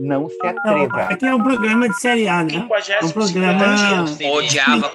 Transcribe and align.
Não 0.00 0.28
se 0.28 0.46
atreva. 0.46 1.02
Aqui 1.02 1.26
é 1.26 1.34
um 1.34 1.42
programa 1.42 1.88
de 1.88 2.00
série 2.00 2.28
A, 2.28 2.44
né? 2.44 2.68
Um 3.02 3.10
programa. 3.10 4.04
Odiava. 4.32 4.92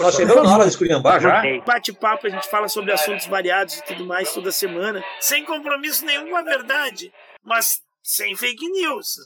Nós 0.00 0.14
chegamos 0.16 0.42
na 0.44 0.54
hora 0.54 0.64
de 0.64 0.70
esculhambar 0.70 1.20
já. 1.20 1.42
Bate-papo, 1.66 2.26
a 2.26 2.30
gente 2.30 2.48
fala 2.48 2.68
sobre 2.68 2.92
assuntos 2.92 3.26
variados 3.26 3.78
e 3.78 3.84
tudo 3.84 4.04
mais 4.06 4.32
toda 4.32 4.52
semana, 4.52 5.02
sem 5.20 5.44
compromisso 5.44 6.04
nenhum 6.04 6.30
com 6.30 6.36
a 6.36 6.42
verdade, 6.42 7.12
mas 7.44 7.80
sem 8.02 8.34
fake 8.36 8.68
news. 8.70 9.16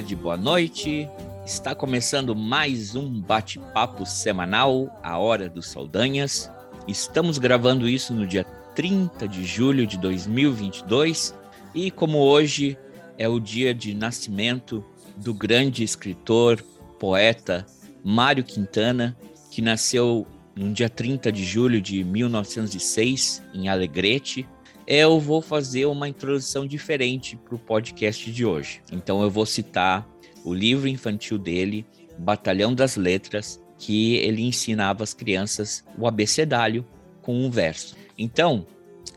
Tarde, 0.00 0.16
boa 0.16 0.36
noite. 0.36 1.06
Está 1.44 1.74
começando 1.74 2.34
mais 2.34 2.96
um 2.96 3.20
bate-papo 3.20 4.06
semanal, 4.06 4.98
a 5.02 5.18
Hora 5.18 5.46
dos 5.46 5.68
Saldanhas. 5.68 6.50
Estamos 6.88 7.36
gravando 7.36 7.86
isso 7.86 8.14
no 8.14 8.26
dia 8.26 8.44
30 8.74 9.28
de 9.28 9.44
julho 9.44 9.86
de 9.86 9.98
2022 9.98 11.34
e 11.74 11.90
como 11.90 12.18
hoje 12.18 12.78
é 13.18 13.28
o 13.28 13.38
dia 13.38 13.74
de 13.74 13.92
nascimento 13.92 14.82
do 15.18 15.34
grande 15.34 15.84
escritor, 15.84 16.64
poeta 16.98 17.66
Mário 18.02 18.42
Quintana, 18.42 19.14
que 19.50 19.60
nasceu 19.60 20.26
no 20.56 20.72
dia 20.72 20.88
30 20.88 21.30
de 21.30 21.44
julho 21.44 21.78
de 21.78 22.02
1906 22.02 23.42
em 23.52 23.68
Alegrete, 23.68 24.48
eu 24.92 25.20
vou 25.20 25.40
fazer 25.40 25.86
uma 25.86 26.08
introdução 26.08 26.66
diferente 26.66 27.36
para 27.36 27.54
o 27.54 27.58
podcast 27.60 28.28
de 28.32 28.44
hoje. 28.44 28.82
Então 28.90 29.22
eu 29.22 29.30
vou 29.30 29.46
citar 29.46 30.04
o 30.44 30.52
livro 30.52 30.88
infantil 30.88 31.38
dele, 31.38 31.86
Batalhão 32.18 32.74
das 32.74 32.96
Letras, 32.96 33.62
que 33.78 34.16
ele 34.16 34.42
ensinava 34.42 35.04
às 35.04 35.14
crianças 35.14 35.84
o 35.96 36.08
abecedário 36.08 36.84
com 37.22 37.36
um 37.36 37.48
verso. 37.48 37.96
Então, 38.18 38.66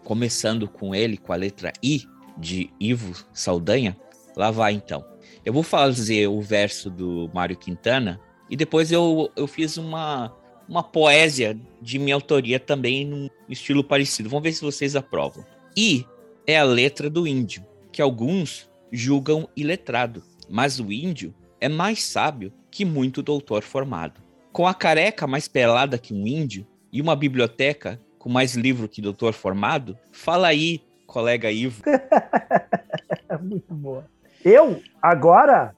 começando 0.03 0.67
com 0.67 0.94
ele, 0.94 1.17
com 1.17 1.33
a 1.33 1.35
letra 1.35 1.73
I 1.81 2.03
de 2.38 2.69
Ivo 2.79 3.25
Saldanha, 3.33 3.97
lá 4.35 4.51
vai 4.51 4.73
então. 4.73 5.03
Eu 5.44 5.53
vou 5.53 5.63
fazer 5.63 6.28
o 6.28 6.39
verso 6.39 6.88
do 6.88 7.31
Mário 7.33 7.57
Quintana 7.57 8.22
e 8.47 8.56
depois 8.56 8.91
eu, 8.91 9.31
eu 9.35 9.47
fiz 9.47 9.78
uma, 9.78 10.31
uma 10.69 10.83
poesia 10.83 11.59
de 11.81 11.97
minha 11.97 12.13
autoria 12.13 12.59
também 12.59 13.07
num 13.07 13.28
estilo 13.50 13.83
parecido. 13.83 14.29
Vamos 14.29 14.44
ver 14.44 14.53
se 14.53 14.62
vocês 14.62 14.95
aprovam. 14.95 15.44
I 15.75 16.06
é 16.45 16.57
a 16.57 16.63
letra 16.63 17.09
do 17.09 17.25
índio, 17.25 17.66
que 17.91 18.01
alguns 18.01 18.69
julgam 18.91 19.47
iletrado, 19.56 20.23
mas 20.50 20.79
o 20.79 20.91
índio 20.91 21.34
é 21.59 21.67
mais 21.67 22.03
sábio 22.03 22.53
que 22.69 22.85
muito 22.85 23.23
doutor 23.23 23.63
formado. 23.63 24.22
Com 24.51 24.67
a 24.67 24.73
careca 24.73 25.25
mais 25.25 25.47
pelada 25.47 25.97
que 25.97 26.13
um 26.13 26.28
índio 26.28 26.67
e 26.91 27.01
uma 27.01 27.16
biblioteca 27.16 28.00
com 28.19 28.29
mais 28.29 28.56
livro 28.56 28.88
que 28.88 29.01
doutor 29.01 29.33
formado, 29.33 29.97
fala 30.12 30.47
aí, 30.47 30.81
colega 31.07 31.51
Ivo. 31.51 31.83
Muito 33.41 33.73
boa. 33.73 34.06
Eu, 34.45 34.81
agora, 35.01 35.75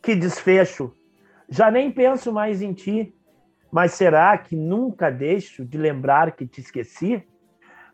que 0.00 0.14
desfecho, 0.14 0.94
já 1.48 1.70
nem 1.70 1.90
penso 1.90 2.32
mais 2.32 2.62
em 2.62 2.72
ti, 2.72 3.14
mas 3.70 3.92
será 3.92 4.38
que 4.38 4.56
nunca 4.56 5.10
deixo 5.10 5.64
de 5.64 5.76
lembrar 5.76 6.32
que 6.32 6.46
te 6.46 6.60
esqueci? 6.60 7.22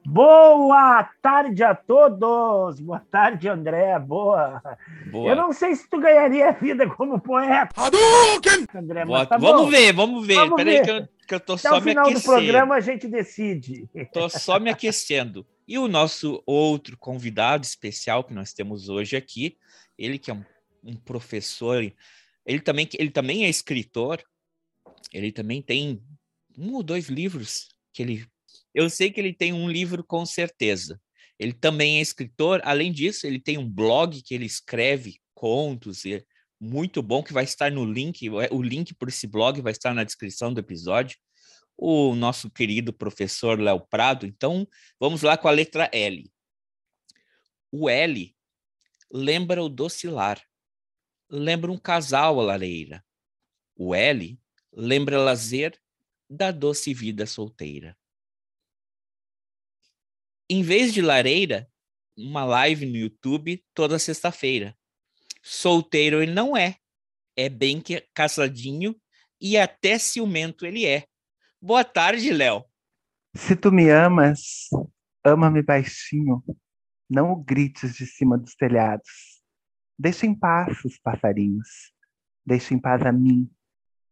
Boa 0.06 1.03
tarde 1.22 1.62
a 1.65 1.75
todos! 1.75 2.78
Boa 2.78 3.00
tarde, 3.00 3.48
André. 3.48 3.98
Boa. 3.98 4.60
Boa. 5.10 5.31
Eu 5.31 5.37
não 5.37 5.53
sei 5.53 5.75
se 5.75 5.88
tu 5.88 5.98
ganharia 5.98 6.50
a 6.50 6.53
vida 6.53 6.87
como 6.91 7.19
poeta. 7.19 7.70
André, 8.75 9.04
Boa- 9.06 9.20
mas 9.20 9.28
tá 9.28 9.38
vamos 9.38 9.62
bom. 9.62 9.70
ver, 9.70 9.93
vamos 9.94 10.26
ver. 10.26 10.34
Vamos 10.34 10.56
Peraí 10.56 10.75
ver. 10.76 10.84
que 10.84 10.91
eu, 10.91 11.09
que 11.28 11.34
eu 11.34 11.41
tô 11.41 11.54
Até 11.54 11.69
só 11.69 11.78
o 11.78 11.81
me 11.81 11.91
final 11.91 12.04
do 12.04 12.10
aquecendo. 12.10 12.34
programa 12.34 12.75
a 12.75 12.81
gente 12.81 13.09
decide. 13.09 13.88
Tô 14.12 14.28
só 14.28 14.60
me 14.60 14.69
aquecendo. 14.70 15.47
E 15.66 15.78
o 15.78 15.88
nosso 15.88 16.43
outro 16.47 16.98
convidado 16.98 17.64
especial 17.64 18.22
que 18.22 18.34
nós 18.34 18.53
temos 18.53 18.91
hoje 18.91 19.16
aqui, 19.16 19.56
ele 19.97 20.19
que 20.19 20.31
é 20.31 20.34
um, 20.34 20.44
um 20.84 20.97
professor, 20.97 21.82
ele 22.44 22.60
também, 22.60 22.87
ele 22.98 23.10
também 23.10 23.47
é 23.47 23.48
escritor, 23.48 24.22
ele 25.10 25.32
também 25.32 25.62
tem 25.62 26.03
um 26.59 26.75
ou 26.75 26.82
dois 26.82 27.09
livros 27.09 27.69
que 27.93 28.03
ele. 28.03 28.26
Eu 28.74 28.90
sei 28.90 29.10
que 29.10 29.20
ele 29.20 29.32
tem 29.32 29.52
um 29.52 29.68
livro 29.70 30.02
com 30.02 30.26
certeza. 30.26 31.00
Ele 31.38 31.52
também 31.52 31.98
é 31.98 32.00
escritor, 32.00 32.60
além 32.64 32.92
disso, 32.92 33.26
ele 33.26 33.40
tem 33.40 33.58
um 33.58 33.68
blog 33.68 34.20
que 34.22 34.34
ele 34.34 34.46
escreve 34.46 35.20
contos, 35.34 36.04
e 36.04 36.14
é 36.14 36.24
muito 36.60 37.02
bom, 37.02 37.22
que 37.22 37.32
vai 37.32 37.44
estar 37.44 37.70
no 37.70 37.84
link, 37.84 38.28
o 38.28 38.62
link 38.62 38.94
para 38.94 39.08
esse 39.08 39.26
blog 39.26 39.60
vai 39.60 39.72
estar 39.72 39.92
na 39.92 40.04
descrição 40.04 40.52
do 40.52 40.60
episódio 40.60 41.18
o 41.76 42.14
nosso 42.14 42.50
querido 42.50 42.92
professor 42.92 43.60
Léo 43.60 43.80
Prado. 43.80 44.26
Então, 44.26 44.66
vamos 44.98 45.22
lá 45.22 45.36
com 45.36 45.48
a 45.48 45.50
letra 45.50 45.90
L. 45.92 46.30
O 47.70 47.90
L 47.90 48.34
lembra 49.12 49.62
o 49.62 49.68
docilar, 49.68 50.40
lembra 51.28 51.72
um 51.72 51.78
casal 51.78 52.40
à 52.40 52.44
lareira. 52.44 53.04
O 53.76 53.94
L 53.94 54.38
lembra 54.72 55.18
lazer 55.18 55.76
da 56.30 56.52
doce 56.52 56.94
vida 56.94 57.26
solteira. 57.26 57.96
Em 60.49 60.62
vez 60.62 60.93
de 60.93 61.00
lareira, 61.00 61.66
uma 62.16 62.44
live 62.44 62.84
no 62.84 62.97
YouTube 62.97 63.65
toda 63.72 63.99
sexta-feira. 63.99 64.77
Solteiro 65.43 66.23
ele 66.23 66.32
não 66.32 66.56
é, 66.56 66.76
é 67.37 67.49
bem 67.49 67.81
que 67.81 68.06
casadinho 68.12 68.94
e 69.41 69.56
até 69.56 69.99
ciumento 69.99 70.67
ele 70.67 70.87
é. 70.87 71.06
Boa 71.61 71.82
tarde, 71.82 72.31
Léo. 72.31 72.64
Se 73.35 73.56
tu 73.56 73.73
me 73.73 73.88
amas, 73.91 74.69
ama-me 75.25 75.62
baixinho. 75.62 76.44
Não 77.08 77.32
o 77.32 77.37
grites 77.37 77.94
de 77.94 78.06
cima 78.06 78.37
dos 78.37 78.55
telhados. 78.55 79.43
Deixa 79.99 80.26
em 80.26 80.35
paz 80.35 80.85
os 80.85 80.99
passarinhos. 80.99 81.93
Deixa 82.44 82.75
em 82.75 82.79
paz 82.79 83.02
a 83.02 83.12
mim. 83.12 83.50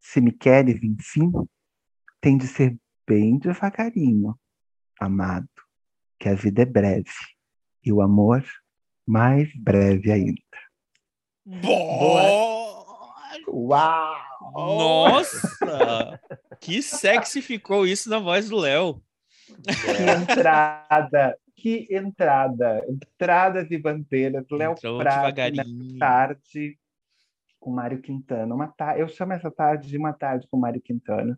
Se 0.00 0.20
me 0.20 0.32
queres, 0.32 0.82
enfim, 0.82 1.30
tem 2.20 2.36
de 2.36 2.46
ser 2.46 2.76
bem 3.06 3.38
devagarinho, 3.38 4.38
amado, 4.98 5.48
que 6.22 6.28
a 6.28 6.34
vida 6.36 6.62
é 6.62 6.64
breve 6.64 7.10
e 7.84 7.92
o 7.92 8.00
amor 8.00 8.44
mais 9.04 9.52
breve 9.56 10.12
ainda. 10.12 10.40
Uau! 13.48 14.16
Nossa! 14.54 16.20
que 16.60 16.80
sexy 16.80 17.42
ficou 17.42 17.84
isso 17.84 18.08
na 18.08 18.20
voz 18.20 18.48
do 18.48 18.56
Léo. 18.56 19.02
Que 19.66 20.10
entrada! 20.10 21.36
Que 21.56 21.88
entrada! 21.90 22.86
Entrada 22.88 23.64
de 23.64 23.76
bandeira 23.76 24.44
do 24.44 24.54
Léo 24.54 24.76
Prado 24.76 25.36
nessa 25.36 25.98
tarde 25.98 26.78
com 27.58 27.72
Mário 27.72 28.00
Quintana. 28.00 28.54
Uma 28.54 28.68
ta... 28.68 28.96
Eu 28.96 29.08
chamo 29.08 29.32
essa 29.32 29.50
tarde 29.50 29.88
de 29.88 29.98
uma 29.98 30.12
tarde 30.12 30.46
com 30.48 30.56
Mário 30.56 30.80
Quintana, 30.80 31.36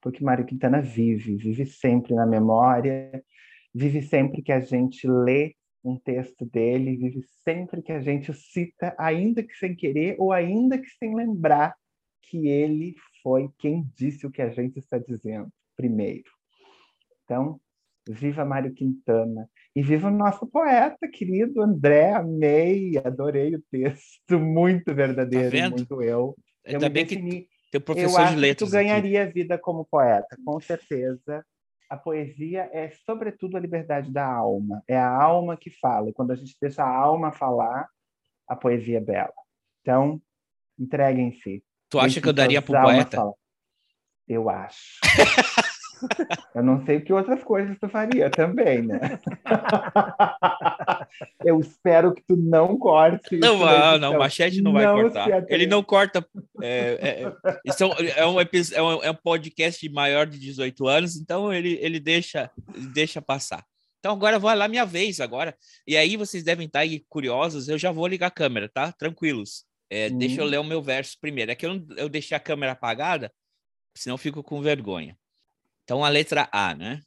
porque 0.00 0.24
Mário 0.24 0.44
Quintana 0.44 0.82
vive, 0.82 1.36
vive 1.36 1.64
sempre 1.64 2.12
na 2.12 2.26
memória, 2.26 3.22
vive 3.76 4.00
sempre 4.00 4.40
que 4.40 4.50
a 4.50 4.60
gente 4.60 5.06
lê 5.06 5.54
um 5.84 5.98
texto 5.98 6.46
dele, 6.46 6.96
vive 6.96 7.22
sempre 7.44 7.82
que 7.82 7.92
a 7.92 8.00
gente 8.00 8.32
cita, 8.32 8.94
ainda 8.98 9.42
que 9.42 9.54
sem 9.54 9.76
querer 9.76 10.16
ou 10.18 10.32
ainda 10.32 10.78
que 10.78 10.88
sem 10.98 11.14
lembrar 11.14 11.76
que 12.22 12.48
ele 12.48 12.94
foi 13.22 13.50
quem 13.58 13.86
disse 13.94 14.26
o 14.26 14.30
que 14.30 14.40
a 14.40 14.48
gente 14.48 14.78
está 14.78 14.96
dizendo 14.96 15.48
primeiro. 15.76 16.30
Então, 17.24 17.60
viva 18.08 18.46
Mário 18.46 18.72
Quintana 18.72 19.48
e 19.74 19.82
viva 19.82 20.08
o 20.08 20.10
nosso 20.10 20.46
poeta 20.46 21.06
querido 21.06 21.60
André, 21.60 22.12
amei, 22.14 22.96
adorei 23.04 23.54
o 23.54 23.62
texto, 23.70 24.40
muito 24.40 24.94
verdadeiro, 24.94 25.54
tá 25.54 25.70
muito 25.70 26.02
eu. 26.02 26.34
eu 26.64 26.72
Ainda 26.72 26.88
bem 26.88 27.04
defini... 27.04 27.42
que 27.42 27.48
teu 27.70 27.80
professor 27.82 28.22
eu 28.22 28.28
de 28.28 28.36
letras. 28.36 28.70
Que 28.70 28.74
tu 28.74 28.78
ganharia 28.78 29.24
aqui. 29.24 29.34
vida 29.34 29.58
como 29.58 29.84
poeta, 29.84 30.34
com 30.44 30.58
certeza. 30.60 31.44
A 31.88 31.96
poesia 31.96 32.68
é, 32.72 32.90
sobretudo, 33.04 33.56
a 33.56 33.60
liberdade 33.60 34.10
da 34.10 34.26
alma. 34.26 34.82
É 34.88 34.98
a 34.98 35.10
alma 35.10 35.56
que 35.56 35.70
fala. 35.70 36.08
E 36.08 36.12
quando 36.12 36.32
a 36.32 36.36
gente 36.36 36.56
deixa 36.60 36.82
a 36.82 36.88
alma 36.88 37.32
falar, 37.32 37.88
a 38.48 38.56
poesia 38.56 38.98
é 38.98 39.00
bela. 39.00 39.32
Então, 39.80 40.20
entreguem-se. 40.78 41.62
Tu 41.88 41.98
acha 41.98 42.20
que 42.20 42.28
eu 42.28 42.32
daria 42.32 42.60
para 42.60 42.80
o 42.80 42.82
poeta? 42.82 43.16
Fala. 43.16 43.34
Eu 44.28 44.50
acho. 44.50 44.98
Eu 46.54 46.62
não 46.62 46.84
sei 46.84 46.98
o 46.98 47.04
que 47.04 47.12
outras 47.12 47.42
coisas 47.42 47.76
tu 47.78 47.88
faria 47.88 48.30
também, 48.30 48.82
né? 48.82 49.18
Eu 51.44 51.60
espero 51.60 52.14
que 52.14 52.22
tu 52.22 52.36
não 52.36 52.78
corte. 52.78 53.36
Não, 53.36 53.58
não, 53.58 53.98
não, 53.98 54.14
o 54.14 54.18
Machete 54.18 54.60
não 54.60 54.72
vai 54.72 54.84
não 54.84 55.02
cortar. 55.02 55.44
Ele 55.48 55.66
não 55.66 55.82
corta. 55.82 56.26
É, 56.62 57.32
é, 57.44 57.60
isso 57.64 57.84
é, 57.84 57.86
um, 57.86 58.40
é, 58.40 58.82
um, 58.82 59.04
é 59.04 59.10
um 59.10 59.14
podcast 59.14 59.88
maior 59.90 60.26
de 60.26 60.38
18 60.38 60.86
anos, 60.86 61.16
então 61.16 61.52
ele, 61.52 61.78
ele, 61.80 62.00
deixa, 62.00 62.50
ele 62.74 62.88
deixa 62.88 63.22
passar. 63.22 63.64
Então 63.98 64.12
agora 64.12 64.38
vai 64.38 64.56
lá 64.56 64.68
minha 64.68 64.84
vez 64.84 65.20
agora. 65.20 65.56
E 65.86 65.96
aí 65.96 66.16
vocês 66.16 66.44
devem 66.44 66.66
estar 66.66 66.80
aí 66.80 67.04
curiosos, 67.08 67.68
eu 67.68 67.78
já 67.78 67.90
vou 67.90 68.06
ligar 68.06 68.28
a 68.28 68.30
câmera, 68.30 68.68
tá? 68.68 68.92
Tranquilos. 68.92 69.64
É, 69.90 70.08
hum. 70.08 70.18
Deixa 70.18 70.40
eu 70.40 70.44
ler 70.44 70.58
o 70.58 70.64
meu 70.64 70.82
verso 70.82 71.16
primeiro. 71.20 71.50
É 71.50 71.54
que 71.54 71.66
eu, 71.66 71.84
eu 71.96 72.08
deixei 72.08 72.36
a 72.36 72.40
câmera 72.40 72.72
apagada, 72.72 73.32
senão 73.96 74.14
eu 74.14 74.18
fico 74.18 74.42
com 74.42 74.60
vergonha. 74.60 75.16
Então, 75.86 76.04
a 76.04 76.08
letra 76.08 76.48
A, 76.50 76.74
né? 76.74 77.00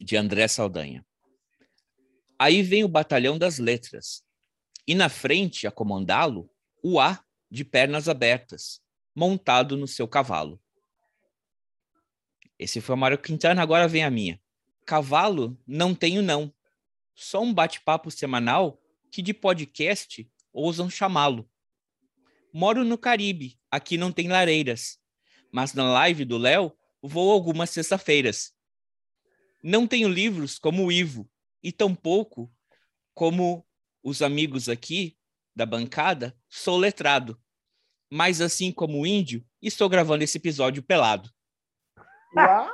De 0.00 0.16
André 0.16 0.48
Saldanha. 0.48 1.04
Aí 2.38 2.62
vem 2.62 2.82
o 2.82 2.88
batalhão 2.88 3.36
das 3.36 3.58
letras. 3.58 4.24
E 4.86 4.94
na 4.94 5.10
frente, 5.10 5.66
a 5.66 5.70
comandá-lo, 5.70 6.50
o 6.82 6.98
A 6.98 7.22
de 7.50 7.62
pernas 7.62 8.08
abertas, 8.08 8.80
montado 9.14 9.76
no 9.76 9.86
seu 9.86 10.08
cavalo. 10.08 10.58
Esse 12.58 12.80
foi 12.80 12.94
o 12.94 12.98
Mário 12.98 13.18
Quintana, 13.18 13.60
agora 13.60 13.86
vem 13.86 14.02
a 14.02 14.10
minha. 14.10 14.40
Cavalo 14.86 15.54
não 15.66 15.94
tenho 15.94 16.22
não. 16.22 16.50
Só 17.14 17.42
um 17.42 17.52
bate-papo 17.52 18.10
semanal 18.10 18.80
que 19.12 19.20
de 19.20 19.34
podcast 19.34 20.26
ousam 20.54 20.88
chamá-lo. 20.88 21.46
Moro 22.50 22.82
no 22.82 22.96
Caribe, 22.96 23.60
aqui 23.70 23.98
não 23.98 24.10
tem 24.10 24.26
lareiras. 24.26 24.98
Mas 25.52 25.74
na 25.74 25.84
live 25.92 26.24
do 26.24 26.38
Léo 26.38 26.74
vou 27.06 27.30
algumas 27.30 27.70
sexta-feiras. 27.70 28.52
Não 29.62 29.86
tenho 29.86 30.08
livros 30.08 30.58
como 30.58 30.84
o 30.84 30.92
Ivo, 30.92 31.28
e 31.62 31.72
tampouco 31.72 32.50
como 33.14 33.66
os 34.02 34.20
amigos 34.22 34.68
aqui 34.68 35.16
da 35.54 35.64
bancada, 35.64 36.36
sou 36.48 36.76
letrado. 36.76 37.38
Mas 38.10 38.40
assim 38.40 38.72
como 38.72 39.00
o 39.00 39.06
índio, 39.06 39.44
estou 39.62 39.88
gravando 39.88 40.24
esse 40.24 40.38
episódio 40.38 40.82
pelado. 40.82 41.30
Uau! 42.36 42.68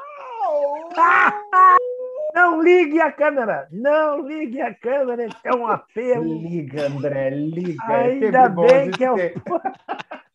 Não 2.34 2.62
ligue 2.62 3.00
a 3.00 3.12
câmera! 3.12 3.68
Não 3.70 4.26
ligue 4.26 4.60
a 4.60 4.74
câmera, 4.74 5.28
é 5.44 5.54
um 5.54 5.66
apelo. 5.66 6.40
Liga, 6.42 6.86
André, 6.86 7.30
liga. 7.30 7.82
Ainda 7.86 8.38
é 8.38 8.48
bem 8.48 8.90
que 8.90 9.04
é 9.04 9.12
um... 9.12 9.16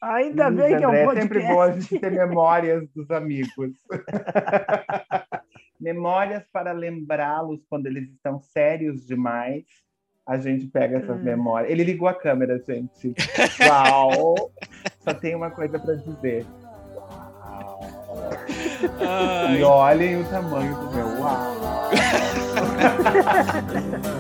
Ainda 0.02 0.52
bem 0.52 0.78
que 0.78 0.84
é 0.84 0.88
um 0.88 1.06
podcast. 1.06 1.18
É 1.18 1.22
sempre 1.22 1.40
bom 1.48 1.62
a 1.62 1.72
gente 1.72 2.00
ter 2.00 2.12
memórias 2.12 2.88
dos 2.96 3.10
amigos. 3.12 3.72
memórias 5.80 6.44
para 6.52 6.72
lembrá-los 6.72 7.66
quando 7.70 7.88
eles 7.88 8.10
estão 8.10 8.40
sérios 8.40 9.06
demais. 9.06 9.64
A 10.28 10.38
gente 10.38 10.68
pega 10.68 10.98
essas 10.98 11.20
hum. 11.20 11.24
memórias. 11.24 11.72
Ele 11.72 11.84
ligou 11.84 12.08
a 12.08 12.14
câmera, 12.14 12.62
gente. 12.68 13.14
Uau! 13.62 14.52
Só 15.00 15.14
tem 15.14 15.36
uma 15.36 15.52
coisa 15.52 15.78
para 15.80 15.96
dizer. 15.96 16.46
Ai. 19.00 19.60
E 19.60 19.64
olhem 19.64 20.22
o 20.22 20.30
tamanho 20.30 20.76
do 20.76 20.92
meu 20.92 21.08
uau. 21.20 21.56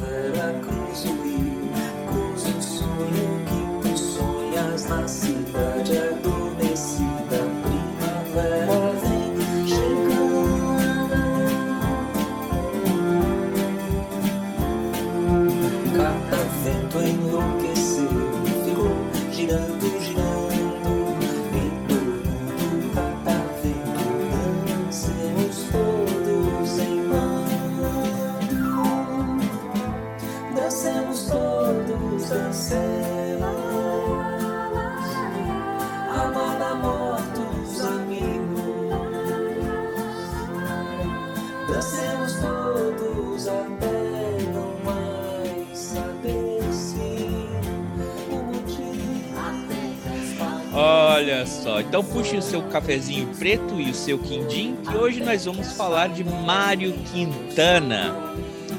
Olha 51.37 51.45
só, 51.45 51.79
então 51.81 52.03
puxe 52.03 52.35
o 52.35 52.41
seu 52.41 52.63
cafezinho 52.63 53.27
preto 53.37 53.79
e 53.79 53.91
o 53.91 53.93
seu 53.93 54.17
quindim, 54.17 54.75
que 54.77 54.97
hoje 54.97 55.23
nós 55.23 55.45
vamos 55.45 55.71
falar 55.73 56.09
de 56.09 56.23
Mário 56.23 56.93
Quintana. 57.13 58.11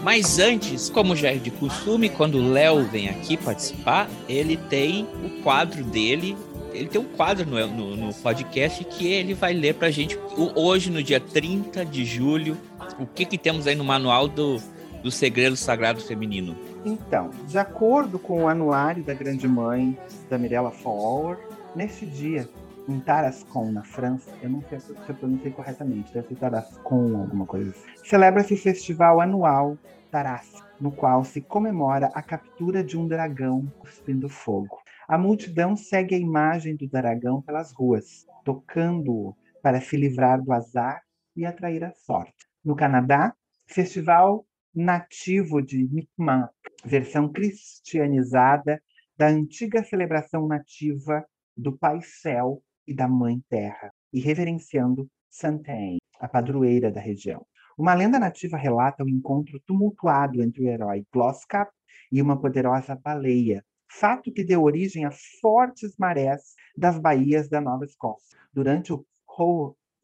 Mas 0.03 0.41
antes, 0.41 0.91
como 0.91 1.15
já 1.15 1.29
é 1.29 1.37
de 1.37 1.53
costume, 1.53 2.09
quando 2.09 2.37
o 2.37 2.51
Léo 2.51 2.83
vem 2.83 3.09
aqui 3.09 3.37
participar, 3.37 4.09
ele 4.29 4.57
tem 4.57 5.07
o 5.25 5.41
quadro 5.41 5.85
dele. 5.85 6.37
Ele 6.73 6.89
tem 6.89 7.01
um 7.01 7.05
quadro 7.05 7.49
no, 7.49 7.65
no, 7.69 7.97
no 7.97 8.15
podcast 8.15 8.85
que 8.87 9.07
ele 9.07 9.35
vai 9.35 9.53
ler 9.55 9.75
pra 9.75 9.93
gente 9.93 10.19
hoje, 10.57 10.91
no 10.91 11.01
dia 11.01 11.21
30 11.21 11.85
de 11.85 12.05
julho. 12.05 12.57
O 12.99 13.07
que, 13.07 13.25
que 13.25 13.39
temos 13.39 13.69
aí 13.69 13.77
no 13.77 13.85
manual 13.85 14.27
do, 14.27 14.61
do 15.01 15.13
Segredo 15.13 15.55
Sagrado 15.55 16.01
Feminino? 16.01 16.57
Então, 16.85 17.31
de 17.47 17.57
acordo 17.57 18.19
com 18.19 18.45
o 18.45 18.49
anuário 18.49 19.05
da 19.05 19.15
Grande 19.15 19.47
Mãe, 19.47 19.97
da 20.29 20.37
Mirella 20.37 20.73
Fowler, 20.73 21.39
Nesse 21.79 22.05
dia, 22.05 22.49
em 22.89 22.99
Tarascon, 22.99 23.71
na 23.71 23.85
França, 23.85 24.29
eu 24.43 24.51
não 24.51 24.61
sei 24.63 24.81
se 24.81 24.91
eu 24.91 25.15
pronunciei 25.15 25.53
corretamente, 25.53 26.13
deve 26.13 26.27
ser 26.27 26.35
Tarascon, 26.35 27.17
alguma 27.17 27.47
coisa 27.47 27.71
assim, 27.71 28.05
celebra-se 28.05 28.53
o 28.53 28.57
festival 28.57 29.21
anual 29.21 29.79
Taras, 30.11 30.53
no 30.81 30.91
qual 30.91 31.25
se 31.25 31.41
comemora 31.41 32.11
a 32.15 32.21
captura 32.21 32.83
de 32.83 32.99
um 32.99 33.07
dragão 33.07 33.65
cuspindo 33.79 34.29
fogo. 34.29 34.77
A 35.07 35.17
multidão 35.17 35.77
segue 35.77 36.17
a 36.17 36.19
imagem 36.19 36.75
do 36.75 36.89
dragão 36.89 37.41
pelas 37.41 37.71
ruas, 37.73 38.27
tocando-o 38.45 39.37
para 39.63 39.81
se 39.81 39.97
livrar 39.97 40.43
do 40.43 40.53
azar 40.53 41.01
e 41.37 41.47
atrair 41.47 41.85
a 41.85 41.93
sorte. 41.93 42.49
No 42.65 42.75
Canadá, 42.75 43.33
festival 43.69 44.45
nativo 44.75 45.63
de 45.63 45.89
Mi'kmaq, 45.89 46.53
versão 46.85 47.29
cristianizada 47.29 48.83
da 49.17 49.29
antiga 49.29 49.85
celebração 49.85 50.49
nativa 50.49 51.25
do 51.59 51.77
Pai 51.77 52.01
Céu 52.03 52.63
e 52.87 52.95
da 52.95 53.09
Mãe 53.09 53.43
Terra, 53.51 53.93
e 54.13 54.21
reverenciando 54.21 55.11
Santain, 55.29 55.99
a 56.21 56.29
padroeira 56.29 56.91
da 56.91 57.01
região. 57.01 57.45
Uma 57.77 57.95
lenda 57.95 58.19
nativa 58.19 58.57
relata 58.57 59.03
o 59.03 59.09
encontro 59.09 59.61
tumultuado 59.67 60.41
entre 60.41 60.63
o 60.63 60.69
herói 60.69 61.05
Gloscap 61.13 61.71
e 62.13 62.23
uma 62.23 62.41
poderosa 62.41 62.95
baleia, 62.95 63.65
fato 63.91 64.33
que 64.33 64.45
deu 64.45 64.63
origem 64.63 65.05
a 65.05 65.11
fortes 65.41 65.97
marés 65.99 66.55
das 66.77 66.99
baías 66.99 67.49
da 67.49 67.61
Nova 67.61 67.85
Escócia. 67.85 68.39
Durante 68.53 68.93
o 68.93 69.05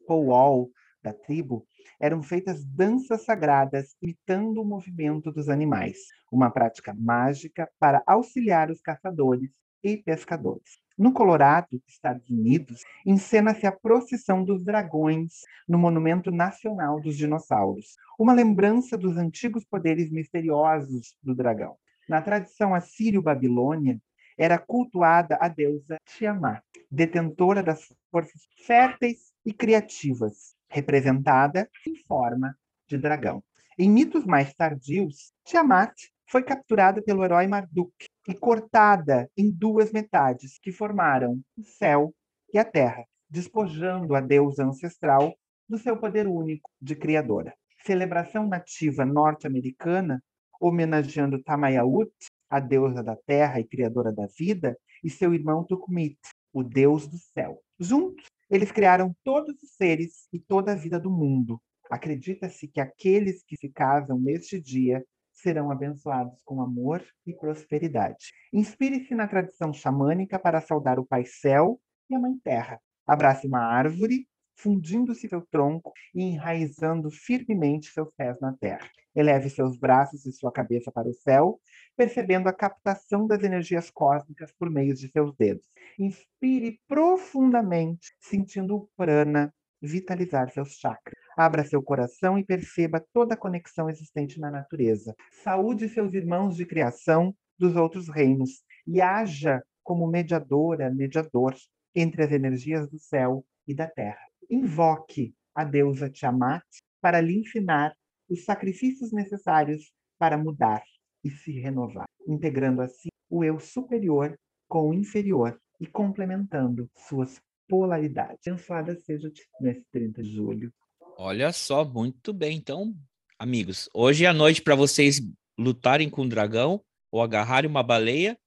powwow 0.05 0.69
da 1.01 1.13
tribo, 1.13 1.65
eram 1.99 2.21
feitas 2.21 2.65
danças 2.65 3.23
sagradas 3.23 3.95
imitando 4.01 4.61
o 4.61 4.65
movimento 4.65 5.31
dos 5.31 5.49
animais, 5.49 5.97
uma 6.31 6.49
prática 6.49 6.93
mágica 6.93 7.69
para 7.79 8.03
auxiliar 8.05 8.69
os 8.69 8.81
caçadores 8.81 9.51
e 9.85 9.97
pescadores. 9.97 10.79
No 10.97 11.13
Colorado, 11.13 11.79
Estados 11.87 12.27
Unidos, 12.29 12.81
encena-se 13.05 13.67
a 13.67 13.71
procissão 13.71 14.43
dos 14.43 14.63
dragões 14.63 15.41
no 15.67 15.77
Monumento 15.77 16.31
Nacional 16.31 16.99
dos 16.99 17.15
Dinossauros, 17.15 17.95
uma 18.17 18.33
lembrança 18.33 18.97
dos 18.97 19.15
antigos 19.15 19.63
poderes 19.63 20.09
misteriosos 20.09 21.15
do 21.21 21.35
dragão. 21.35 21.75
Na 22.09 22.21
tradição 22.21 22.73
assírio-babilônia, 22.73 23.99
era 24.37 24.57
cultuada 24.57 25.37
a 25.39 25.47
deusa 25.47 25.97
Tiamat, 26.05 26.63
detentora 26.89 27.61
das 27.61 27.87
forças 28.11 28.41
férteis 28.65 29.31
e 29.45 29.53
criativas, 29.53 30.55
representada 30.67 31.69
em 31.87 31.95
forma 32.05 32.57
de 32.87 32.97
dragão. 32.97 33.43
Em 33.77 33.89
mitos 33.89 34.25
mais 34.25 34.53
tardios, 34.53 35.33
Tiamat 35.43 35.93
foi 36.27 36.43
capturada 36.43 37.01
pelo 37.01 37.23
herói 37.23 37.47
Marduk 37.47 37.93
e 38.27 38.33
cortada 38.33 39.29
em 39.37 39.51
duas 39.51 39.91
metades, 39.91 40.57
que 40.61 40.71
formaram 40.71 41.39
o 41.57 41.63
céu 41.63 42.13
e 42.53 42.57
a 42.57 42.65
terra, 42.65 43.03
despojando 43.29 44.15
a 44.15 44.21
deusa 44.21 44.65
ancestral 44.65 45.35
do 45.67 45.77
seu 45.77 45.97
poder 45.97 46.27
único 46.27 46.69
de 46.81 46.95
criadora. 46.95 47.53
Celebração 47.85 48.47
nativa 48.47 49.05
norte-americana, 49.05 50.21
homenageando 50.59 51.41
Tamayaut, 51.43 52.11
a 52.49 52.59
deusa 52.59 53.03
da 53.03 53.15
terra 53.15 53.59
e 53.59 53.63
criadora 53.65 54.11
da 54.11 54.27
vida, 54.27 54.77
e 55.03 55.09
seu 55.09 55.33
irmão 55.33 55.63
Tukumit, 55.63 56.17
o 56.53 56.63
deus 56.63 57.07
do 57.07 57.17
céu. 57.17 57.59
Juntos, 57.79 58.25
eles 58.49 58.71
criaram 58.71 59.15
todos 59.23 59.61
os 59.61 59.71
seres 59.75 60.27
e 60.31 60.39
toda 60.39 60.71
a 60.71 60.75
vida 60.75 60.99
do 60.99 61.11
mundo. 61.11 61.61
Acredita-se 61.89 62.67
que 62.67 62.79
aqueles 62.79 63.43
que 63.43 63.57
se 63.57 63.69
casam 63.69 64.19
neste 64.19 64.59
dia 64.59 65.03
serão 65.45 65.69
abençoados 65.69 66.41
com 66.43 66.59
amor 66.59 67.05
e 67.23 67.31
prosperidade. 67.31 68.33
Inspire-se 68.51 69.13
na 69.13 69.27
tradição 69.27 69.71
xamânica 69.71 70.39
para 70.39 70.59
saudar 70.59 70.97
o 70.97 71.05
Pai 71.05 71.23
Céu 71.23 71.79
e 72.09 72.15
a 72.15 72.19
Mãe 72.19 72.35
Terra. 72.43 72.81
Abrace 73.05 73.45
uma 73.45 73.59
árvore, 73.59 74.27
fundindo-se 74.55 75.29
seu 75.29 75.45
tronco 75.45 75.93
e 76.15 76.23
enraizando 76.23 77.11
firmemente 77.11 77.91
seus 77.91 78.09
pés 78.17 78.39
na 78.41 78.53
terra. 78.53 78.89
Eleve 79.15 79.47
seus 79.51 79.77
braços 79.77 80.25
e 80.25 80.31
sua 80.31 80.51
cabeça 80.51 80.91
para 80.91 81.07
o 81.07 81.13
céu, 81.13 81.59
percebendo 81.95 82.49
a 82.49 82.53
captação 82.53 83.27
das 83.27 83.43
energias 83.43 83.91
cósmicas 83.91 84.51
por 84.57 84.71
meio 84.71 84.95
de 84.95 85.11
seus 85.11 85.35
dedos. 85.35 85.67
Inspire 85.99 86.81
profundamente, 86.87 88.15
sentindo 88.19 88.75
o 88.77 88.89
prana 88.97 89.53
vitalizar 89.79 90.49
seus 90.49 90.71
chakras. 90.71 91.24
Abra 91.37 91.65
seu 91.65 91.83
coração 91.83 92.37
e 92.37 92.45
perceba 92.45 93.05
toda 93.11 93.33
a 93.33 93.37
conexão 93.37 93.89
existente 93.89 94.39
na 94.39 94.49
natureza. 94.49 95.13
Saúde 95.43 95.89
seus 95.89 96.13
irmãos 96.13 96.55
de 96.55 96.65
criação 96.65 97.35
dos 97.59 97.75
outros 97.75 98.07
reinos 98.07 98.63
e 98.87 99.01
haja 99.01 99.61
como 99.83 100.07
mediadora, 100.07 100.89
mediador 100.89 101.53
entre 101.93 102.23
as 102.23 102.31
energias 102.31 102.89
do 102.89 102.97
céu 102.97 103.45
e 103.67 103.73
da 103.73 103.87
terra. 103.87 104.25
Invoque 104.49 105.33
a 105.53 105.63
deusa 105.63 106.09
Tiamat 106.09 106.63
para 107.01 107.19
lhe 107.21 107.39
ensinar 107.39 107.93
os 108.29 108.45
sacrifícios 108.45 109.11
necessários 109.11 109.91
para 110.17 110.37
mudar 110.37 110.83
e 111.23 111.29
se 111.29 111.51
renovar, 111.59 112.07
integrando 112.27 112.81
assim 112.81 113.09
o 113.29 113.43
eu 113.43 113.59
superior 113.59 114.37
com 114.67 114.89
o 114.89 114.93
inferior 114.93 115.59
e 115.79 115.85
complementando 115.85 116.89
suas 116.95 117.39
polaridade. 117.67 118.39
Abençoada 118.47 118.95
seja 118.95 119.31
nesse 119.59 119.83
30 119.91 120.21
de 120.21 120.31
julho. 120.31 120.71
Olha 121.17 121.53
só, 121.53 121.85
muito 121.85 122.33
bem. 122.33 122.57
Então, 122.57 122.93
amigos, 123.39 123.89
hoje 123.93 124.25
é 124.25 124.27
a 124.27 124.33
noite 124.33 124.61
para 124.61 124.75
vocês 124.75 125.21
lutarem 125.57 126.09
com 126.09 126.23
o 126.23 126.29
dragão, 126.29 126.83
ou 127.09 127.21
agarrarem 127.21 127.69
uma 127.69 127.81
baleia, 127.81 128.37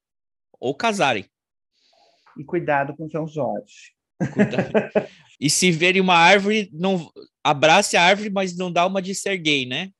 ou 0.60 0.74
casarem. 0.74 1.24
E 2.36 2.44
cuidado 2.44 2.94
com 2.94 3.08
São 3.08 3.26
Jorge. 3.26 3.94
e 5.40 5.48
se 5.48 5.72
verem 5.72 6.02
uma 6.02 6.16
árvore, 6.16 6.68
não 6.70 7.10
abrace 7.42 7.96
a 7.96 8.02
árvore, 8.02 8.28
mas 8.28 8.54
não 8.54 8.70
dá 8.70 8.86
uma 8.86 9.00
de 9.00 9.14
ser 9.14 9.38
gay, 9.38 9.64
né? 9.64 9.90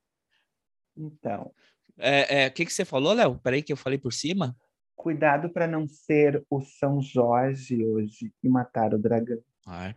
Então. 0.94 1.50
É, 1.96 2.42
é, 2.42 2.48
o 2.48 2.52
que, 2.52 2.66
que 2.66 2.72
você 2.72 2.84
falou, 2.84 3.14
Léo? 3.14 3.38
Peraí 3.38 3.62
que 3.62 3.72
eu 3.72 3.76
falei 3.78 3.98
por 3.98 4.12
cima. 4.12 4.54
Cuidado 4.94 5.48
para 5.48 5.66
não 5.66 5.88
ser 5.88 6.44
o 6.50 6.60
São 6.60 7.00
Jorge 7.00 7.82
hoje 7.82 8.30
e 8.42 8.48
matar 8.48 8.92
o 8.92 8.98
dragão. 8.98 9.42
Ah. 9.66 9.94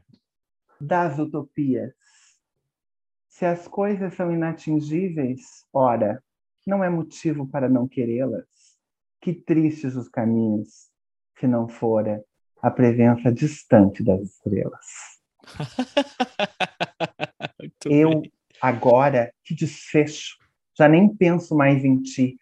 Das 0.80 1.20
utopias. 1.20 1.94
Se 3.42 3.46
as 3.48 3.68
coisas 3.68 4.14
são 4.14 4.32
inatingíveis, 4.32 5.66
ora, 5.74 6.24
não 6.68 6.84
é 6.84 6.90
motivo 6.92 7.48
para 7.48 7.68
não 7.68 7.88
querê-las. 7.88 8.46
Que 9.20 9.34
tristes 9.34 9.96
os 9.96 10.08
caminhos, 10.08 10.92
se 11.40 11.48
não 11.48 11.68
fora 11.68 12.24
a 12.62 12.70
presença 12.70 13.32
distante 13.32 14.04
das 14.04 14.22
estrelas. 14.22 14.86
Eu, 17.84 18.22
bem. 18.22 18.32
agora, 18.62 19.34
que 19.44 19.56
desfecho, 19.56 20.38
já 20.78 20.88
nem 20.88 21.10
penso 21.10 21.56
mais 21.56 21.84
em 21.84 22.00
ti, 22.00 22.38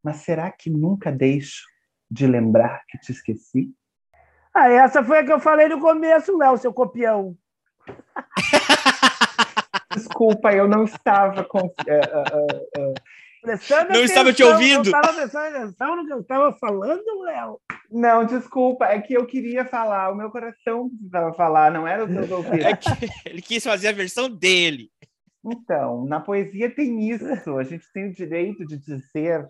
mas 0.00 0.18
será 0.18 0.52
que 0.52 0.70
nunca 0.70 1.10
deixo 1.10 1.66
de 2.08 2.28
lembrar 2.28 2.84
que 2.86 2.96
te 2.96 3.10
esqueci? 3.10 3.74
Ah, 4.54 4.68
essa 4.68 5.02
foi 5.02 5.18
a 5.18 5.24
que 5.24 5.32
eu 5.32 5.40
falei 5.40 5.66
no 5.66 5.80
começo, 5.80 6.38
Léo, 6.38 6.56
seu 6.58 6.72
copião. 6.72 7.36
Desculpa, 10.08 10.52
eu 10.52 10.66
não 10.66 10.84
estava 10.84 11.44
com. 11.44 11.58
Uh, 11.58 11.68
uh, 11.68 12.80
uh, 12.80 12.94
não 13.44 13.54
atenção, 13.54 14.02
estava 14.02 14.32
te 14.32 14.42
ouvindo. 14.42 14.90
Não 14.90 14.98
estava 15.00 15.12
prestando 15.14 15.56
atenção 15.56 15.96
no 15.96 16.06
que 16.06 16.12
eu 16.12 16.20
estava 16.20 16.52
falando, 16.54 17.22
Léo. 17.22 17.60
Não, 17.90 18.24
desculpa, 18.24 18.86
é 18.86 19.00
que 19.00 19.14
eu 19.14 19.26
queria 19.26 19.64
falar, 19.64 20.10
o 20.10 20.14
meu 20.14 20.30
coração 20.30 20.88
precisava 20.90 21.32
falar, 21.34 21.70
não 21.70 21.86
era 21.86 22.04
o 22.04 22.08
seu 22.08 22.20
ouvidos. 22.36 22.64
É 22.64 22.76
que 22.76 22.88
ele 23.24 23.40
quis 23.40 23.62
fazer 23.62 23.88
a 23.88 23.92
versão 23.92 24.28
dele. 24.28 24.90
Então, 25.44 26.04
na 26.04 26.20
poesia 26.20 26.68
tem 26.68 27.08
isso, 27.08 27.56
a 27.56 27.62
gente 27.62 27.84
tem 27.92 28.08
o 28.08 28.12
direito 28.12 28.66
de 28.66 28.76
dizer 28.76 29.48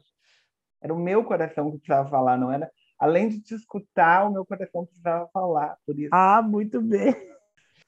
era 0.80 0.94
o 0.94 0.98
meu 0.98 1.24
coração 1.24 1.70
que 1.70 1.78
precisava 1.78 2.08
falar, 2.08 2.38
não 2.38 2.52
era? 2.52 2.70
Além 2.98 3.28
de 3.28 3.40
te 3.40 3.54
escutar, 3.54 4.24
o 4.24 4.32
meu 4.32 4.44
coração 4.44 4.84
precisava 4.84 5.28
falar. 5.32 5.76
Por 5.86 5.98
isso. 5.98 6.10
Ah, 6.12 6.42
muito 6.42 6.80
bem. 6.80 7.14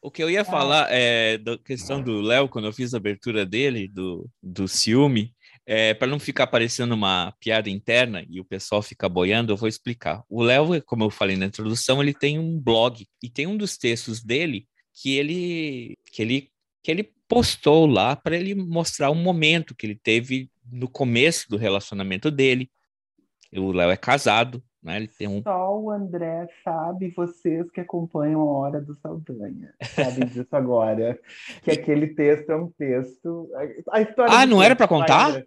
O 0.03 0.11
que 0.11 0.23
eu 0.23 0.31
ia 0.31 0.45
falar 0.45 0.89
é 0.91 1.37
da 1.37 1.59
questão 1.59 2.03
do 2.03 2.21
Léo, 2.23 2.49
quando 2.49 2.67
eu 2.67 2.73
fiz 2.73 2.95
a 2.95 2.97
abertura 2.97 3.45
dele, 3.45 3.87
do, 3.87 4.29
do 4.43 4.67
ciúme, 4.67 5.35
é, 5.67 5.93
para 5.93 6.09
não 6.09 6.19
ficar 6.19 6.47
parecendo 6.47 6.95
uma 6.95 7.33
piada 7.39 7.69
interna 7.69 8.25
e 8.29 8.41
o 8.41 8.45
pessoal 8.45 8.83
ficar 8.83 9.09
boiando, 9.09 9.53
eu 9.53 9.57
vou 9.57 9.69
explicar. 9.69 10.25
O 10.29 10.43
Léo, 10.43 10.83
como 10.83 11.05
eu 11.05 11.11
falei 11.11 11.37
na 11.37 11.47
introdução, 11.47 12.03
ele 12.03 12.15
tem 12.15 12.39
um 12.39 12.59
blog 12.59 13.07
e 13.23 13.29
tem 13.29 13.47
um 13.47 13.57
dos 13.57 13.77
textos 13.77 14.23
dele 14.23 14.67
que 14.95 15.17
ele 15.17 15.97
que 16.13 16.23
ele 16.23 16.51
que 16.83 16.91
ele 16.91 17.13
postou 17.29 17.87
lá 17.87 18.17
para 18.17 18.37
ele 18.37 18.55
mostrar 18.55 19.11
um 19.11 19.23
momento 19.23 19.75
que 19.75 19.87
ele 19.87 19.95
teve 19.95 20.51
no 20.65 20.89
começo 20.89 21.49
do 21.49 21.57
relacionamento 21.57 22.31
dele, 22.31 22.71
o 23.53 23.71
Léo 23.71 23.91
é 23.91 23.97
casado, 23.97 24.63
né? 24.83 24.97
Ele 24.97 25.09
tem 25.09 25.29
um. 25.29 25.43
Só 25.43 25.79
o 25.79 25.91
André 25.91 26.49
sabe, 26.65 27.11
vocês 27.11 27.71
que 27.71 27.81
acompanham 27.81 28.41
a 28.41 28.45
Hora 28.45 28.81
do 28.81 28.95
Saldanha, 28.95 29.75
sabem 29.83 30.27
disso 30.29 30.49
agora. 30.53 31.19
Que 31.63 31.71
aquele 31.71 32.09
texto 32.09 32.51
é 32.51 32.57
um 32.57 32.71
texto. 32.71 33.51
A 33.91 34.01
história 34.01 34.35
ah, 34.35 34.47
não 34.47 34.63
era 34.63 34.75
para 34.75 34.89
contar? 34.89 35.45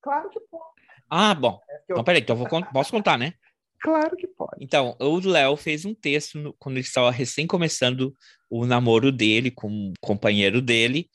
Claro 0.00 0.30
que 0.30 0.40
pode. 0.40 0.64
Ah, 1.10 1.34
bom. 1.34 1.60
É 1.68 1.80
então, 1.84 2.04
peraí, 2.04 2.20
então 2.20 2.36
eu 2.36 2.44
vou, 2.44 2.64
posso 2.72 2.90
contar, 2.90 3.18
né? 3.18 3.34
Claro 3.80 4.16
que 4.16 4.26
pode. 4.26 4.56
Então, 4.60 4.96
o 4.98 5.18
Léo 5.20 5.56
fez 5.56 5.84
um 5.84 5.94
texto 5.94 6.38
no, 6.38 6.52
quando 6.54 6.76
ele 6.76 6.86
estava 6.86 7.10
recém 7.10 7.46
começando 7.46 8.14
o 8.48 8.66
namoro 8.66 9.12
dele 9.12 9.50
com 9.50 9.68
o 9.68 9.92
companheiro 10.00 10.60
dele, 10.62 11.08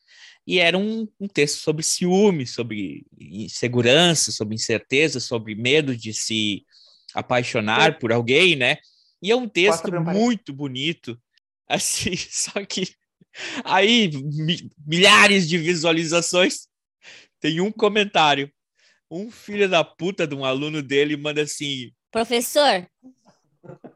e 0.46 0.60
era 0.60 0.78
um, 0.78 1.08
um 1.20 1.28
texto 1.28 1.58
sobre 1.60 1.84
ciúme, 1.84 2.48
sobre 2.48 3.06
insegurança, 3.20 4.32
sobre 4.32 4.56
incerteza, 4.56 5.20
sobre 5.20 5.56
medo 5.56 5.96
de 5.96 6.14
se 6.14 6.66
apaixonar 7.14 8.00
por 8.00 8.12
alguém, 8.12 8.56
né? 8.56 8.78
E 9.22 9.32
é 9.32 9.36
um 9.36 9.48
texto 9.48 9.92
muito 10.02 10.54
bonito, 10.54 11.20
assim, 11.68 12.16
só 12.18 12.66
que 12.66 12.94
aí 13.64 14.10
mi 14.12 14.70
milhares 14.86 15.48
de 15.48 15.58
visualizações, 15.58 16.68
tem 17.40 17.62
um 17.62 17.72
comentário. 17.72 18.52
Um 19.10 19.30
filho 19.30 19.68
da 19.68 19.84
puta 19.84 20.26
de 20.26 20.34
um 20.34 20.46
aluno 20.46 20.82
dele 20.82 21.18
manda 21.18 21.42
assim: 21.42 21.92
Professor, 22.10 22.88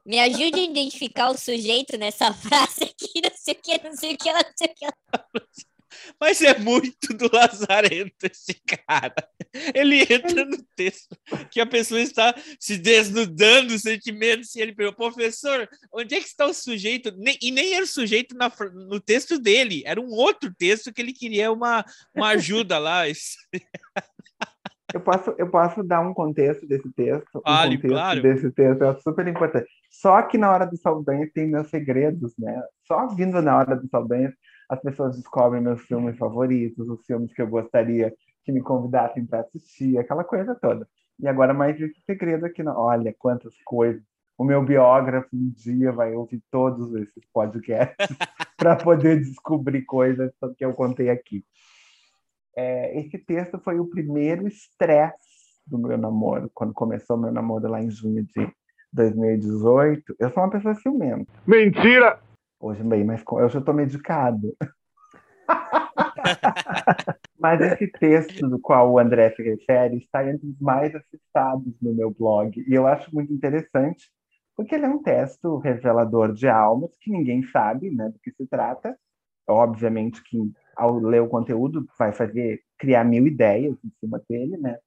me 0.05 0.19
ajude 0.19 0.59
a 0.59 0.63
identificar 0.63 1.29
o 1.29 1.37
sujeito 1.37 1.97
nessa 1.97 2.33
frase 2.33 2.83
aqui, 2.83 3.21
não 3.23 3.31
sei 3.33 3.53
o 3.53 3.57
que, 3.61 3.83
não 3.83 3.95
sei 3.95 4.13
o 4.13 4.17
que, 4.17 4.31
não 4.31 4.41
sei 4.55 4.67
o 4.67 4.75
que. 4.75 5.65
Mas 6.19 6.41
é 6.41 6.57
muito 6.57 7.13
do 7.13 7.29
Lazarento 7.31 8.25
esse 8.25 8.53
cara. 8.65 9.15
Ele 9.73 10.01
entra 10.01 10.45
no 10.45 10.57
texto 10.75 11.15
que 11.51 11.59
a 11.59 11.65
pessoa 11.65 12.01
está 12.01 12.33
se 12.59 12.77
desnudando 12.77 13.77
sentimentos 13.79 14.55
e 14.55 14.61
ele 14.61 14.73
pergunta, 14.73 14.97
professor, 14.97 15.67
onde 15.91 16.15
é 16.15 16.19
que 16.19 16.27
está 16.27 16.45
o 16.45 16.53
sujeito? 16.53 17.13
E 17.41 17.51
nem 17.51 17.73
era 17.73 17.83
o 17.83 17.87
sujeito 17.87 18.35
na, 18.35 18.51
no 18.73 18.99
texto 18.99 19.39
dele, 19.39 19.83
era 19.85 19.99
um 19.99 20.11
outro 20.11 20.53
texto 20.53 20.93
que 20.93 21.01
ele 21.01 21.13
queria 21.13 21.51
uma, 21.51 21.85
uma 22.15 22.29
ajuda 22.29 22.77
lá. 22.77 23.03
Eu 24.93 25.01
posso, 25.01 25.35
eu 25.37 25.49
posso 25.49 25.83
dar 25.83 25.99
um 25.99 26.13
contexto 26.13 26.65
desse 26.65 26.89
texto? 26.93 27.41
Fale, 27.43 27.75
um 27.75 27.75
contexto 27.75 27.93
claro. 27.93 28.21
desse 28.21 28.51
texto 28.51 28.83
é 28.83 28.95
super 29.01 29.27
importante. 29.27 29.67
Só 29.89 30.21
que 30.21 30.37
na 30.37 30.51
hora 30.51 30.65
do 30.65 30.77
Saldanha 30.77 31.29
tem 31.33 31.47
meus 31.47 31.69
segredos, 31.69 32.33
né? 32.37 32.63
Só 32.87 33.07
vindo 33.07 33.41
na 33.41 33.57
hora 33.57 33.75
do 33.75 33.89
Saldanha, 33.89 34.33
as 34.69 34.81
pessoas 34.81 35.15
descobrem 35.15 35.61
meus 35.61 35.81
filmes 35.81 36.17
favoritos, 36.17 36.87
os 36.87 37.05
filmes 37.05 37.33
que 37.33 37.41
eu 37.41 37.47
gostaria 37.47 38.13
que 38.43 38.51
me 38.51 38.61
convidassem 38.61 39.25
para 39.25 39.41
assistir, 39.41 39.97
aquela 39.97 40.23
coisa 40.23 40.55
toda. 40.55 40.87
E 41.19 41.27
agora 41.27 41.53
mais 41.53 41.79
esse 41.79 41.99
segredo 42.05 42.45
aqui, 42.45 42.61
não. 42.61 42.77
olha 42.77 43.13
quantas 43.17 43.55
coisas. 43.63 44.03
O 44.37 44.43
meu 44.43 44.63
biógrafo 44.63 45.29
um 45.33 45.49
dia 45.49 45.91
vai 45.91 46.13
ouvir 46.13 46.43
todos 46.51 46.93
esses 46.95 47.23
podcasts 47.33 47.95
para 48.57 48.75
poder 48.75 49.19
descobrir 49.19 49.83
coisas 49.83 50.31
que 50.57 50.65
eu 50.65 50.73
contei 50.73 51.09
aqui. 51.09 51.43
É, 52.55 52.99
esse 52.99 53.17
texto 53.17 53.59
foi 53.59 53.79
o 53.79 53.87
primeiro 53.87 54.47
estresse 54.47 55.15
do 55.65 55.77
meu 55.77 55.97
namoro, 55.97 56.49
quando 56.53 56.73
começou 56.73 57.17
meu 57.17 57.31
namoro 57.31 57.67
lá 57.67 57.81
em 57.81 57.89
junho 57.89 58.23
de 58.23 58.47
2018. 58.93 60.15
Eu 60.19 60.29
sou 60.29 60.43
uma 60.43 60.49
pessoa 60.49 60.75
ciumenta. 60.75 61.31
Mentira! 61.47 62.19
Hoje 62.59 62.83
bem, 62.83 63.03
mas 63.03 63.21
hoje 63.29 63.55
eu 63.55 63.59
estou 63.59 63.73
medicado. 63.73 64.55
mas 67.39 67.61
esse 67.61 67.87
texto 67.87 68.49
do 68.49 68.59
qual 68.59 68.91
o 68.91 68.97
André 68.97 69.31
se 69.31 69.43
refere 69.43 69.97
está 69.97 70.27
entre 70.27 70.47
os 70.47 70.59
mais 70.59 70.95
acessados 70.95 71.73
no 71.81 71.93
meu 71.93 72.09
blog. 72.11 72.63
E 72.67 72.73
eu 72.73 72.87
acho 72.87 73.13
muito 73.13 73.31
interessante, 73.33 74.09
porque 74.55 74.73
ele 74.73 74.85
é 74.85 74.89
um 74.89 75.03
texto 75.03 75.57
revelador 75.57 76.33
de 76.33 76.47
almas 76.47 76.95
que 76.99 77.11
ninguém 77.11 77.43
sabe 77.43 77.91
né, 77.91 78.09
do 78.09 78.19
que 78.19 78.31
se 78.31 78.47
trata. 78.47 78.97
Obviamente 79.47 80.23
que 80.23 80.37
ao 80.75 80.97
ler 80.97 81.21
o 81.21 81.29
conteúdo 81.29 81.85
vai 81.99 82.11
fazer 82.11 82.61
criar 82.77 83.03
mil 83.03 83.27
ideias 83.27 83.77
em 83.83 83.91
cima 83.99 84.21
dele, 84.27 84.57
né? 84.57 84.77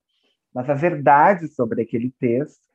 Mas 0.53 0.69
a 0.69 0.75
verdade 0.75 1.47
sobre 1.49 1.83
aquele 1.83 2.11
texto 2.19 2.68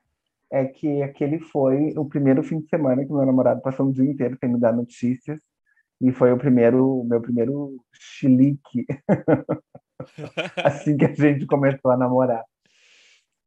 é 0.54 0.66
que 0.66 1.02
aquele 1.02 1.40
foi 1.40 1.94
o 1.98 2.06
primeiro 2.06 2.44
fim 2.44 2.60
de 2.60 2.70
semana 2.70 3.04
que 3.04 3.12
meu 3.12 3.26
namorado 3.26 3.60
passou 3.60 3.88
o 3.88 3.92
dia 3.92 4.06
inteiro 4.06 4.38
sem 4.40 4.54
me 4.54 4.60
dar 4.60 4.72
notícias 4.72 5.42
e 6.00 6.12
foi 6.12 6.32
o 6.32 6.38
primeiro 6.38 7.00
o 7.00 7.04
meu 7.04 7.20
primeiro 7.20 7.84
chilique 7.92 8.86
assim 10.64 10.96
que 10.96 11.06
a 11.06 11.14
gente 11.16 11.48
começou 11.48 11.90
a 11.90 11.98
namorar. 11.98 12.44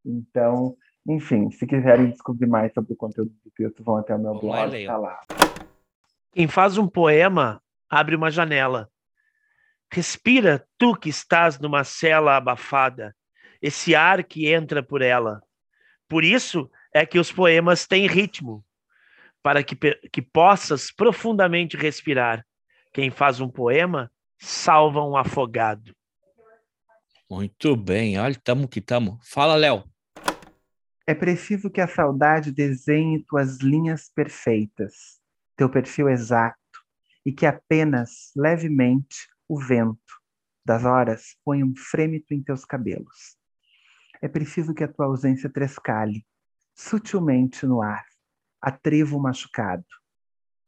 Então, 0.05 0.77
enfim, 1.07 1.49
se 1.53 1.65
quiserem 1.65 2.11
descobrir 2.11 2.49
mais 2.49 2.73
sobre 2.73 2.95
o 2.95 2.97
conteúdo 2.97 3.31
do 3.45 3.51
texto, 3.53 3.85
vão 3.85 3.99
até 3.99 4.13
o 4.17 4.19
meu 4.19 4.35
Vamos 4.35 4.41
blog, 4.41 4.87
tá 4.87 4.97
lá. 4.97 5.21
Quem 6.33 6.49
faz 6.49 6.77
um 6.77 6.89
poema 6.89 7.63
abre 7.89 8.17
uma 8.17 8.33
janela. 8.33 8.91
Respira, 9.93 10.67
tu 10.77 10.97
que 10.97 11.09
estás 11.09 11.61
numa 11.61 11.85
cela 11.85 12.37
abafada, 12.37 13.15
esse 13.63 13.95
ar 13.95 14.25
que 14.25 14.53
entra 14.53 14.83
por 14.83 15.03
ela. 15.03 15.41
Por 16.09 16.25
isso 16.25 16.69
é 16.97 17.05
que 17.05 17.19
os 17.19 17.31
poemas 17.31 17.87
têm 17.87 18.07
ritmo, 18.07 18.65
para 19.43 19.63
que, 19.63 19.77
que 20.11 20.23
possas 20.23 20.91
profundamente 20.91 21.77
respirar. 21.77 22.43
Quem 22.91 23.11
faz 23.11 23.39
um 23.39 23.51
poema 23.51 24.11
salva 24.39 25.03
um 25.03 25.15
afogado. 25.15 25.95
Muito 27.29 27.77
bem, 27.77 28.19
olha, 28.19 28.35
tamo 28.43 28.67
que 28.67 28.81
tamo. 28.81 29.21
Fala, 29.23 29.57
Léo. 29.57 29.85
É 31.07 31.15
preciso 31.15 31.69
que 31.69 31.83
a 31.83 31.87
saudade 31.87 32.51
desenhe 32.51 33.23
tuas 33.25 33.59
linhas 33.59 34.11
perfeitas, 34.15 35.21
teu 35.55 35.69
perfil 35.69 36.09
exato, 36.09 36.57
e 37.27 37.31
que 37.31 37.45
apenas 37.45 38.33
levemente 38.35 39.29
o 39.47 39.61
vento 39.61 40.01
das 40.65 40.85
horas 40.87 41.37
ponha 41.45 41.65
um 41.65 41.75
frêmito 41.77 42.33
em 42.33 42.43
teus 42.43 42.65
cabelos. 42.65 43.37
É 44.23 44.29
preciso 44.29 44.73
que 44.73 44.83
a 44.83 44.89
tua 44.89 45.07
ausência 45.07 45.51
trescale, 45.51 46.25
sutilmente 46.77 47.67
no 47.67 47.81
ar, 47.81 48.05
a 48.61 48.71
trevo 48.71 49.19
machucado. 49.19 49.87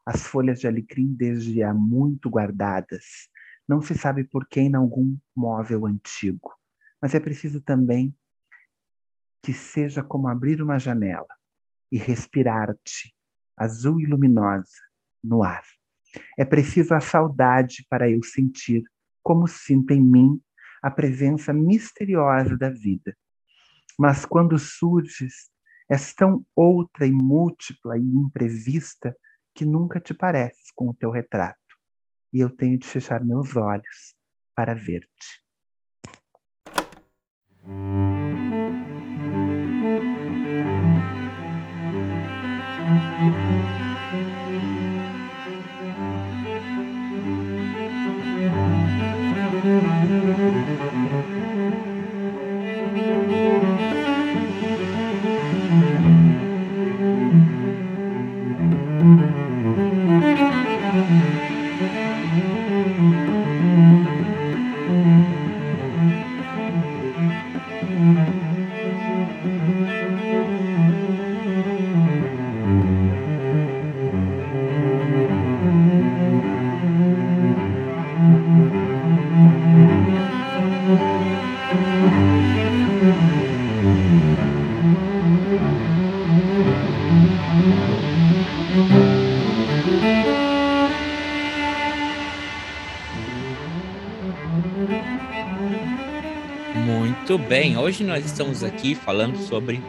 As 0.06 0.26
folhas 0.26 0.58
de 0.58 0.66
alecrim 0.66 1.14
desde 1.14 1.62
há 1.62 1.74
muito 1.74 2.30
guardadas, 2.30 3.28
não 3.68 3.82
se 3.82 3.94
sabe 3.94 4.24
por 4.24 4.48
quem 4.48 4.68
em 4.68 4.74
algum 4.74 5.18
móvel 5.36 5.84
antigo. 5.84 6.54
Mas 7.00 7.14
é 7.14 7.20
preciso 7.20 7.60
também 7.60 8.16
que 9.42 9.52
seja 9.52 10.02
como 10.02 10.28
abrir 10.28 10.62
uma 10.62 10.78
janela 10.78 11.28
e 11.92 11.98
respirar-te, 11.98 13.14
azul 13.54 14.00
e 14.00 14.06
luminosa, 14.06 14.80
no 15.22 15.42
ar. 15.42 15.62
É 16.38 16.44
preciso 16.44 16.94
a 16.94 17.00
saudade 17.00 17.86
para 17.88 18.10
eu 18.10 18.22
sentir, 18.22 18.82
como 19.22 19.46
sinto 19.46 19.92
em 19.92 20.00
mim, 20.00 20.40
a 20.82 20.90
presença 20.90 21.52
misteriosa 21.52 22.56
da 22.56 22.70
vida. 22.70 23.16
Mas 23.98 24.24
quando 24.24 24.58
surges, 24.58 25.50
és 25.88 26.14
tão 26.14 26.44
outra 26.54 27.06
e 27.06 27.10
múltipla 27.10 27.96
e 27.96 28.02
imprevista 28.02 29.16
que 29.54 29.64
nunca 29.64 29.98
te 30.00 30.12
pareces 30.12 30.70
com 30.74 30.88
o 30.88 30.94
teu 30.94 31.10
retrato. 31.10 31.58
E 32.32 32.40
eu 32.40 32.50
tenho 32.50 32.78
de 32.78 32.86
fechar 32.86 33.24
meus 33.24 33.56
olhos 33.56 34.14
para 34.54 34.74
ver-te. 34.74 35.42
Bem, 97.48 97.78
hoje 97.78 98.04
nós 98.04 98.26
estamos 98.26 98.62
aqui 98.62 98.94
falando 98.94 99.38
sobre 99.38 99.80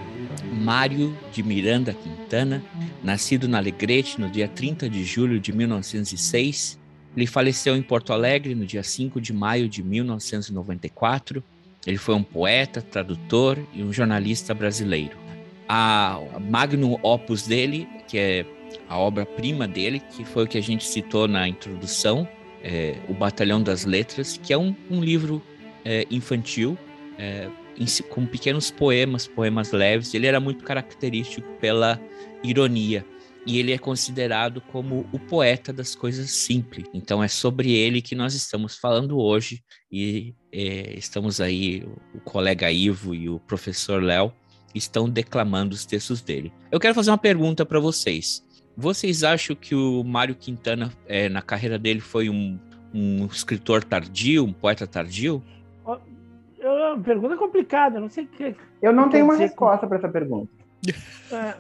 Mário 0.62 1.14
de 1.34 1.44
Miranda 1.44 1.94
Quintana, 1.94 2.64
nascido 3.04 3.50
na 3.50 3.58
Alegrete 3.58 4.20
no 4.20 4.30
dia 4.30 4.48
30 4.48 4.90
de 4.90 5.04
julho 5.04 5.42
de 5.42 5.52
1906. 5.52 6.80
Ele 7.18 7.28
faleceu 7.28 7.76
em 7.76 7.82
Porto 7.82 8.14
Alegre 8.14 8.56
no 8.56 8.66
dia 8.66 8.82
5 8.82 9.20
de 9.20 9.34
maio 9.34 9.68
de 9.68 9.84
1994. 9.84 11.44
Ele 11.86 11.98
foi 11.98 12.16
um 12.16 12.24
poeta, 12.24 12.82
tradutor 12.82 13.60
e 13.74 13.84
um 13.84 13.92
jornalista 13.92 14.54
brasileiro. 14.54 15.18
A 15.68 16.18
magnum 16.40 16.98
opus 17.04 17.46
dele, 17.46 17.90
que 18.08 18.18
é 18.18 18.46
a 18.88 18.98
obra-prima 18.98 19.68
dele, 19.68 20.00
que 20.00 20.24
foi 20.24 20.46
o 20.46 20.48
que 20.48 20.58
a 20.58 20.64
gente 20.64 20.86
citou 20.86 21.28
na 21.28 21.46
introdução, 21.46 22.26
é 22.64 22.96
O 23.10 23.14
Batalhão 23.14 23.62
das 23.62 23.84
Letras, 23.84 24.40
que 24.42 24.54
é 24.54 24.58
um, 24.58 24.74
um 24.90 25.02
livro 25.02 25.44
é, 25.84 26.08
infantil 26.10 26.78
é, 27.20 27.50
com 28.10 28.26
pequenos 28.26 28.72
poemas, 28.72 29.28
poemas 29.28 29.72
leves. 29.72 30.14
Ele 30.14 30.26
era 30.26 30.40
muito 30.40 30.64
característico 30.64 31.48
pela 31.60 32.00
ironia 32.42 33.06
e 33.46 33.58
ele 33.58 33.74
é 33.74 33.78
considerado 33.78 34.62
como 34.62 35.06
o 35.12 35.20
poeta 35.20 35.74
das 35.74 35.96
coisas 35.96 36.32
simples. 36.32 36.86
Então 36.94 37.24
é 37.24 37.28
sobre 37.28 37.72
ele 37.72 38.02
que 38.02 38.16
nós 38.16 38.34
estamos 38.34 38.78
falando 38.78 39.20
hoje 39.20 39.64
e 39.92 40.34
é, 40.52 40.94
estamos 40.98 41.42
aí 41.42 41.86
o 42.14 42.20
colega 42.22 42.72
Ivo 42.72 43.14
e 43.14 43.30
o 43.30 43.40
professor 43.40 44.02
Léo 44.02 44.34
estão 44.74 45.10
declamando 45.10 45.74
os 45.74 45.86
textos 45.86 46.22
dele. 46.22 46.54
Eu 46.72 46.80
quero 46.80 46.96
fazer 46.96 47.12
uma 47.12 47.18
pergunta 47.18 47.66
para 47.66 47.80
vocês. 47.80 48.46
Vocês 48.78 49.24
acham 49.24 49.56
que 49.56 49.76
o 49.76 50.04
Mário 50.04 50.36
Quintana, 50.36 50.94
é, 51.06 51.28
na 51.28 51.42
carreira 51.42 51.78
dele, 51.78 52.00
foi 52.00 52.30
um, 52.30 52.58
um 52.94 53.26
escritor 53.26 53.84
tardio, 53.84 54.46
um 54.46 54.54
poeta 54.54 54.88
tardio? 54.88 55.44
É 56.90 56.94
uma 56.94 57.04
pergunta 57.04 57.38
complicada, 57.38 58.00
não 58.00 58.10
sei 58.10 58.24
o 58.24 58.28
que. 58.28 58.56
Eu 58.82 58.92
não 58.92 59.10
tenho 59.10 59.26
uma 59.26 59.36
resposta 59.36 59.86
para 59.86 59.98
essa 59.98 60.10
pergunta. 60.10 60.52
é, 61.32 61.54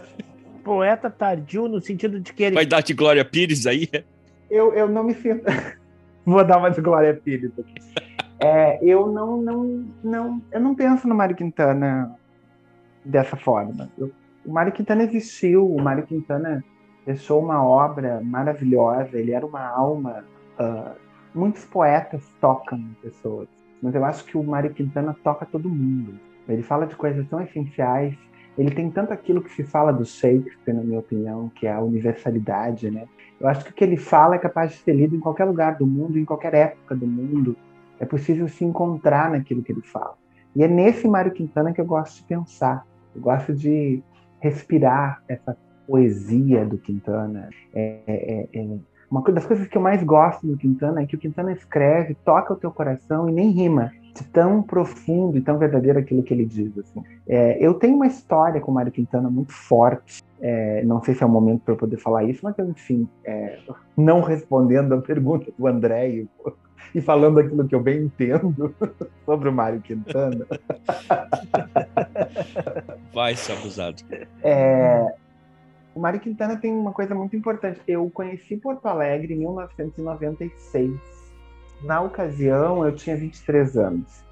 poeta 0.63 1.10
tardio 1.10 1.68
no 1.68 1.80
sentido 1.80 2.20
de 2.20 2.34
que 2.34 2.44
ele 2.44 2.56
Vai 2.56 2.65
dar 2.65 2.82
de 2.82 2.94
Glória 2.94 3.24
Pires 3.24 3.68
aí? 3.68 3.88
Eu, 4.50 4.74
eu 4.74 4.88
não 4.88 5.04
me 5.04 5.13
sinto. 5.13 5.44
Vou 6.26 6.44
dar 6.44 6.58
uma 6.58 6.72
de 6.72 6.82
Glória 6.82 7.13
Pires 7.13 7.52
aqui. 7.58 7.74
É, 8.39 8.80
eu 8.84 9.08
não, 9.12 9.42
não, 9.42 9.86
não, 10.04 10.42
eu 10.52 10.60
não 10.60 10.74
penso 10.74 11.08
no 11.08 11.13
Mário 11.13 11.36
Quintana 11.36 12.15
dessa 13.04 13.36
forma. 13.36 13.89
Eu, 13.98 14.12
o 14.46 14.52
Mário 14.52 14.72
Quintana 14.72 15.04
existiu, 15.04 15.70
o 15.70 15.82
Mário 15.82 16.06
Quintana 16.08 16.63
deixou 17.06 17.42
uma 17.42 17.63
obra 17.63 18.22
maravilhosa, 18.22 19.18
ele 19.18 19.32
era 19.32 19.46
uma 19.46 19.68
alma. 19.68 20.24
Uh, 20.60 20.96
muitos 21.34 21.65
poetas 21.65 22.24
tocam 22.39 22.82
pessoas, 23.02 23.48
mas 23.82 23.96
eu 23.96 24.04
acho 24.04 24.26
que 24.26 24.38
o 24.38 24.44
Mário 24.44 24.74
Quintana 24.74 25.15
toca 25.24 25.46
todo 25.46 25.70
mundo. 25.70 26.20
Ele 26.48 26.63
fala 26.63 26.86
de 26.86 26.96
coisas 26.96 27.28
tão 27.28 27.42
essenciais. 27.42 28.15
Ele 28.58 28.72
tem 28.72 28.89
tanto 28.89 29.13
aquilo 29.13 29.42
que 29.42 29.52
se 29.52 29.63
fala 29.63 29.94
do 29.94 30.04
Shakespeare, 30.04 30.74
na 30.74 30.82
minha 30.82 31.00
opinião, 31.00 31.50
que 31.56 31.68
é 31.68 31.74
a 31.74 31.80
universalidade, 31.80 32.89
né? 32.92 33.06
Eu 33.39 33.48
acho 33.48 33.63
que 33.63 33.72
o 33.72 33.74
que 33.74 33.84
ele 33.84 33.96
fala 33.96 34.36
é 34.36 34.39
capaz 34.39 34.72
de 34.72 34.78
ser 34.78 34.94
lido 34.94 35.15
em 35.15 35.20
qualquer 35.20 35.46
lugar 35.46 35.78
do 35.78 35.88
mundo, 35.88 36.20
em 36.20 36.26
qualquer 36.26 36.54
época 36.54 36.96
do 36.96 37.08
mundo. 37.08 37.56
É 38.00 38.06
possível 38.06 38.48
se 38.48 38.65
encontrar 38.65 39.32
naquilo 39.32 39.63
que 39.63 39.72
ele 39.72 39.82
fala. 39.82 40.15
E 40.56 40.63
é 40.63 40.68
nesse 40.68 41.08
Mário 41.08 41.32
Quintana 41.32 41.72
que 41.72 41.80
eu 41.80 41.86
gosto 41.86 42.18
de 42.18 42.24
pensar. 42.24 42.86
Eu 43.15 43.22
gosto 43.22 43.54
de 43.54 44.04
respirar 44.42 45.24
essa 45.28 45.56
poesia 45.88 46.65
do 46.65 46.78
Quintana. 46.78 47.50
É, 47.74 48.00
é, 48.08 48.48
é, 48.54 48.78
uma 49.10 49.22
das 49.32 49.45
coisas 49.45 49.67
que 49.67 49.76
eu 49.76 49.82
mais 49.82 50.04
gosto 50.04 50.45
do 50.45 50.56
Quintana 50.56 51.02
é 51.02 51.06
que 51.06 51.15
o 51.15 51.19
Quintana 51.19 51.52
escreve, 51.52 52.15
toca 52.24 52.54
o 52.54 52.56
teu 52.56 52.72
coração 52.72 53.28
e 53.28 53.32
nem 53.32 53.50
rima. 53.50 53.91
De 54.13 54.24
tão 54.26 54.62
profundo 54.62 55.38
e 55.38 55.41
tão 55.41 55.58
verdadeiro 55.58 56.00
aquilo 56.00 56.24
que 56.24 56.34
ele 56.34 56.45
diz. 56.45 56.78
Assim. 56.78 57.04
É, 57.28 57.58
eu 57.63 57.76
tenho 57.76 57.95
uma 57.95 58.08
história 58.08 58.60
com 58.60 58.72
o 58.72 58.74
Mário 58.74 58.91
Quintana 58.91 59.30
muito 59.30 59.54
forte. 59.54 60.24
É, 60.41 60.84
não 60.84 61.02
sei 61.02 61.15
se 61.15 61.24
é 61.24 61.26
o 61.26 61.30
momento 61.30 61.62
para 61.62 61.74
eu 61.74 61.78
poder 61.78 61.98
falar 61.98 62.24
isso, 62.24 62.41
mas 62.43 62.58
enfim, 62.60 63.08
é, 63.24 63.60
não 63.95 64.22
respondendo 64.22 64.93
a 64.93 65.02
pergunta 65.02 65.52
do 65.58 65.67
André 65.67 66.10
e, 66.10 66.30
e 66.95 67.02
falando 67.02 67.39
aquilo 67.39 67.67
que 67.67 67.76
eu 67.76 67.82
bem 67.82 68.04
entendo 68.04 68.74
sobre 69.26 69.50
o 69.50 69.54
Mário 69.54 69.80
Quintana. 69.80 70.45
Vai 73.13 73.36
ser 73.36 73.54
abusado. 73.54 74.04
É, 74.43 75.13
o 75.95 75.99
Mário 75.99 76.19
Quintana 76.19 76.58
tem 76.58 76.71
uma 76.71 76.91
coisa 76.91 77.15
muito 77.15 77.36
importante. 77.36 77.82
Eu 77.88 78.10
conheci 78.10 78.58
Porto 78.58 78.86
Alegre 78.88 79.34
em 79.34 79.38
1996. 79.38 80.99
Na 81.84 82.02
ocasião, 82.02 82.86
eu 82.86 82.95
tinha 82.95 83.15
23 83.15 83.78
anos. 83.78 84.23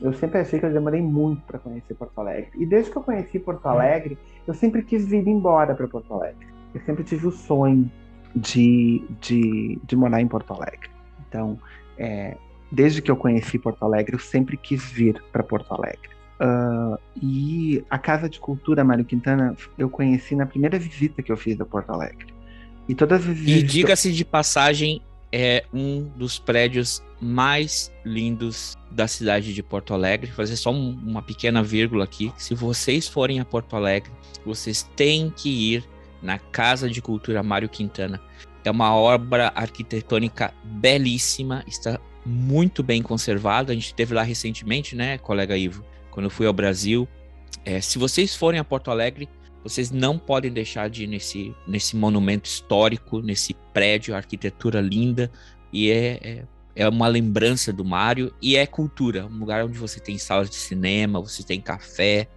Eu 0.00 0.12
sempre 0.12 0.40
achei 0.40 0.58
que 0.58 0.66
eu 0.66 0.72
demorei 0.72 1.00
muito 1.00 1.42
para 1.42 1.58
conhecer 1.58 1.94
Porto 1.94 2.18
Alegre. 2.18 2.50
E 2.56 2.66
desde 2.66 2.90
que 2.90 2.98
eu 2.98 3.02
conheci 3.02 3.38
Porto 3.38 3.66
Alegre, 3.66 4.18
eu 4.46 4.52
sempre 4.52 4.82
quis 4.82 5.06
vir 5.06 5.26
embora 5.26 5.74
para 5.74 5.86
Porto 5.86 6.12
Alegre. 6.12 6.46
Eu 6.74 6.80
sempre 6.80 7.04
tive 7.04 7.26
o 7.26 7.30
sonho 7.30 7.90
de, 8.34 9.04
de, 9.20 9.78
de 9.82 9.96
morar 9.96 10.20
em 10.20 10.26
Porto 10.26 10.52
Alegre. 10.52 10.90
Então, 11.28 11.58
é, 11.96 12.36
desde 12.70 13.00
que 13.00 13.10
eu 13.10 13.16
conheci 13.16 13.58
Porto 13.58 13.84
Alegre, 13.84 14.16
eu 14.16 14.20
sempre 14.20 14.56
quis 14.56 14.90
vir 14.90 15.22
para 15.32 15.42
Porto 15.42 15.72
Alegre. 15.72 16.10
Uh, 16.40 16.98
e 17.22 17.84
a 17.88 17.98
Casa 17.98 18.28
de 18.28 18.40
Cultura 18.40 18.82
Mário 18.82 19.04
Quintana 19.04 19.56
eu 19.78 19.88
conheci 19.88 20.34
na 20.34 20.46
primeira 20.46 20.78
visita 20.78 21.22
que 21.22 21.30
eu 21.30 21.36
fiz 21.36 21.60
a 21.60 21.64
Porto 21.64 21.90
Alegre. 21.90 22.26
E 22.88 22.94
todas 22.94 23.20
as 23.20 23.36
vezes. 23.38 23.62
E 23.62 23.62
diga-se 23.62 24.12
de 24.12 24.24
passagem, 24.24 25.00
é 25.32 25.64
um 25.72 26.04
dos 26.16 26.38
prédios 26.38 27.02
mais 27.20 27.92
lindos 28.04 28.76
da 28.90 29.08
cidade 29.08 29.54
de 29.54 29.62
Porto 29.62 29.94
Alegre. 29.94 30.28
Vou 30.28 30.36
fazer 30.36 30.56
só 30.56 30.70
um, 30.70 30.90
uma 31.04 31.22
pequena 31.22 31.62
vírgula 31.62 32.04
aqui. 32.04 32.32
Se 32.36 32.54
vocês 32.54 33.08
forem 33.08 33.40
a 33.40 33.44
Porto 33.44 33.74
Alegre, 33.74 34.10
vocês 34.44 34.88
têm 34.94 35.30
que 35.30 35.74
ir 35.74 35.84
na 36.22 36.38
Casa 36.38 36.88
de 36.88 37.00
Cultura 37.00 37.42
Mário 37.42 37.68
Quintana. 37.68 38.20
É 38.64 38.70
uma 38.70 38.94
obra 38.94 39.52
arquitetônica 39.54 40.52
belíssima, 40.62 41.64
está 41.66 42.00
muito 42.24 42.82
bem 42.82 43.02
conservada. 43.02 43.72
A 43.72 43.74
gente 43.74 43.86
esteve 43.86 44.14
lá 44.14 44.22
recentemente, 44.22 44.94
né, 44.94 45.18
colega 45.18 45.56
Ivo? 45.56 45.84
Quando 46.14 46.24
eu 46.24 46.30
fui 46.30 46.46
ao 46.46 46.52
Brasil. 46.52 47.06
É, 47.64 47.80
se 47.80 47.98
vocês 47.98 48.34
forem 48.34 48.60
a 48.60 48.64
Porto 48.64 48.90
Alegre, 48.90 49.28
vocês 49.62 49.90
não 49.90 50.16
podem 50.16 50.52
deixar 50.52 50.88
de 50.88 51.04
ir 51.04 51.06
nesse, 51.08 51.54
nesse 51.66 51.96
monumento 51.96 52.48
histórico, 52.48 53.20
nesse 53.20 53.54
prédio, 53.72 54.14
arquitetura 54.14 54.80
linda, 54.80 55.30
e 55.72 55.90
é, 55.90 56.20
é, 56.22 56.44
é 56.76 56.88
uma 56.88 57.08
lembrança 57.08 57.72
do 57.72 57.84
Mário, 57.84 58.32
e 58.40 58.56
é 58.56 58.66
cultura, 58.66 59.26
um 59.26 59.38
lugar 59.38 59.64
onde 59.64 59.76
você 59.76 59.98
tem 59.98 60.16
salas 60.16 60.48
de 60.48 60.56
cinema, 60.56 61.20
você 61.20 61.42
tem 61.42 61.60
café, 61.60 62.28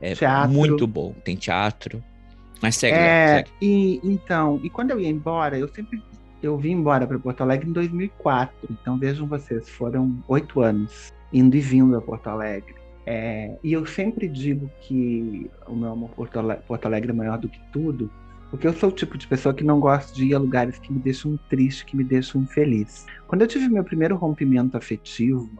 é 0.00 0.14
teatro. 0.14 0.52
muito 0.52 0.86
bom, 0.86 1.14
tem 1.24 1.36
teatro. 1.36 2.02
Mas 2.60 2.76
segue, 2.76 2.96
é, 2.96 3.36
segue. 3.36 3.50
E, 3.62 4.00
então, 4.04 4.60
e 4.62 4.68
quando 4.68 4.90
eu 4.90 5.00
ia 5.00 5.08
embora, 5.08 5.58
eu 5.58 5.68
sempre 5.68 6.02
eu 6.42 6.58
vim 6.58 6.72
embora 6.72 7.06
para 7.06 7.18
Porto 7.18 7.40
Alegre 7.40 7.68
em 7.68 7.72
2004. 7.72 8.68
Então 8.70 8.98
vejam 8.98 9.26
vocês, 9.26 9.68
foram 9.68 10.22
oito 10.26 10.60
anos 10.60 11.12
indo 11.32 11.56
e 11.56 11.60
vindo 11.60 11.96
a 11.96 12.00
Porto 12.00 12.26
Alegre. 12.28 12.81
É, 13.04 13.56
e 13.62 13.72
eu 13.72 13.84
sempre 13.84 14.28
digo 14.28 14.70
que 14.80 15.50
o 15.66 15.74
meu 15.74 15.90
amor 15.90 16.10
por 16.10 16.28
Porto 16.66 16.86
Alegre 16.86 17.10
é 17.10 17.14
maior 17.14 17.38
do 17.38 17.48
que 17.48 17.60
tudo, 17.72 18.10
porque 18.50 18.66
eu 18.66 18.72
sou 18.74 18.90
o 18.90 18.92
tipo 18.92 19.16
de 19.16 19.26
pessoa 19.26 19.54
que 19.54 19.64
não 19.64 19.80
gosta 19.80 20.14
de 20.14 20.26
ir 20.26 20.34
a 20.34 20.38
lugares 20.38 20.78
que 20.78 20.92
me 20.92 20.98
deixam 21.00 21.38
triste, 21.48 21.84
que 21.84 21.96
me 21.96 22.04
deixam 22.04 22.42
infeliz. 22.42 23.06
Quando 23.26 23.42
eu 23.42 23.48
tive 23.48 23.68
meu 23.68 23.82
primeiro 23.82 24.14
rompimento 24.14 24.76
afetivo, 24.76 25.50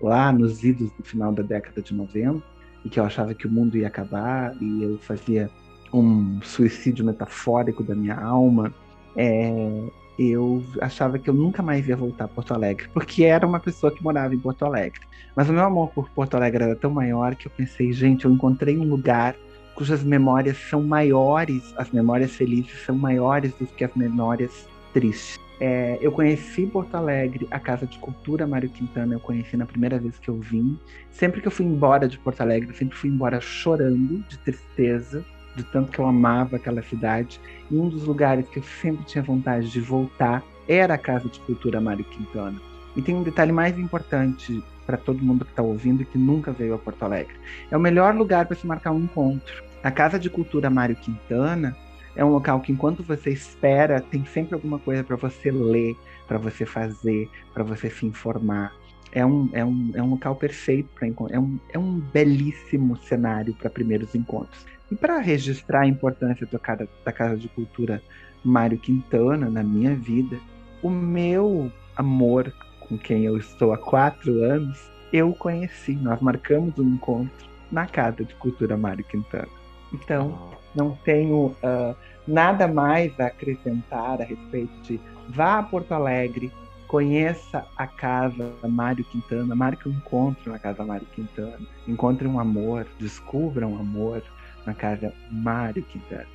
lá 0.00 0.30
nos 0.30 0.62
idos 0.62 0.92
do 0.92 1.02
final 1.02 1.32
da 1.32 1.42
década 1.42 1.80
de 1.80 1.94
90, 1.94 2.42
e 2.84 2.90
que 2.90 3.00
eu 3.00 3.04
achava 3.04 3.34
que 3.34 3.46
o 3.46 3.50
mundo 3.50 3.76
ia 3.78 3.88
acabar, 3.88 4.54
e 4.60 4.82
eu 4.82 4.98
fazia 4.98 5.50
um 5.92 6.40
suicídio 6.42 7.04
metafórico 7.04 7.82
da 7.82 7.94
minha 7.94 8.16
alma, 8.16 8.74
é, 9.16 9.88
eu 10.18 10.62
achava 10.80 11.18
que 11.18 11.28
eu 11.28 11.34
nunca 11.34 11.62
mais 11.62 11.88
ia 11.88 11.96
voltar 11.96 12.24
a 12.24 12.28
Porto 12.28 12.54
Alegre, 12.54 12.88
porque 12.92 13.24
era 13.24 13.46
uma 13.46 13.60
pessoa 13.60 13.92
que 13.92 14.02
morava 14.02 14.34
em 14.34 14.38
Porto 14.38 14.64
Alegre. 14.64 15.00
Mas 15.34 15.48
o 15.48 15.52
meu 15.52 15.64
amor 15.64 15.90
por 15.90 16.08
Porto 16.10 16.34
Alegre 16.34 16.64
era 16.64 16.76
tão 16.76 16.90
maior 16.90 17.34
que 17.34 17.46
eu 17.46 17.52
pensei, 17.56 17.92
gente, 17.92 18.24
eu 18.24 18.30
encontrei 18.30 18.78
um 18.78 18.84
lugar 18.84 19.34
cujas 19.74 20.02
memórias 20.04 20.56
são 20.56 20.82
maiores, 20.82 21.74
as 21.76 21.90
memórias 21.90 22.32
felizes 22.32 22.84
são 22.84 22.94
maiores 22.94 23.52
do 23.54 23.66
que 23.66 23.84
as 23.84 23.94
memórias 23.94 24.68
tristes. 24.92 25.38
É, 25.60 25.98
eu 26.00 26.10
conheci 26.10 26.66
Porto 26.66 26.94
Alegre, 26.94 27.46
a 27.50 27.60
Casa 27.60 27.86
de 27.86 27.98
Cultura 27.98 28.46
Mário 28.46 28.68
Quintana, 28.68 29.14
eu 29.14 29.20
conheci 29.20 29.56
na 29.56 29.66
primeira 29.66 29.98
vez 29.98 30.18
que 30.18 30.28
eu 30.28 30.38
vim. 30.38 30.78
Sempre 31.10 31.40
que 31.40 31.46
eu 31.46 31.52
fui 31.52 31.64
embora 31.64 32.08
de 32.08 32.18
Porto 32.18 32.40
Alegre, 32.40 32.70
eu 32.70 32.74
sempre 32.74 32.96
fui 32.96 33.10
embora 33.10 33.40
chorando 33.40 34.24
de 34.28 34.38
tristeza, 34.38 35.24
de 35.54 35.64
tanto 35.64 35.90
que 35.92 35.98
eu 35.98 36.06
amava 36.06 36.56
aquela 36.56 36.82
cidade. 36.82 37.40
E 37.70 37.76
um 37.76 37.88
dos 37.88 38.04
lugares 38.04 38.48
que 38.48 38.58
eu 38.58 38.62
sempre 38.80 39.04
tinha 39.04 39.22
vontade 39.22 39.70
de 39.70 39.80
voltar 39.80 40.42
era 40.68 40.94
a 40.94 40.98
Casa 40.98 41.28
de 41.28 41.40
Cultura 41.40 41.80
Mário 41.80 42.04
Quintana. 42.04 42.60
E 42.96 43.02
tem 43.02 43.14
um 43.14 43.22
detalhe 43.22 43.52
mais 43.52 43.78
importante 43.78 44.62
para 44.86 44.96
todo 44.96 45.24
mundo 45.24 45.44
que 45.44 45.50
está 45.50 45.62
ouvindo 45.62 46.02
e 46.02 46.04
que 46.04 46.18
nunca 46.18 46.52
veio 46.52 46.74
a 46.74 46.78
Porto 46.78 47.02
Alegre. 47.02 47.34
É 47.70 47.76
o 47.76 47.80
melhor 47.80 48.14
lugar 48.14 48.46
para 48.46 48.56
se 48.56 48.66
marcar 48.66 48.92
um 48.92 49.00
encontro. 49.00 49.62
A 49.82 49.90
Casa 49.90 50.18
de 50.18 50.30
Cultura 50.30 50.70
Mário 50.70 50.96
Quintana 50.96 51.76
é 52.16 52.24
um 52.24 52.30
local 52.30 52.60
que, 52.60 52.72
enquanto 52.72 53.02
você 53.02 53.30
espera, 53.30 54.00
tem 54.00 54.24
sempre 54.24 54.54
alguma 54.54 54.78
coisa 54.78 55.02
para 55.02 55.16
você 55.16 55.50
ler, 55.50 55.96
para 56.26 56.38
você 56.38 56.64
fazer, 56.64 57.28
para 57.52 57.64
você 57.64 57.90
se 57.90 58.06
informar. 58.06 58.72
É 59.12 59.24
um, 59.24 59.48
é 59.52 59.64
um, 59.64 59.90
é 59.94 60.02
um 60.02 60.10
local 60.10 60.34
perfeito 60.36 60.88
para 60.94 61.06
encontrar. 61.06 61.36
É 61.36 61.40
um, 61.40 61.58
é 61.72 61.78
um 61.78 62.00
belíssimo 62.00 62.96
cenário 62.96 63.54
para 63.54 63.70
primeiros 63.70 64.14
encontros. 64.14 64.64
E 64.94 64.96
para 64.96 65.18
registrar 65.18 65.80
a 65.80 65.86
importância 65.88 66.46
do, 66.46 66.60
da 67.04 67.12
Casa 67.12 67.36
de 67.36 67.48
Cultura 67.48 68.00
Mário 68.44 68.78
Quintana 68.78 69.50
na 69.50 69.60
minha 69.60 69.92
vida, 69.96 70.38
o 70.84 70.88
meu 70.88 71.68
amor 71.96 72.54
com 72.78 72.96
quem 72.96 73.24
eu 73.24 73.36
estou 73.36 73.72
há 73.72 73.76
quatro 73.76 74.44
anos, 74.44 74.88
eu 75.12 75.32
conheci. 75.32 75.96
Nós 75.96 76.20
marcamos 76.20 76.78
um 76.78 76.94
encontro 76.94 77.44
na 77.72 77.86
Casa 77.86 78.24
de 78.24 78.32
Cultura 78.36 78.76
Mário 78.76 79.02
Quintana. 79.02 79.48
Então, 79.92 80.52
não 80.72 80.96
tenho 81.04 81.46
uh, 81.46 81.96
nada 82.24 82.68
mais 82.68 83.18
a 83.18 83.26
acrescentar 83.26 84.22
a 84.22 84.24
respeito 84.24 84.72
de 84.82 85.00
vá 85.28 85.58
a 85.58 85.62
Porto 85.64 85.90
Alegre, 85.90 86.52
conheça 86.86 87.66
a 87.76 87.88
casa 87.88 88.54
Mário 88.62 89.04
Quintana, 89.06 89.56
marque 89.56 89.88
um 89.88 89.92
encontro 89.92 90.52
na 90.52 90.58
casa 90.60 90.84
Mário 90.84 91.06
Quintana, 91.06 91.66
encontre 91.88 92.28
um 92.28 92.38
amor, 92.38 92.86
descubra 93.00 93.66
um 93.66 93.76
amor 93.76 94.22
na 94.66 94.74
casa 94.74 95.12
Mário 95.30 95.82
Quintana. 95.82 96.26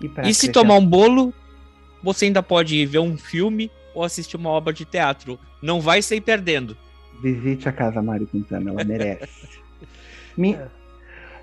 E, 0.00 0.30
e 0.30 0.34
se 0.34 0.50
tomar 0.50 0.76
um 0.76 0.86
bolo, 0.86 1.34
você 2.02 2.26
ainda 2.26 2.42
pode 2.42 2.84
ver 2.86 2.98
um 2.98 3.16
filme 3.16 3.70
ou 3.94 4.02
assistir 4.02 4.36
uma 4.36 4.50
obra 4.50 4.72
de 4.72 4.84
teatro. 4.84 5.38
Não 5.62 5.80
vai 5.80 6.00
sair 6.00 6.20
perdendo. 6.20 6.76
Visite 7.22 7.68
a 7.68 7.72
casa 7.72 8.00
Mário 8.00 8.26
Quintana, 8.26 8.70
ela 8.70 8.84
merece. 8.84 9.48
Me... 10.36 10.54
É. 10.54 10.68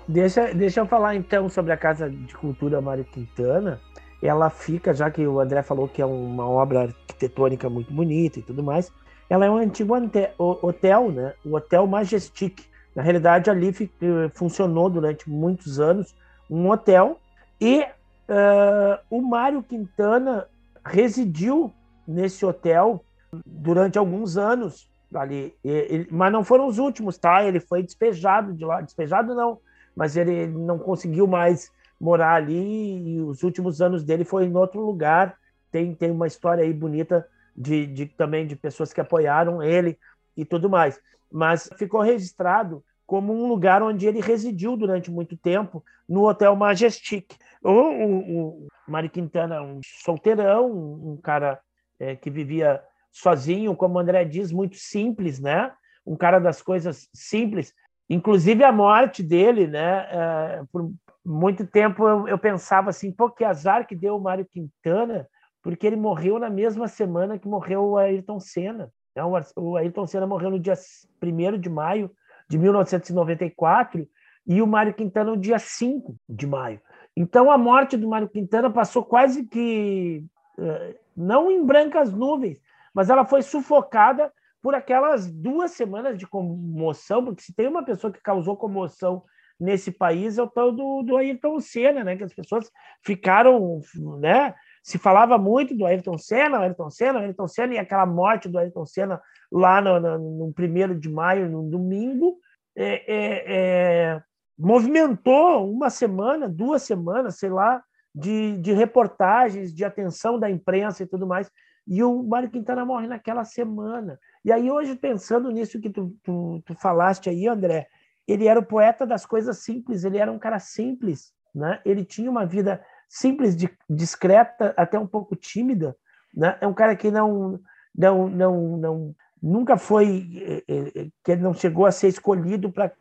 Deixa, 0.08 0.54
deixa 0.54 0.80
eu 0.80 0.86
falar 0.86 1.14
então 1.14 1.50
sobre 1.50 1.70
a 1.70 1.76
Casa 1.76 2.08
de 2.08 2.34
Cultura 2.34 2.80
Mário 2.80 3.04
Quintana. 3.04 3.78
Ela 4.22 4.48
fica, 4.48 4.94
já 4.94 5.10
que 5.10 5.24
o 5.26 5.38
André 5.38 5.62
falou 5.62 5.86
que 5.86 6.00
é 6.00 6.06
uma 6.06 6.48
obra 6.48 6.84
arquitetônica 6.84 7.68
muito 7.68 7.92
bonita 7.92 8.38
e 8.38 8.42
tudo 8.42 8.62
mais, 8.62 8.90
ela 9.28 9.44
é 9.44 9.50
um 9.50 9.58
antigo 9.58 9.94
hotel, 10.38 11.12
né? 11.12 11.34
O 11.44 11.54
Hotel 11.54 11.86
Majestic. 11.86 12.62
Na 12.98 13.04
realidade, 13.04 13.48
ali 13.48 13.68
eh, 13.68 14.28
funcionou 14.34 14.90
durante 14.90 15.30
muitos 15.30 15.78
anos 15.78 16.16
um 16.50 16.68
hotel 16.68 17.20
e 17.60 17.82
uh, 17.82 18.98
o 19.08 19.22
Mário 19.22 19.62
Quintana 19.62 20.48
residiu 20.84 21.72
nesse 22.08 22.44
hotel 22.44 23.04
durante 23.46 23.96
alguns 23.98 24.36
anos 24.36 24.90
ali. 25.14 25.54
Ele, 25.62 26.08
mas 26.10 26.32
não 26.32 26.42
foram 26.42 26.66
os 26.66 26.78
últimos, 26.78 27.16
tá? 27.16 27.44
Ele 27.44 27.60
foi 27.60 27.84
despejado 27.84 28.52
de 28.52 28.64
lá. 28.64 28.80
Despejado 28.80 29.32
não, 29.32 29.60
mas 29.94 30.16
ele 30.16 30.48
não 30.48 30.76
conseguiu 30.76 31.28
mais 31.28 31.70
morar 32.00 32.34
ali 32.34 33.14
e 33.14 33.20
os 33.20 33.44
últimos 33.44 33.80
anos 33.80 34.02
dele 34.02 34.24
foi 34.24 34.44
em 34.46 34.56
outro 34.56 34.80
lugar. 34.80 35.38
Tem, 35.70 35.94
tem 35.94 36.10
uma 36.10 36.26
história 36.26 36.64
aí 36.64 36.72
bonita 36.72 37.24
de, 37.56 37.86
de 37.86 38.06
também 38.06 38.44
de 38.44 38.56
pessoas 38.56 38.92
que 38.92 39.00
apoiaram 39.00 39.62
ele 39.62 39.96
e 40.36 40.44
tudo 40.44 40.68
mais. 40.68 41.00
Mas 41.30 41.70
ficou 41.76 42.00
registrado 42.00 42.82
como 43.08 43.32
um 43.32 43.48
lugar 43.48 43.82
onde 43.82 44.06
ele 44.06 44.20
residiu 44.20 44.76
durante 44.76 45.10
muito 45.10 45.34
tempo, 45.34 45.82
no 46.06 46.28
Hotel 46.28 46.54
Majestic. 46.54 47.34
O, 47.64 47.70
o, 47.70 48.18
o 48.18 48.68
Mário 48.86 49.08
Quintana, 49.08 49.62
um 49.62 49.80
solteirão, 49.82 50.70
um 50.70 51.16
cara 51.16 51.58
é, 51.98 52.14
que 52.14 52.28
vivia 52.28 52.82
sozinho, 53.10 53.74
como 53.74 53.94
o 53.94 53.98
André 53.98 54.26
diz, 54.26 54.52
muito 54.52 54.76
simples, 54.76 55.40
né? 55.40 55.72
Um 56.04 56.14
cara 56.16 56.38
das 56.38 56.60
coisas 56.60 57.08
simples. 57.14 57.72
Inclusive 58.10 58.62
a 58.62 58.70
morte 58.70 59.22
dele, 59.22 59.66
né? 59.66 60.06
É, 60.10 60.62
por 60.70 60.92
muito 61.24 61.66
tempo 61.66 62.06
eu, 62.06 62.28
eu, 62.28 62.38
pensava 62.38 62.90
assim, 62.90 63.10
pô, 63.10 63.30
que 63.30 63.42
azar 63.42 63.86
que 63.86 63.96
deu 63.96 64.16
o 64.16 64.20
Mário 64.20 64.44
Quintana, 64.44 65.26
porque 65.62 65.86
ele 65.86 65.96
morreu 65.96 66.38
na 66.38 66.50
mesma 66.50 66.86
semana 66.86 67.38
que 67.38 67.48
morreu 67.48 67.84
o 67.84 67.96
Ayrton 67.96 68.38
Senna. 68.38 68.92
Né? 69.16 69.22
O 69.56 69.78
Ayrton 69.78 70.06
Senna 70.06 70.26
morreu 70.26 70.50
no 70.50 70.60
dia 70.60 70.74
1 71.22 71.58
de 71.58 71.70
maio 71.70 72.10
de 72.48 72.58
1994 72.58 74.08
e 74.46 74.62
o 74.62 74.66
Mário 74.66 74.94
Quintana 74.94 75.32
no 75.32 75.36
dia 75.36 75.58
5 75.58 76.16
de 76.28 76.46
maio. 76.46 76.80
Então 77.16 77.50
a 77.50 77.58
morte 77.58 77.96
do 77.96 78.08
Mário 78.08 78.28
Quintana 78.28 78.70
passou 78.70 79.04
quase 79.04 79.44
que 79.44 80.24
eh, 80.58 80.96
não 81.16 81.50
em 81.50 81.64
brancas 81.64 82.12
nuvens, 82.12 82.58
mas 82.94 83.10
ela 83.10 83.24
foi 83.24 83.42
sufocada 83.42 84.32
por 84.62 84.74
aquelas 84.74 85.30
duas 85.30 85.72
semanas 85.72 86.18
de 86.18 86.26
comoção, 86.26 87.24
porque 87.24 87.42
se 87.42 87.54
tem 87.54 87.68
uma 87.68 87.84
pessoa 87.84 88.12
que 88.12 88.20
causou 88.20 88.56
comoção 88.56 89.22
nesse 89.58 89.90
país 89.90 90.38
é 90.38 90.42
o 90.42 90.46
tal 90.46 90.70
do, 90.70 91.02
do 91.02 91.16
Ayrton 91.16 91.60
Senna, 91.60 92.04
né? 92.04 92.16
Que 92.16 92.24
as 92.24 92.32
pessoas 92.32 92.70
ficaram, 93.02 93.80
né? 94.20 94.54
Se 94.82 94.98
falava 94.98 95.36
muito 95.36 95.76
do 95.76 95.84
Ayrton 95.84 96.16
Senna, 96.16 96.58
Ayrton 96.58 96.90
Senna, 96.90 97.18
Ayrton 97.20 97.48
Senna, 97.48 97.74
e 97.74 97.78
aquela 97.78 98.06
morte 98.06 98.48
do 98.48 98.58
Ayrton 98.58 98.86
Senna 98.86 99.20
lá 99.50 99.80
no, 99.80 99.98
no, 99.98 100.18
no 100.46 100.52
primeiro 100.52 100.98
de 100.98 101.08
maio, 101.08 101.48
no 101.48 101.68
domingo, 101.68 102.38
é, 102.76 103.12
é, 103.12 103.44
é, 103.46 104.22
movimentou 104.56 105.70
uma 105.70 105.90
semana, 105.90 106.48
duas 106.48 106.82
semanas, 106.82 107.38
sei 107.38 107.50
lá, 107.50 107.82
de, 108.14 108.56
de 108.58 108.72
reportagens, 108.72 109.72
de 109.72 109.84
atenção 109.84 110.38
da 110.38 110.50
imprensa 110.50 111.02
e 111.02 111.06
tudo 111.06 111.26
mais. 111.26 111.50
E 111.86 112.02
o 112.02 112.22
Mário 112.22 112.50
Quintana 112.50 112.84
morre 112.84 113.06
naquela 113.06 113.44
semana. 113.44 114.18
E 114.44 114.52
aí, 114.52 114.70
hoje, 114.70 114.94
pensando 114.94 115.50
nisso 115.50 115.80
que 115.80 115.90
tu, 115.90 116.14
tu, 116.22 116.62
tu 116.64 116.74
falaste 116.74 117.30
aí, 117.30 117.48
André, 117.48 117.86
ele 118.26 118.46
era 118.46 118.60
o 118.60 118.66
poeta 118.66 119.06
das 119.06 119.24
coisas 119.24 119.58
simples, 119.58 120.04
ele 120.04 120.18
era 120.18 120.30
um 120.30 120.38
cara 120.38 120.58
simples, 120.58 121.32
né? 121.54 121.80
ele 121.84 122.04
tinha 122.04 122.30
uma 122.30 122.44
vida 122.44 122.84
simples, 123.08 123.56
discreta, 123.88 124.74
até 124.76 124.98
um 124.98 125.06
pouco 125.06 125.34
tímida. 125.34 125.96
Né? 126.34 126.58
É 126.60 126.66
um 126.66 126.74
cara 126.74 126.94
que 126.94 127.10
não, 127.10 127.58
não, 127.96 128.28
não, 128.28 128.76
não 128.76 129.16
nunca 129.42 129.76
foi, 129.76 130.28
eh, 130.36 130.64
eh, 130.68 130.92
eh, 130.94 131.08
que 131.24 131.32
ele 131.32 131.42
não 131.42 131.54
chegou 131.54 131.86
a 131.86 131.92
ser 131.92 132.08
escolhido 132.08 132.72
para 132.72 132.92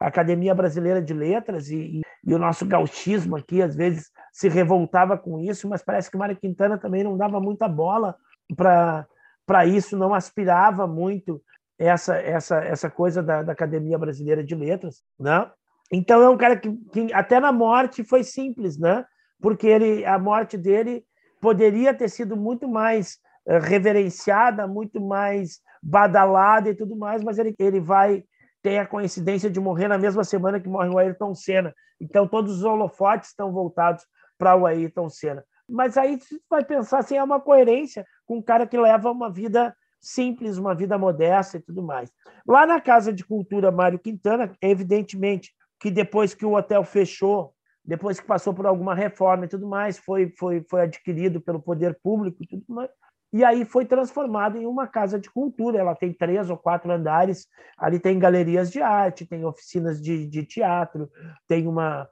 a 0.00 0.06
Academia 0.06 0.54
Brasileira 0.54 1.02
de 1.02 1.12
Letras 1.12 1.68
e, 1.68 2.00
e, 2.24 2.34
o 2.34 2.38
nosso 2.38 2.66
gauchismo 2.66 3.36
aqui 3.36 3.62
às 3.62 3.74
vezes 3.74 4.10
se 4.32 4.48
revoltava 4.48 5.16
com 5.18 5.40
isso, 5.40 5.68
mas 5.68 5.82
parece 5.82 6.10
que 6.10 6.16
o 6.16 6.18
Mário 6.18 6.36
Quintana 6.36 6.78
também 6.78 7.04
não 7.04 7.16
dava 7.16 7.40
muita 7.40 7.68
bola 7.68 8.14
para 8.56 9.66
isso, 9.66 9.96
não 9.96 10.14
aspirava 10.14 10.86
muito 10.86 11.42
essa 11.78 12.16
essa 12.16 12.58
essa 12.58 12.90
coisa 12.90 13.22
da, 13.22 13.42
da 13.42 13.52
Academia 13.52 13.98
Brasileira 13.98 14.44
de 14.44 14.54
Letras, 14.54 15.02
né? 15.18 15.50
Então 15.92 16.22
é 16.22 16.28
um 16.28 16.36
cara 16.36 16.56
que, 16.56 16.70
que 16.92 17.12
até 17.12 17.40
na 17.40 17.50
morte 17.50 18.04
foi 18.04 18.22
simples, 18.22 18.78
né? 18.78 19.04
Porque 19.40 19.66
ele 19.66 20.04
a 20.04 20.18
morte 20.18 20.56
dele 20.56 21.04
poderia 21.40 21.94
ter 21.94 22.08
sido 22.08 22.36
muito 22.36 22.68
mais 22.68 23.18
reverenciada, 23.46 24.66
muito 24.66 25.00
mais 25.00 25.60
badalada 25.82 26.68
e 26.68 26.74
tudo 26.74 26.96
mais, 26.96 27.22
mas 27.22 27.38
ele, 27.38 27.54
ele 27.58 27.80
vai 27.80 28.24
tem 28.62 28.78
a 28.78 28.86
coincidência 28.86 29.50
de 29.50 29.58
morrer 29.58 29.88
na 29.88 29.98
mesma 29.98 30.22
semana 30.22 30.60
que 30.60 30.68
morre 30.68 30.90
o 30.90 30.98
Ayrton 30.98 31.34
Senna. 31.34 31.74
Então, 32.00 32.28
todos 32.28 32.58
os 32.58 32.64
holofotes 32.64 33.30
estão 33.30 33.50
voltados 33.52 34.04
para 34.38 34.54
o 34.54 34.66
Ayrton 34.66 35.08
Senna. 35.08 35.44
Mas 35.68 35.96
aí 35.96 36.18
você 36.20 36.38
vai 36.48 36.64
pensar 36.64 36.98
assim, 36.98 37.16
é 37.16 37.22
uma 37.22 37.40
coerência 37.40 38.04
com 38.26 38.38
um 38.38 38.42
cara 38.42 38.66
que 38.66 38.76
leva 38.76 39.10
uma 39.10 39.30
vida 39.30 39.74
simples, 40.00 40.56
uma 40.56 40.74
vida 40.74 40.98
modesta 40.98 41.58
e 41.58 41.60
tudo 41.60 41.82
mais. 41.82 42.10
Lá 42.46 42.66
na 42.66 42.80
Casa 42.80 43.12
de 43.12 43.24
Cultura 43.24 43.70
Mário 43.70 43.98
Quintana, 43.98 44.52
evidentemente 44.60 45.52
que 45.78 45.90
depois 45.90 46.34
que 46.34 46.44
o 46.44 46.54
hotel 46.54 46.84
fechou, 46.84 47.54
depois 47.84 48.20
que 48.20 48.26
passou 48.26 48.52
por 48.52 48.66
alguma 48.66 48.94
reforma 48.94 49.44
e 49.44 49.48
tudo 49.48 49.66
mais, 49.66 49.98
foi, 49.98 50.32
foi, 50.38 50.64
foi 50.68 50.82
adquirido 50.82 51.40
pelo 51.40 51.60
poder 51.60 51.98
público 52.02 52.42
e 52.42 52.46
tudo 52.46 52.64
mais, 52.68 52.90
e 53.32 53.44
aí 53.44 53.64
foi 53.64 53.84
transformado 53.84 54.58
em 54.58 54.66
uma 54.66 54.88
casa 54.88 55.18
de 55.18 55.30
cultura. 55.30 55.78
Ela 55.78 55.94
tem 55.94 56.12
três 56.12 56.50
ou 56.50 56.56
quatro 56.56 56.90
andares, 56.90 57.46
ali 57.78 58.00
tem 58.00 58.18
galerias 58.18 58.70
de 58.70 58.82
arte, 58.82 59.26
tem 59.26 59.44
oficinas 59.44 60.00
de, 60.00 60.26
de 60.26 60.44
teatro, 60.44 61.08
tem 61.46 61.66
uma. 61.66 62.08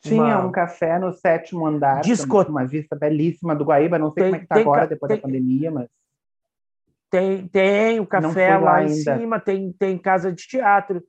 Tinha 0.00 0.22
uma... 0.22 0.46
um 0.46 0.52
café 0.52 0.98
no 0.98 1.12
sétimo 1.12 1.66
andar, 1.66 2.02
Disco... 2.02 2.42
uma 2.42 2.64
vista 2.64 2.94
belíssima 2.94 3.56
do 3.56 3.64
Guaíba. 3.64 3.98
Não 3.98 4.12
sei 4.12 4.24
tem, 4.24 4.30
como 4.30 4.36
é 4.36 4.38
que 4.38 4.44
está 4.44 4.60
agora, 4.60 4.86
depois 4.86 5.08
tem, 5.08 5.16
da 5.16 5.22
pandemia, 5.22 5.70
mas. 5.70 5.88
Tem, 7.10 7.48
tem 7.48 7.98
o 7.98 8.06
café 8.06 8.58
lá, 8.58 8.72
lá 8.72 8.84
em 8.84 8.90
cima, 8.90 9.40
tem, 9.40 9.72
tem 9.72 9.96
casa 9.96 10.30
de 10.30 10.46
teatro, 10.46 11.02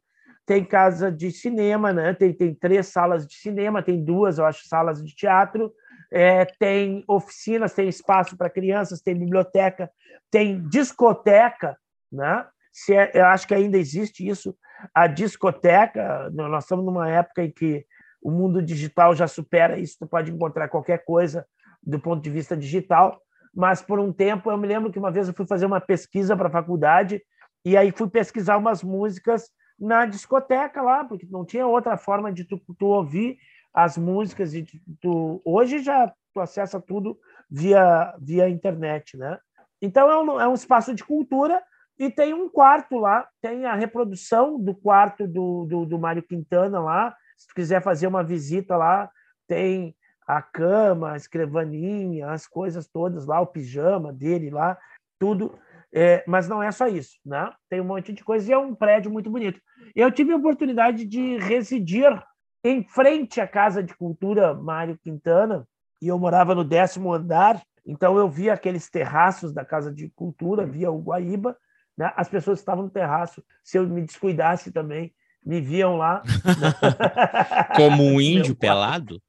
tem 0.46 0.64
casa 0.64 1.12
de 1.12 1.30
cinema, 1.30 1.92
né? 1.92 2.14
Tem, 2.14 2.34
tem 2.34 2.56
três 2.56 2.88
salas 2.88 3.28
de 3.28 3.36
cinema, 3.36 3.84
tem 3.84 4.02
duas, 4.02 4.38
eu 4.38 4.46
acho, 4.46 4.66
salas 4.66 5.04
de 5.04 5.14
teatro 5.14 5.70
é, 6.12 6.46
tem 6.46 7.04
oficinas, 7.08 7.74
tem 7.74 7.88
espaço 7.88 8.36
para 8.36 8.50
crianças, 8.50 9.02
tem 9.02 9.16
biblioteca, 9.16 9.92
tem 10.32 10.62
discoteca, 10.68 11.78
né? 12.12 12.46
Se 12.72 12.96
é, 12.96 13.12
eu 13.14 13.26
acho 13.26 13.48
que 13.48 13.54
ainda 13.54 13.78
existe 13.78 14.28
isso, 14.28 14.56
a 14.94 15.08
discoteca. 15.08 16.30
Nós 16.32 16.64
estamos 16.64 16.86
numa 16.86 17.10
época 17.10 17.44
em 17.44 17.52
que 17.52 17.86
o 18.22 18.32
mundo 18.32 18.62
digital 18.62 19.16
já 19.16 19.28
supera 19.28 19.80
isso, 19.80 19.98
tu 20.00 20.08
pode 20.08 20.32
encontrar 20.32 20.68
qualquer 20.68 21.04
coisa 21.06 21.46
do 21.82 22.00
ponto 22.00 22.22
de 22.22 22.30
vista 22.30 22.56
digital, 22.56 23.22
mas 23.54 23.82
por 23.82 24.00
um 24.00 24.12
tempo 24.12 24.52
eu 24.52 24.58
me 24.58 24.68
lembro 24.68 24.92
que 24.92 25.00
uma 25.00 25.12
vez 25.12 25.28
eu 25.28 25.34
fui 25.34 25.48
fazer 25.48 25.66
uma 25.66 25.80
pesquisa 25.80 26.36
para 26.36 26.50
a 26.50 26.52
faculdade 26.52 27.22
e 27.64 27.78
aí 27.78 27.92
fui 27.92 28.10
pesquisar 28.10 28.58
umas 28.58 28.84
músicas 28.84 29.50
na 29.80 30.06
discoteca 30.06 30.82
lá, 30.82 31.06
porque 31.06 31.26
não 31.30 31.46
tinha 31.46 31.66
outra 31.66 31.98
forma 31.98 32.32
de 32.32 32.44
tu, 32.44 32.62
tu 32.78 32.86
ouvir 32.88 33.38
as 33.74 33.98
músicas 33.98 34.54
e 34.54 34.66
tu, 35.02 35.42
hoje 35.46 35.80
já 35.80 36.12
tu 36.34 36.40
acessa 36.40 36.80
tudo 36.80 37.20
via 37.50 38.16
via 38.20 38.50
internet, 38.50 39.18
né? 39.18 39.40
Então 39.82 40.10
é 40.10 40.18
um, 40.18 40.42
é 40.42 40.48
um 40.48 40.54
espaço 40.54 40.94
de 40.94 41.04
cultura 41.04 41.62
e 41.98 42.10
tem 42.10 42.34
um 42.34 42.50
quarto 42.50 42.98
lá, 42.98 43.28
tem 43.42 43.66
a 43.66 43.76
reprodução 43.76 44.60
do 44.60 44.74
quarto 44.74 45.28
do, 45.28 45.66
do, 45.66 45.86
do 45.86 46.00
Mário 46.00 46.24
Quintana 46.24 46.80
lá. 46.80 47.16
Se 47.38 47.48
tu 47.48 47.54
quiser 47.54 47.82
fazer 47.82 48.08
uma 48.08 48.24
visita 48.24 48.78
lá, 48.78 49.10
tem 49.48 49.96
a 50.26 50.42
cama, 50.42 51.14
a 51.14 51.18
escrivaninha, 51.18 52.30
as 52.30 52.48
coisas 52.48 52.88
todas 52.88 53.26
lá, 53.26 53.42
o 53.42 53.48
pijama 53.48 54.14
dele 54.14 54.50
lá, 54.50 54.78
tudo. 55.20 55.58
É, 55.92 56.24
mas 56.28 56.48
não 56.48 56.62
é 56.62 56.72
só 56.72 56.88
isso, 56.88 57.18
né? 57.26 57.52
Tem 57.68 57.82
um 57.82 57.86
monte 57.86 58.14
de 58.14 58.24
coisa 58.24 58.50
e 58.50 58.54
é 58.54 58.58
um 58.58 58.76
prédio 58.76 59.12
muito 59.12 59.30
bonito. 59.30 59.60
Eu 59.96 60.12
tive 60.12 60.32
a 60.32 60.38
oportunidade 60.38 61.04
de 61.04 61.38
residir 61.38 62.24
em 62.64 62.84
frente 62.84 63.40
à 63.40 63.48
Casa 63.48 63.82
de 63.82 63.96
Cultura 63.96 64.54
Mário 64.54 64.98
Quintana, 64.98 65.68
e 66.02 66.08
eu 66.08 66.18
morava 66.18 66.56
no 66.56 66.64
décimo 66.64 67.14
andar, 67.14 67.62
então 67.86 68.18
eu 68.18 68.30
via 68.30 68.54
aqueles 68.54 68.90
terraços 68.90 69.54
da 69.54 69.66
Casa 69.66 69.92
de 69.92 70.10
Cultura, 70.10 70.66
via 70.66 70.92
o 70.92 71.02
Guaíba, 71.02 71.58
né? 71.98 72.12
as 72.16 72.30
pessoas 72.30 72.60
estavam 72.60 72.86
no 72.86 72.90
terraço, 72.90 73.44
se 73.64 73.78
eu 73.78 73.88
me 73.88 74.02
descuidasse 74.02 74.72
também, 74.72 75.14
me 75.46 75.62
viam 75.62 75.98
lá. 75.98 76.22
Como 77.76 78.04
um 78.04 78.20
índio 78.20 78.56
pelado? 78.56 79.22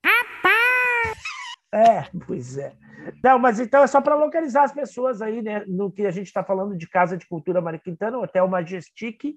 É, 1.72 2.04
pois 2.26 2.58
é. 2.58 2.74
Não, 3.22 3.38
mas 3.38 3.60
então 3.60 3.82
é 3.82 3.86
só 3.86 4.00
para 4.00 4.16
localizar 4.16 4.64
as 4.64 4.72
pessoas 4.72 5.22
aí, 5.22 5.40
né? 5.40 5.64
No 5.66 5.90
que 5.90 6.04
a 6.04 6.10
gente 6.10 6.26
está 6.26 6.44
falando 6.44 6.76
de 6.76 6.88
Casa 6.88 7.16
de 7.16 7.26
Cultura 7.26 7.60
Mário 7.60 7.80
Quintana, 7.80 8.18
o 8.18 8.22
Hotel 8.22 8.46
Majestic. 8.48 9.36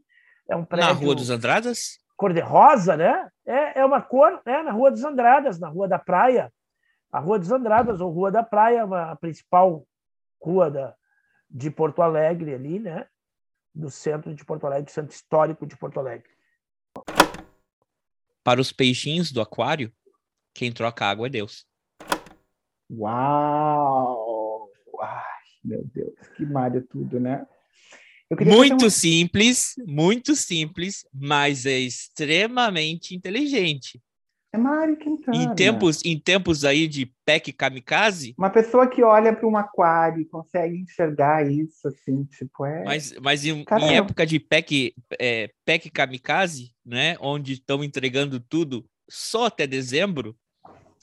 É 0.49 0.55
um 0.55 0.65
prédio... 0.65 0.87
Na 0.87 0.93
Rua 0.93 1.15
dos 1.15 1.29
Andradas? 1.29 2.02
Cor-de-rosa, 2.23 2.95
né? 2.95 3.29
É, 3.45 3.81
é 3.81 3.85
uma 3.85 4.01
cor 4.01 4.41
né? 4.45 4.63
na 4.63 4.71
Rua 4.71 4.89
dos 4.89 5.03
Andradas, 5.03 5.59
na 5.59 5.67
Rua 5.67 5.89
da 5.89 5.99
Praia. 5.99 6.53
A 7.11 7.19
Rua 7.19 7.37
dos 7.37 7.51
Andradas, 7.51 7.99
ou 7.99 8.11
Rua 8.11 8.31
da 8.31 8.41
Praia, 8.41 8.79
é 8.79 9.11
a 9.11 9.15
principal 9.17 9.85
rua 10.41 10.71
da, 10.71 10.95
de 11.49 11.69
Porto 11.69 12.01
Alegre, 12.01 12.53
ali, 12.53 12.79
né? 12.79 13.05
Do 13.75 13.89
centro 13.89 14.33
de 14.33 14.45
Porto 14.45 14.65
Alegre, 14.65 14.85
do 14.85 14.91
centro 14.91 15.13
histórico 15.13 15.67
de 15.67 15.75
Porto 15.75 15.99
Alegre. 15.99 16.29
Para 18.41 18.61
os 18.61 18.71
peixinhos 18.71 19.29
do 19.29 19.41
aquário, 19.41 19.91
quem 20.53 20.71
troca 20.71 21.05
água 21.05 21.27
é 21.27 21.29
Deus. 21.29 21.67
Uau! 22.89 24.69
Ai, 25.01 25.23
meu 25.61 25.83
Deus, 25.93 26.15
que 26.37 26.45
malha 26.45 26.81
tudo, 26.89 27.19
né? 27.19 27.45
Muito 28.41 28.89
simples, 28.89 29.75
muito 29.85 30.35
simples, 30.35 31.05
mas 31.13 31.65
é 31.65 31.79
extremamente 31.79 33.15
inteligente. 33.15 34.01
É 34.53 34.57
Mari 34.57 34.95
Quintana. 34.97 35.35
Em 35.35 35.55
tempos, 35.55 36.05
em 36.05 36.19
tempos 36.19 36.63
aí 36.63 36.87
de 36.87 37.11
PEC 37.25 37.51
kamikaze. 37.51 38.35
Uma 38.37 38.51
pessoa 38.51 38.87
que 38.87 39.01
olha 39.01 39.35
para 39.35 39.47
um 39.47 39.57
aquário 39.57 40.21
e 40.21 40.25
consegue 40.25 40.77
enxergar 40.77 41.49
isso, 41.51 41.87
assim, 41.87 42.23
tipo, 42.25 42.63
é. 42.63 42.83
Mas, 42.83 43.15
mas 43.19 43.43
em, 43.43 43.65
em 43.81 43.95
época 43.95 44.27
de 44.27 44.39
PEC, 44.39 44.93
é, 45.19 45.49
PEC 45.65 45.89
kamikaze, 45.89 46.71
né? 46.85 47.17
Onde 47.19 47.53
estão 47.53 47.83
entregando 47.83 48.39
tudo 48.39 48.85
só 49.09 49.47
até 49.47 49.65
dezembro, 49.65 50.37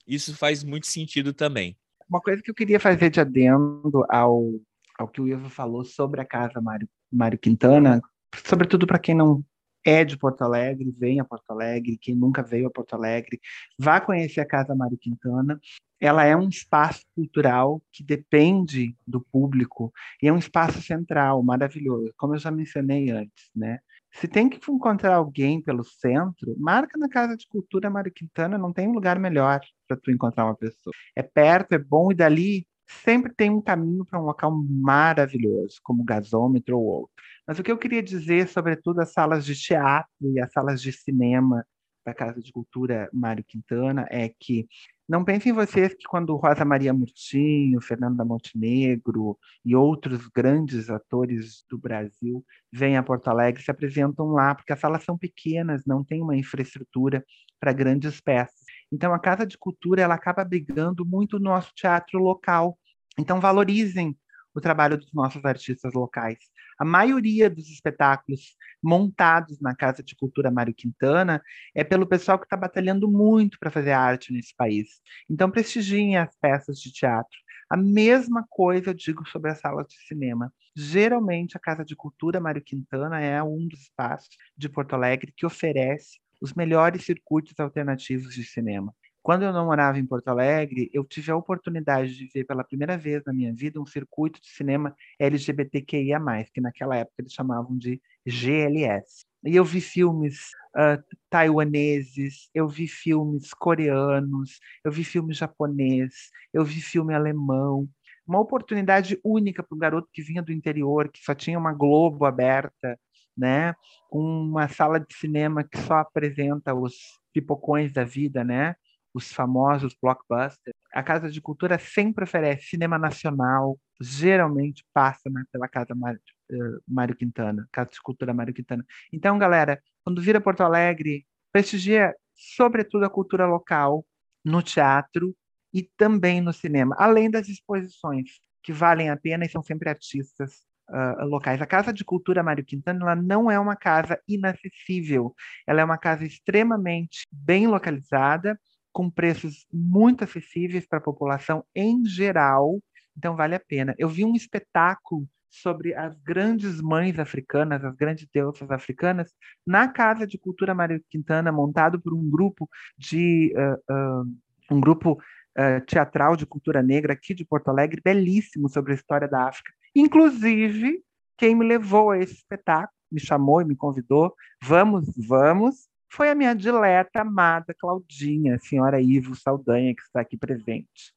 isso 0.06 0.36
faz 0.36 0.62
muito 0.62 0.86
sentido 0.86 1.32
também. 1.32 1.76
Uma 2.08 2.20
coisa 2.20 2.40
que 2.40 2.52
eu 2.52 2.54
queria 2.54 2.78
fazer 2.78 3.10
de 3.10 3.20
adendo 3.20 4.04
ao, 4.08 4.60
ao 4.96 5.08
que 5.08 5.20
o 5.20 5.26
Ivo 5.26 5.48
falou 5.48 5.84
sobre 5.84 6.20
a 6.20 6.24
casa 6.24 6.60
Mário, 6.60 6.88
Mário 7.12 7.38
Quintana, 7.38 8.00
sobretudo 8.44 8.86
para 8.86 8.98
quem 8.98 9.14
não 9.14 9.44
é 9.84 10.04
de 10.04 10.16
Porto 10.16 10.42
Alegre, 10.42 10.94
venha 10.98 11.22
a 11.22 11.24
Porto 11.24 11.50
Alegre, 11.50 11.98
quem 11.98 12.14
nunca 12.14 12.42
veio 12.42 12.66
a 12.66 12.70
Porto 12.70 12.94
Alegre, 12.94 13.40
vá 13.78 14.00
conhecer 14.00 14.40
a 14.40 14.46
Casa 14.46 14.74
Mário 14.74 14.98
Quintana. 14.98 15.58
Ela 15.98 16.24
é 16.24 16.34
um 16.36 16.48
espaço 16.48 17.02
cultural 17.14 17.82
que 17.92 18.02
depende 18.02 18.96
do 19.06 19.20
público 19.20 19.92
e 20.22 20.28
é 20.28 20.32
um 20.32 20.38
espaço 20.38 20.80
central, 20.82 21.42
maravilhoso, 21.42 22.12
como 22.16 22.34
eu 22.34 22.38
já 22.38 22.50
mencionei 22.50 23.10
antes, 23.10 23.50
né? 23.54 23.78
Se 24.12 24.26
tem 24.26 24.48
que 24.48 24.58
encontrar 24.70 25.14
alguém 25.14 25.62
pelo 25.62 25.84
centro, 25.84 26.56
marca 26.58 26.98
na 26.98 27.08
Casa 27.08 27.36
de 27.36 27.46
Cultura 27.46 27.88
Mário 27.88 28.12
Quintana, 28.12 28.58
não 28.58 28.72
tem 28.72 28.90
lugar 28.92 29.18
melhor 29.20 29.60
para 29.86 29.96
tu 29.96 30.10
encontrar 30.10 30.46
uma 30.46 30.56
pessoa. 30.56 30.92
É 31.14 31.22
perto, 31.22 31.74
é 31.74 31.78
bom 31.78 32.10
e 32.10 32.14
dali 32.14 32.66
sempre 33.05 33.33
tem 33.35 33.50
um 33.50 33.62
caminho 33.62 34.05
para 34.05 34.20
um 34.20 34.24
local 34.24 34.53
maravilhoso, 34.53 35.81
como 35.83 36.03
o 36.03 36.05
gasômetro 36.05 36.79
ou 36.79 36.85
outro. 36.85 37.14
Mas 37.46 37.59
o 37.59 37.62
que 37.62 37.70
eu 37.70 37.79
queria 37.79 38.03
dizer, 38.03 38.48
sobretudo, 38.48 39.00
as 39.00 39.12
salas 39.12 39.44
de 39.44 39.55
teatro 39.55 40.11
e 40.22 40.40
as 40.40 40.53
salas 40.53 40.81
de 40.83 40.92
cinema 40.92 41.64
da 42.05 42.14
Casa 42.14 42.40
de 42.40 42.53
Cultura 42.53 43.09
Mário 43.12 43.44
Quintana, 43.44 44.07
é 44.11 44.29
que 44.29 44.66
não 45.09 45.24
pensem 45.24 45.53
vocês 45.53 45.92
que 45.92 46.05
quando 46.05 46.37
Rosa 46.37 46.64
Maria 46.64 46.94
Murtinho, 46.94 47.81
Fernanda 47.81 48.24
Montenegro 48.24 49.37
e 49.64 49.74
outros 49.74 50.29
grandes 50.29 50.88
atores 50.88 51.64
do 51.68 51.76
Brasil 51.76 52.44
vêm 52.72 52.96
a 52.96 53.03
Porto 53.03 53.29
Alegre 53.29 53.61
se 53.61 53.72
apresentam 53.72 54.26
lá, 54.29 54.55
porque 54.55 54.72
as 54.72 54.79
salas 54.79 55.03
são 55.03 55.18
pequenas, 55.18 55.85
não 55.85 56.05
tem 56.05 56.22
uma 56.22 56.37
infraestrutura 56.37 57.24
para 57.59 57.72
grandes 57.72 58.20
peças. 58.20 58.59
Então 58.92 59.14
a 59.14 59.18
Casa 59.18 59.46
de 59.46 59.57
Cultura 59.57 60.03
ela 60.03 60.14
acaba 60.14 60.42
abrigando 60.42 61.05
muito 61.05 61.37
o 61.37 61.40
nosso 61.40 61.72
teatro 61.74 62.18
local. 62.18 62.79
Então 63.18 63.40
valorizem 63.40 64.16
o 64.55 64.61
trabalho 64.61 64.98
dos 64.98 65.12
nossos 65.12 65.44
artistas 65.44 65.92
locais. 65.94 66.38
A 66.79 66.85
maioria 66.85 67.48
dos 67.48 67.68
espetáculos 67.68 68.57
montados 68.83 69.61
na 69.61 69.74
Casa 69.74 70.03
de 70.03 70.16
Cultura 70.16 70.50
Mário 70.50 70.74
Quintana 70.74 71.42
é 71.74 71.85
pelo 71.85 72.07
pessoal 72.07 72.38
que 72.38 72.46
está 72.46 72.57
batalhando 72.57 73.11
muito 73.11 73.59
para 73.59 73.70
fazer 73.70 73.92
arte 73.92 74.33
nesse 74.33 74.55
país. 74.57 75.00
Então, 75.29 75.50
prestigiem 75.50 76.16
as 76.16 76.35
peças 76.37 76.79
de 76.79 76.92
teatro. 76.92 77.38
A 77.68 77.76
mesma 77.76 78.44
coisa 78.48 78.90
eu 78.90 78.94
digo 78.94 79.29
sobre 79.29 79.50
as 79.50 79.61
salas 79.61 79.87
de 79.87 79.96
cinema. 80.07 80.53
Geralmente, 80.74 81.57
a 81.57 81.61
Casa 81.61 81.85
de 81.85 81.94
Cultura 81.94 82.40
Mário 82.40 82.62
Quintana 82.62 83.20
é 83.20 83.42
um 83.42 83.68
dos 83.68 83.83
espaços 83.83 84.31
de 84.57 84.68
Porto 84.68 84.94
Alegre 84.94 85.33
que 85.37 85.46
oferece 85.46 86.18
os 86.40 86.55
melhores 86.55 87.05
circuitos 87.05 87.59
alternativos 87.59 88.35
de 88.35 88.44
cinema. 88.44 88.94
Quando 89.22 89.42
eu 89.42 89.53
não 89.53 89.66
morava 89.66 89.98
em 89.98 90.07
Porto 90.07 90.29
Alegre, 90.29 90.90
eu 90.94 91.05
tive 91.05 91.31
a 91.31 91.37
oportunidade 91.37 92.16
de 92.16 92.26
ver 92.26 92.44
pela 92.44 92.64
primeira 92.64 92.96
vez 92.96 93.22
na 93.26 93.33
minha 93.33 93.53
vida 93.53 93.81
um 93.81 93.85
circuito 93.85 94.40
de 94.40 94.48
cinema 94.48 94.94
LGBTQIA+, 95.18 96.18
que 96.55 96.61
naquela 96.61 96.96
época 96.96 97.16
eles 97.18 97.33
chamavam 97.33 97.76
de 97.76 98.00
GLS. 98.24 99.26
E 99.44 99.57
eu 99.57 99.64
vi 99.64 99.81
filmes 99.81 100.50
uh, 100.74 101.03
taiwaneses, 101.29 102.48
eu 102.55 102.66
vi 102.66 102.88
filmes 102.88 103.53
coreanos, 103.53 104.59
eu 104.85 104.90
vi 104.90 105.05
filme 105.05 105.35
japonês, 105.35 106.31
eu 106.53 106.64
vi 106.64 106.81
filme 106.81 107.14
alemão. 107.14 107.88
Uma 108.26 108.40
oportunidade 108.40 109.18
única 109.24 109.62
para 109.62 109.74
um 109.74 109.79
garoto 109.79 110.09
que 110.12 110.22
vinha 110.22 110.42
do 110.42 110.53
interior, 110.53 111.11
que 111.11 111.22
só 111.22 111.35
tinha 111.35 111.59
uma 111.59 111.74
Globo 111.74 112.24
aberta, 112.24 112.98
né? 113.40 113.74
uma 114.11 114.68
sala 114.68 115.00
de 115.00 115.14
cinema 115.14 115.64
que 115.64 115.79
só 115.79 115.94
apresenta 115.94 116.74
os 116.74 116.94
pipocões 117.33 117.92
da 117.92 118.05
vida, 118.05 118.44
né? 118.44 118.74
os 119.14 119.33
famosos 119.33 119.96
blockbusters. 120.00 120.76
A 120.92 121.03
Casa 121.03 121.31
de 121.31 121.40
Cultura 121.40 121.79
sempre 121.79 122.24
oferece 122.24 122.68
cinema 122.68 122.98
nacional, 122.98 123.79
geralmente 124.00 124.85
passa 124.92 125.31
pela 125.50 125.68
Casa 125.68 125.94
uh, 125.94 126.83
Mário 126.87 127.16
Quintana, 127.16 127.68
Casa 127.72 127.90
de 127.90 128.00
Cultura 128.00 128.35
Mário 128.35 128.55
Quintana. 128.55 128.85
Então, 129.12 129.38
galera, 129.38 129.81
quando 130.05 130.22
vira 130.22 130.40
Porto 130.40 130.62
Alegre, 130.62 131.26
prestigia 131.53 132.14
sobretudo 132.35 133.05
a 133.05 133.11
cultura 133.11 133.46
local 133.46 134.05
no 134.44 134.62
teatro 134.62 135.35
e 135.72 135.83
também 135.96 136.40
no 136.40 136.53
cinema, 136.53 136.96
além 136.98 137.31
das 137.31 137.48
exposições 137.48 138.40
que 138.62 138.72
valem 138.72 139.11
a 139.11 139.16
pena 139.16 139.44
e 139.44 139.48
são 139.48 139.62
sempre 139.62 139.88
artistas 139.88 140.64
uh, 140.90 141.24
locais. 141.24 141.61
A 141.62 141.66
Casa 141.66 141.92
de 141.92 142.05
Cultura 142.05 142.42
Mário 142.42 142.64
Quintana 142.64 143.00
ela 143.03 143.16
não 143.16 143.50
é 143.50 143.59
uma 143.59 143.76
casa 143.76 144.20
inacessível, 144.29 145.35
ela 145.66 145.81
é 145.81 145.85
uma 145.85 145.98
casa 145.98 146.24
extremamente 146.24 147.26
bem 147.31 147.66
localizada 147.66 148.59
com 148.92 149.11
preços 149.11 149.66
muito 149.72 150.24
acessíveis 150.24 150.87
para 150.87 150.98
a 150.98 151.03
população 151.03 151.64
em 151.74 152.05
geral, 152.05 152.81
então 153.16 153.37
vale 153.37 153.55
a 153.55 153.61
pena. 153.61 153.94
Eu 153.98 154.09
vi 154.09 154.24
um 154.24 154.35
espetáculo 154.35 155.29
sobre 155.48 155.94
as 155.94 156.16
grandes 156.20 156.81
mães 156.81 157.18
africanas, 157.18 157.85
as 157.85 157.94
grandes 157.96 158.29
deusas 158.33 158.70
africanas, 158.70 159.33
na 159.66 159.88
Casa 159.88 160.26
de 160.26 160.38
Cultura 160.38 160.74
Mário 160.74 161.03
Quintana, 161.11 161.50
montado 161.50 162.00
por 162.00 162.14
um 162.14 162.31
grupo 162.31 162.68
de 162.96 163.53
uh, 163.57 164.22
uh, 164.22 164.37
um 164.70 164.81
grupo 164.81 165.12
uh, 165.12 165.85
teatral 165.87 166.37
de 166.37 166.46
cultura 166.46 166.83
negra 166.83 167.12
aqui 167.12 167.35
de 167.35 167.44
Porto 167.44 167.68
Alegre, 167.68 168.00
belíssimo 168.03 168.68
sobre 168.68 168.92
a 168.92 168.94
história 168.94 169.29
da 169.29 169.48
África. 169.48 169.72
Inclusive, 169.94 171.03
quem 171.37 171.55
me 171.55 171.66
levou 171.66 172.11
a 172.11 172.18
esse 172.18 172.35
espetáculo, 172.35 172.94
me 173.11 173.20
chamou 173.20 173.61
e 173.61 173.64
me 173.64 173.74
convidou, 173.74 174.35
vamos, 174.62 175.09
vamos, 175.16 175.88
foi 176.09 176.29
a 176.29 176.35
minha 176.35 176.55
dileta 176.55 177.20
amada 177.20 177.74
Claudinha, 177.79 178.59
senhora 178.59 179.00
Ivo 179.00 179.35
Saldanha, 179.35 179.94
que 179.94 180.03
está 180.03 180.20
aqui 180.20 180.37
presente. 180.37 181.14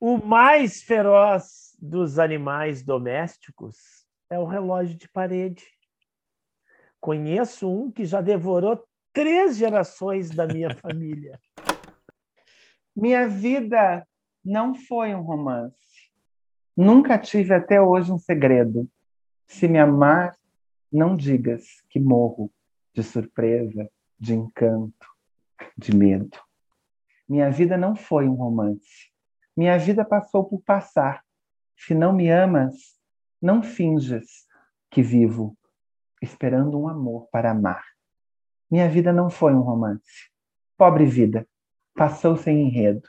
O 0.00 0.18
mais 0.18 0.82
feroz 0.82 1.76
dos 1.80 2.18
animais 2.18 2.82
domésticos 2.82 3.76
é 4.30 4.38
o 4.38 4.44
relógio 4.44 4.96
de 4.96 5.08
parede. 5.08 5.64
Conheço 7.00 7.68
um 7.68 7.90
que 7.90 8.04
já 8.04 8.20
devorou 8.20 8.82
três 9.12 9.56
gerações 9.56 10.30
da 10.30 10.46
minha 10.46 10.74
família. 10.78 11.40
Minha 12.94 13.28
vida 13.28 14.06
não 14.44 14.74
foi 14.74 15.14
um 15.14 15.22
romance. 15.22 15.76
Nunca 16.76 17.18
tive 17.18 17.54
até 17.54 17.80
hoje 17.80 18.12
um 18.12 18.18
segredo. 18.18 18.88
Se 19.46 19.68
me 19.68 19.78
amar, 19.78 20.36
não 20.90 21.16
digas 21.16 21.64
que 21.88 22.00
morro 22.00 22.50
de 22.92 23.02
surpresa, 23.02 23.88
de 24.18 24.34
encanto, 24.34 25.06
de 25.76 25.94
medo. 25.94 26.38
Minha 27.28 27.50
vida 27.50 27.76
não 27.76 27.94
foi 27.94 28.28
um 28.28 28.34
romance. 28.34 29.10
Minha 29.56 29.78
vida 29.78 30.04
passou 30.04 30.44
por 30.44 30.60
passar. 30.62 31.24
Se 31.76 31.94
não 31.94 32.12
me 32.12 32.28
amas, 32.28 32.98
não 33.40 33.62
finjas 33.62 34.46
que 34.90 35.02
vivo 35.02 35.56
esperando 36.20 36.78
um 36.80 36.88
amor 36.88 37.28
para 37.30 37.50
amar. 37.50 37.84
Minha 38.70 38.88
vida 38.88 39.12
não 39.12 39.30
foi 39.30 39.54
um 39.54 39.60
romance. 39.60 40.30
Pobre 40.76 41.04
vida, 41.04 41.46
passou 41.94 42.36
sem 42.36 42.62
enredo. 42.62 43.08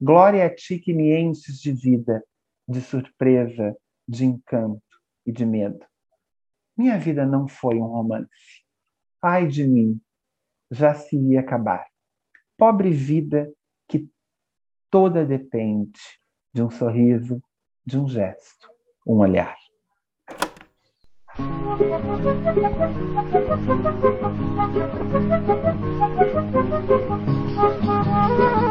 Glória 0.00 0.44
a 0.44 0.54
ti 0.54 0.78
que 0.78 0.92
me 0.92 1.16
enches 1.16 1.60
de 1.60 1.72
vida, 1.72 2.24
de 2.66 2.80
surpresa, 2.80 3.76
de 4.06 4.24
encanto 4.24 4.82
e 5.26 5.32
de 5.32 5.44
medo. 5.44 5.84
Minha 6.76 6.98
vida 6.98 7.24
não 7.24 7.46
foi 7.46 7.76
um 7.76 7.86
romance. 7.86 8.64
Ai 9.22 9.46
de 9.46 9.66
mim, 9.66 10.00
já 10.70 10.94
se 10.94 11.16
ia 11.16 11.40
acabar. 11.40 11.86
Pobre 12.56 12.90
vida 12.90 13.52
que 13.88 14.08
toda 14.90 15.24
depende 15.24 16.00
de 16.52 16.62
um 16.62 16.70
sorriso, 16.70 17.42
de 17.86 17.98
um 17.98 18.08
gesto, 18.08 18.68
um 19.06 19.18
olhar. 19.18 19.56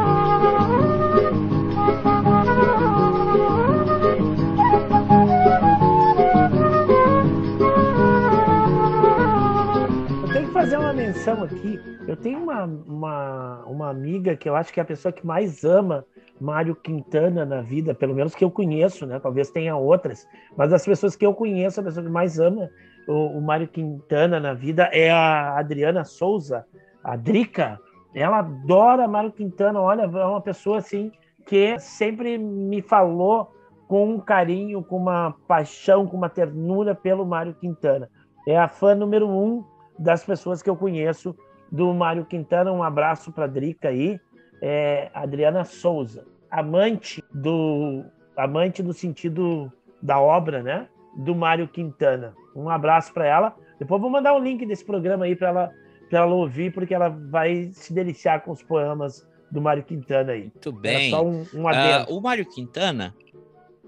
menção 11.24 11.42
aqui. 11.42 11.80
Eu 12.06 12.16
tenho 12.16 12.38
uma, 12.38 12.64
uma, 12.64 13.64
uma 13.66 13.90
amiga 13.90 14.36
que 14.36 14.46
eu 14.46 14.54
acho 14.54 14.72
que 14.72 14.78
é 14.78 14.82
a 14.82 14.86
pessoa 14.86 15.10
que 15.10 15.26
mais 15.26 15.64
ama 15.64 16.04
Mário 16.38 16.76
Quintana 16.76 17.46
na 17.46 17.62
vida, 17.62 17.94
pelo 17.94 18.14
menos 18.14 18.34
que 18.34 18.44
eu 18.44 18.50
conheço, 18.50 19.06
né? 19.06 19.18
Talvez 19.18 19.50
tenha 19.50 19.74
outras, 19.74 20.28
mas 20.54 20.70
as 20.70 20.84
pessoas 20.84 21.16
que 21.16 21.24
eu 21.24 21.32
conheço, 21.32 21.80
a 21.80 21.82
pessoa 21.82 22.04
que 22.04 22.12
mais 22.12 22.38
ama 22.38 22.68
o, 23.08 23.38
o 23.38 23.40
Mário 23.40 23.66
Quintana 23.66 24.38
na 24.38 24.52
vida 24.52 24.90
é 24.92 25.10
a 25.10 25.58
Adriana 25.58 26.04
Souza, 26.04 26.66
a 27.02 27.16
Drica. 27.16 27.80
Ela 28.14 28.40
adora 28.40 29.08
Mário 29.08 29.32
Quintana, 29.32 29.80
olha, 29.80 30.02
é 30.02 30.26
uma 30.26 30.42
pessoa 30.42 30.78
assim 30.78 31.10
que 31.46 31.78
sempre 31.78 32.36
me 32.36 32.82
falou 32.82 33.50
com 33.88 34.10
um 34.10 34.20
carinho, 34.20 34.82
com 34.82 34.98
uma 34.98 35.34
paixão, 35.48 36.06
com 36.06 36.18
uma 36.18 36.28
ternura 36.28 36.94
pelo 36.94 37.24
Mário 37.24 37.54
Quintana. 37.54 38.10
É 38.46 38.58
a 38.58 38.68
fã 38.68 38.94
número 38.94 39.26
um 39.26 39.64
das 39.98 40.24
pessoas 40.24 40.62
que 40.62 40.70
eu 40.70 40.76
conheço 40.76 41.34
do 41.70 41.92
Mário 41.92 42.24
Quintana. 42.24 42.72
Um 42.72 42.82
abraço 42.82 43.32
para 43.32 43.44
a 43.44 43.48
Drica 43.48 43.88
aí. 43.88 44.20
É 44.62 45.10
Adriana 45.12 45.64
Souza, 45.64 46.24
amante 46.50 47.22
do 47.32 48.04
amante 48.36 48.82
do 48.82 48.92
sentido 48.92 49.70
da 50.00 50.18
obra, 50.20 50.62
né? 50.62 50.88
Do 51.16 51.34
Mário 51.34 51.68
Quintana. 51.68 52.34
Um 52.54 52.68
abraço 52.68 53.12
para 53.12 53.26
ela. 53.26 53.56
Depois 53.78 54.00
vou 54.00 54.10
mandar 54.10 54.32
o 54.32 54.38
um 54.38 54.42
link 54.42 54.64
desse 54.64 54.84
programa 54.84 55.24
aí 55.24 55.36
para 55.36 55.48
ela 55.48 55.72
para 56.08 56.20
ela 56.20 56.34
ouvir, 56.34 56.72
porque 56.72 56.94
ela 56.94 57.08
vai 57.08 57.70
se 57.72 57.92
deliciar 57.92 58.42
com 58.42 58.52
os 58.52 58.62
poemas 58.62 59.26
do 59.50 59.60
Mário 59.60 59.82
Quintana 59.82 60.32
aí. 60.32 60.42
Muito 60.42 60.72
bem. 60.72 61.10
só 61.10 61.24
um, 61.24 61.46
um 61.54 61.66
uh, 61.66 62.04
o 62.08 62.20
Mário 62.20 62.46
Quintana, 62.46 63.14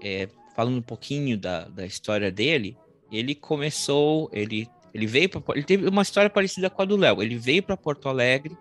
é, 0.03 0.27
falando 0.55 0.77
um 0.77 0.81
pouquinho 0.81 1.37
da, 1.37 1.65
da 1.65 1.85
história 1.85 2.31
dele, 2.31 2.77
ele 3.11 3.35
começou, 3.35 4.29
ele 4.33 4.67
ele 4.97 5.05
veio 5.05 5.29
para 5.29 5.55
ele 5.55 5.63
teve 5.63 5.87
uma 5.87 6.01
história 6.01 6.27
parecida 6.27 6.71
com 6.71 6.81
a 6.81 6.85
do 6.85 6.97
Léo. 6.97 7.21
Ele 7.21 7.37
veio 7.37 7.61
para 7.61 7.77
Porto 7.77 8.09
Alegre, 8.09 8.57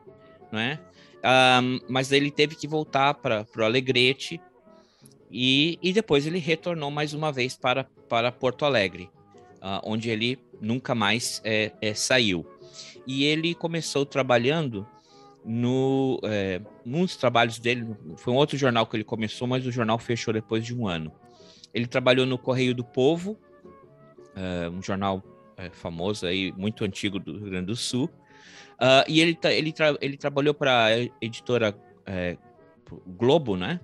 não 0.53 0.61
é? 0.61 0.79
Um, 1.25 1.81
mas 1.89 2.13
ele 2.13 2.31
teve 2.31 2.55
que 2.55 2.69
voltar 2.69 3.15
para 3.15 3.47
o 3.57 3.63
Alegrete 3.63 4.39
e, 5.31 5.79
e 5.83 5.95
depois 5.95 6.27
ele 6.27 6.39
retornou 6.39 6.91
mais 6.91 7.15
uma 7.15 7.33
vez 7.33 7.57
para, 7.57 7.85
para 8.07 8.31
Porto 8.31 8.67
Alegre, 8.67 9.11
uh, 9.63 9.81
onde 9.83 10.11
ele 10.11 10.39
nunca 10.61 10.95
mais 10.95 11.41
é, 11.43 11.73
é, 11.81 11.95
saiu. 11.95 12.47
E 13.07 13.25
ele 13.25 13.55
começou 13.55 14.05
trabalhando 14.05 14.87
no 15.43 16.21
é, 16.25 16.61
um 16.85 17.01
dos 17.01 17.17
trabalhos 17.17 17.59
dele 17.59 17.97
foi 18.17 18.33
um 18.33 18.37
outro 18.37 18.59
jornal 18.59 18.87
que 18.87 18.95
ele 18.95 19.05
começou, 19.05 19.49
mas 19.49 19.65
o 19.65 19.73
jornal 19.73 19.99
fechou 19.99 20.35
depois 20.35 20.63
de 20.63 20.75
um 20.75 20.87
ano. 20.87 21.11
Ele 21.73 21.87
trabalhou 21.87 22.27
no 22.27 22.37
Correio 22.37 22.75
do 22.75 22.85
Povo, 22.85 23.39
uh, 24.37 24.71
um 24.71 24.83
jornal 24.83 25.23
é, 25.57 25.71
famoso 25.71 26.27
aí, 26.27 26.53
muito 26.53 26.85
antigo 26.85 27.19
do 27.19 27.39
Rio 27.39 27.51
Grande 27.51 27.67
do 27.67 27.77
Sul. 27.77 28.11
Uh, 28.75 29.09
e 29.09 29.21
ele, 29.21 29.39
ele, 29.45 29.73
tra 29.73 29.97
ele 30.01 30.17
trabalhou 30.17 30.53
para 30.53 30.87
a 30.87 31.01
editora 31.21 31.77
é, 32.05 32.37
Globo, 33.07 33.57
né? 33.57 33.81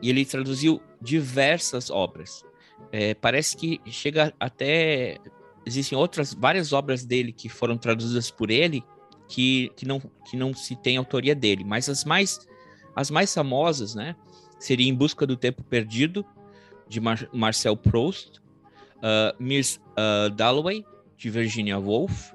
E 0.00 0.08
ele 0.08 0.24
traduziu 0.24 0.80
diversas 1.02 1.90
obras. 1.90 2.44
É, 2.92 3.14
parece 3.14 3.56
que 3.56 3.80
chega 3.86 4.32
até. 4.38 5.18
Existem 5.66 5.98
outras, 5.98 6.32
várias 6.32 6.72
obras 6.72 7.04
dele 7.04 7.32
que 7.32 7.48
foram 7.48 7.76
traduzidas 7.76 8.30
por 8.30 8.50
ele 8.50 8.82
que, 9.28 9.70
que, 9.76 9.86
não, 9.86 10.00
que 10.00 10.36
não 10.36 10.54
se 10.54 10.74
tem 10.74 10.96
autoria 10.96 11.34
dele, 11.34 11.62
mas 11.62 11.88
as 11.88 12.04
mais, 12.04 12.48
as 12.96 13.10
mais 13.10 13.32
famosas, 13.32 13.94
né? 13.94 14.16
Seria 14.58 14.88
Em 14.88 14.94
Busca 14.94 15.26
do 15.26 15.36
Tempo 15.36 15.62
Perdido, 15.62 16.24
de 16.88 17.00
Mar 17.00 17.28
Marcel 17.32 17.76
Proust, 17.76 18.40
uh, 18.96 19.36
Miss 19.38 19.78
uh, 19.90 20.30
Dalloway, 20.30 20.84
de 21.18 21.28
Virginia 21.28 21.78
Woolf, 21.78 22.32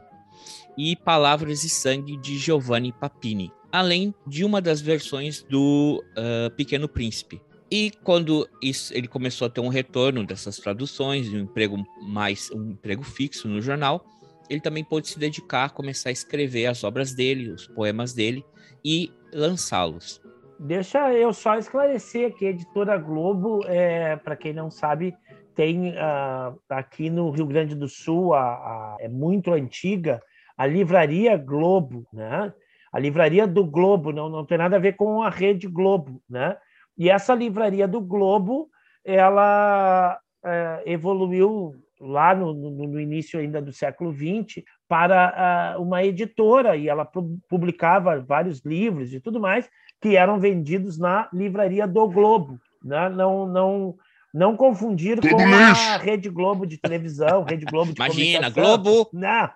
e 0.78 0.96
Palavras 0.96 1.64
e 1.64 1.70
Sangue, 1.70 2.18
de 2.18 2.38
Giovanni 2.38 2.92
Papini, 2.92 3.52
além 3.72 4.14
de 4.28 4.44
uma 4.44 4.62
das 4.62 4.82
versões 4.82 5.42
do 5.44 6.04
uh, 6.18 6.52
Pequeno 6.56 6.88
Príncipe. 6.88 7.42
E 7.72 7.92
quando 8.04 8.48
isso, 8.62 8.94
ele 8.94 9.08
começou 9.08 9.48
a 9.48 9.50
ter 9.50 9.62
um 9.62 9.68
retorno 9.68 10.26
dessas 10.26 10.58
traduções, 10.58 11.28
um 11.30 11.40
emprego 11.40 11.84
mais 12.02 12.52
um 12.52 12.72
emprego 12.72 13.04
fixo 13.04 13.48
no 13.48 13.62
jornal, 13.62 14.06
ele 14.50 14.62
também 14.62 14.84
pôde 14.84 15.08
se 15.08 15.18
dedicar 15.18 15.66
a 15.66 15.70
começar 15.70 16.10
a 16.10 16.12
escrever 16.12 16.68
as 16.68 16.84
obras 16.84 17.14
dele, 17.14 17.50
os 17.50 17.66
poemas 17.68 18.14
dele 18.14 18.46
e 18.84 19.12
lançá-los. 19.34 20.22
Deixa 20.60 21.12
eu 21.14 21.34
só 21.34 21.58
esclarecer 21.58 22.36
que 22.36 22.46
a 22.46 22.50
editora 22.50 22.98
Globo, 22.98 23.62
é, 23.66 24.16
para 24.18 24.36
quem 24.36 24.54
não 24.54 24.70
sabe, 24.70 25.16
tem 25.56 25.92
uh, 25.92 26.60
aqui 26.70 27.10
no 27.10 27.30
Rio 27.32 27.46
Grande 27.46 27.76
do 27.76 27.88
Sul, 27.88 28.34
a, 28.34 28.42
a, 28.42 28.98
é 29.00 29.08
muito 29.08 29.52
antiga, 29.52 30.22
a 30.58 30.66
Livraria 30.66 31.38
Globo, 31.38 32.08
né? 32.12 32.54
A 32.92 33.00
Livraria 33.00 33.48
do 33.48 33.66
Globo, 33.66 34.12
não, 34.12 34.30
não 34.30 34.46
tem 34.46 34.58
nada 34.58 34.76
a 34.76 34.80
ver 34.80 34.96
com 34.96 35.24
a 35.24 35.30
Rede 35.30 35.68
Globo, 35.68 36.22
né? 36.30 36.56
E 36.98 37.10
essa 37.10 37.34
Livraria 37.34 37.88
do 37.88 38.00
Globo, 38.00 38.70
ela 39.04 40.20
é, 40.46 40.84
evoluiu 40.86 41.74
lá 42.00 42.36
no, 42.36 42.54
no, 42.54 42.70
no, 42.70 43.00
início 43.00 43.40
ainda 43.40 43.62
do 43.62 43.72
século 43.72 44.14
XX 44.14 44.64
para 44.88 45.76
uh, 45.78 45.82
uma 45.82 46.04
editora 46.04 46.76
e 46.76 46.90
ela 46.90 47.10
publicava 47.48 48.20
vários 48.20 48.60
livros 48.66 49.14
e 49.14 49.20
tudo 49.20 49.40
mais 49.40 49.70
que 50.02 50.18
eram 50.18 50.40
vendidos 50.40 51.00
na 51.00 51.30
Livraria 51.32 51.88
do 51.88 52.08
Globo, 52.10 52.60
né? 52.84 53.10
Não, 53.10 53.48
não 53.48 53.96
não 54.34 54.58
confundir 54.58 55.20
com 55.22 55.38
a 55.38 55.98
Rede 55.98 56.30
Globo 56.30 56.66
de 56.66 56.78
televisão, 56.78 57.44
Rede 57.44 57.66
Globo 57.66 57.94
de 57.94 58.02
Imagina, 58.02 58.50
Globo. 58.50 59.10
Não. 59.14 59.50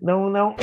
Não, 0.00 0.30
não. 0.30 0.56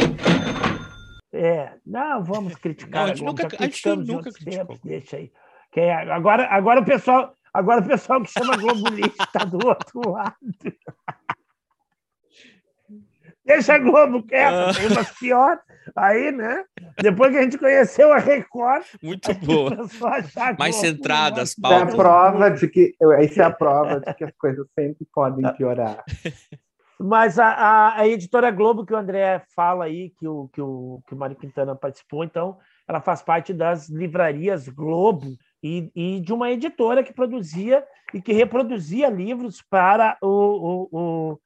É, 1.33 1.73
não, 1.85 2.23
vamos 2.23 2.55
criticar. 2.55 2.91
Não, 2.91 3.03
a 3.03 3.07
gente 3.07 3.25
nunca, 3.25 3.47
a 3.47 3.65
gente 3.65 3.87
nunca 3.87 4.31
criticou. 4.31 4.79
deixa 4.83 5.17
aí. 5.17 5.31
Que 5.71 5.81
é, 5.81 5.93
agora, 6.11 6.47
agora 6.47 6.79
o 6.79 6.85
pessoal, 6.85 7.35
agora 7.53 7.81
o 7.81 7.87
pessoal 7.87 8.21
que 8.21 8.31
chama 8.31 8.55
Globo 8.55 8.87
Lixo 8.89 9.21
está 9.21 9.43
do 9.43 9.57
outro 9.67 10.11
lado. 10.11 10.35
Deixa 13.45 13.73
a 13.73 13.77
Globo 13.77 14.23
quieta, 14.23 14.69
ah. 14.69 14.73
tem 14.73 14.87
umas 14.87 15.11
pior 15.19 15.59
aí, 15.95 16.31
né? 16.31 16.63
Depois 17.01 17.31
que 17.31 17.37
a 17.37 17.41
gente 17.41 17.57
conheceu 17.57 18.13
a 18.13 18.17
Record. 18.17 18.85
Muito 19.01 19.33
boa. 19.35 19.71
Mais 20.57 20.75
centrada 20.75 21.41
as 21.41 21.53
pautas. 21.53 21.89
É 21.89 21.93
a 21.93 21.95
prova 21.95 22.51
de 22.51 22.67
que. 22.67 22.95
Isso 23.21 23.41
é 23.41 23.45
a 23.45 23.51
prova 23.51 23.99
de 23.99 24.13
que 24.13 24.23
as 24.23 24.31
coisas 24.37 24.65
sempre 24.73 25.05
podem 25.13 25.51
piorar. 25.53 26.03
Mas 26.99 27.37
a, 27.37 27.47
a, 27.47 27.99
a, 27.99 28.07
editora 28.07 28.49
Globo, 28.49 28.85
que 28.85 28.93
o 28.93 28.97
André 28.97 29.43
fala 29.53 29.85
aí, 29.85 30.11
que 30.11 30.25
o, 30.25 30.47
que, 30.53 30.61
o, 30.61 31.01
que 31.05 31.13
o 31.13 31.17
Mário 31.17 31.35
Quintana 31.35 31.75
participou, 31.75 32.23
então, 32.23 32.57
ela 32.87 33.01
faz 33.01 33.21
parte 33.21 33.51
das 33.51 33.89
livrarias 33.89 34.69
Globo 34.69 35.35
e, 35.61 35.91
e 35.93 36.19
de 36.21 36.31
uma 36.31 36.49
editora 36.49 37.03
que 37.03 37.11
produzia 37.11 37.83
e 38.13 38.21
que 38.21 38.31
reproduzia 38.31 39.09
livros 39.09 39.61
para 39.61 40.17
o 40.21 40.27
o, 40.27 40.89
o 40.91 41.39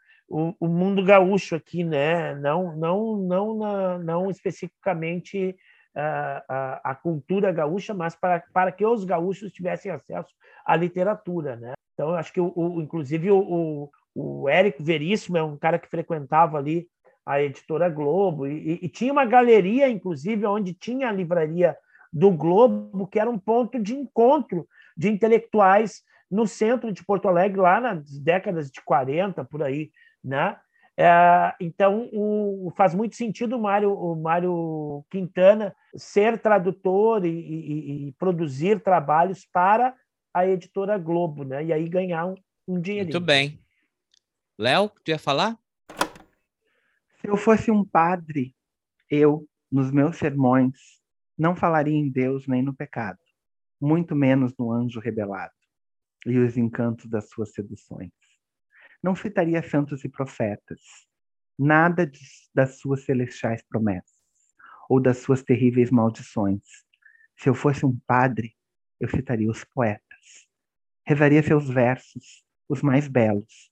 mundo 0.97 1.03
gaúcho 1.03 1.55
aqui, 1.55 1.83
né? 1.83 2.33
Não, 2.35 2.75
não, 2.75 3.17
não, 3.17 3.57
na, 3.57 3.97
não 3.99 4.31
especificamente 4.31 5.55
a, 5.95 6.43
a, 6.47 6.91
a, 6.91 6.95
cultura 6.95 7.51
gaúcha, 7.51 7.93
mas 7.93 8.15
para, 8.15 8.43
para 8.53 8.71
que 8.71 8.85
os 8.85 9.03
gaúchos 9.03 9.51
tivessem 9.51 9.91
acesso 9.91 10.33
à 10.65 10.75
literatura, 10.75 11.55
né? 11.55 11.73
Então, 11.93 12.13
acho 12.13 12.33
que, 12.33 12.41
o, 12.41 12.51
o 12.55 12.81
inclusive, 12.81 13.31
o, 13.31 13.89
o 14.15 14.49
Érico 14.49 14.83
Veríssimo 14.83 15.37
é 15.37 15.43
um 15.43 15.57
cara 15.57 15.79
que 15.79 15.89
frequentava 15.89 16.57
ali 16.57 16.87
a 17.25 17.41
editora 17.41 17.89
Globo 17.89 18.47
e, 18.47 18.79
e, 18.81 18.89
tinha 18.89 19.11
uma 19.11 19.25
galeria, 19.25 19.89
inclusive, 19.89 20.45
onde 20.45 20.73
tinha 20.73 21.09
a 21.09 21.11
livraria 21.11 21.75
do 22.11 22.31
Globo, 22.31 23.07
que 23.07 23.19
era 23.19 23.29
um 23.29 23.37
ponto 23.37 23.79
de 23.79 23.95
encontro 23.95 24.67
de 24.95 25.09
intelectuais 25.09 26.03
no 26.29 26.47
centro 26.47 26.91
de 26.91 27.03
Porto 27.03 27.27
Alegre, 27.27 27.59
lá 27.59 27.79
nas 27.79 28.17
décadas 28.19 28.69
de 28.71 28.81
40, 28.81 29.43
por 29.45 29.61
aí. 29.63 29.91
Né? 30.23 30.55
É, 30.99 31.53
então, 31.59 32.09
o, 32.11 32.73
faz 32.75 32.95
muito 32.95 33.15
sentido 33.15 33.55
o 33.55 33.61
Mário, 33.61 33.93
o 33.93 34.15
Mário 34.15 35.05
Quintana 35.11 35.75
ser 35.95 36.41
tradutor 36.41 37.23
e, 37.23 37.29
e, 37.29 38.07
e, 38.07 38.11
produzir 38.13 38.81
trabalhos 38.81 39.45
para 39.45 39.95
a 40.33 40.47
editora 40.47 40.97
Globo, 40.97 41.43
né? 41.43 41.63
E 41.65 41.71
aí 41.71 41.87
ganhar 41.87 42.25
um, 42.25 42.35
um 42.67 42.81
dinheirinho. 42.81 43.13
Muito 43.13 43.23
bem. 43.23 43.59
Léo, 44.57 44.89
tu 45.03 45.09
ia 45.09 45.19
falar? 45.19 45.55
Se 47.21 47.27
eu 47.27 47.37
fosse 47.37 47.69
um 47.69 47.85
padre, 47.85 48.55
eu, 49.09 49.47
nos 49.71 49.91
meus 49.91 50.17
sermões, 50.17 50.73
não 51.37 51.55
falaria 51.55 51.95
em 51.95 52.09
Deus 52.09 52.47
nem 52.47 52.63
no 52.63 52.73
pecado, 52.73 53.19
muito 53.79 54.15
menos 54.15 54.51
no 54.57 54.71
anjo 54.71 54.99
rebelado 54.99 55.53
e 56.25 56.39
os 56.39 56.57
encantos 56.57 57.05
das 57.05 57.29
suas 57.29 57.53
seduções 57.53 58.11
não 59.01 59.15
citaria 59.15 59.61
santos 59.61 60.03
e 60.03 60.09
profetas, 60.09 60.79
nada 61.57 62.05
de, 62.05 62.19
das 62.53 62.79
suas 62.79 63.05
celestiais 63.05 63.63
promessas 63.63 64.17
ou 64.89 64.99
das 65.01 65.17
suas 65.19 65.43
terríveis 65.43 65.91
maldições. 65.91 66.61
Se 67.35 67.49
eu 67.49 67.53
fosse 67.53 67.85
um 67.85 67.97
padre, 68.07 68.55
eu 68.99 69.09
citaria 69.09 69.49
os 69.49 69.63
poetas. 69.63 70.47
Rezaria 71.05 71.43
seus 71.43 71.69
versos, 71.69 72.43
os 72.67 72.81
mais 72.81 73.07
belos, 73.07 73.71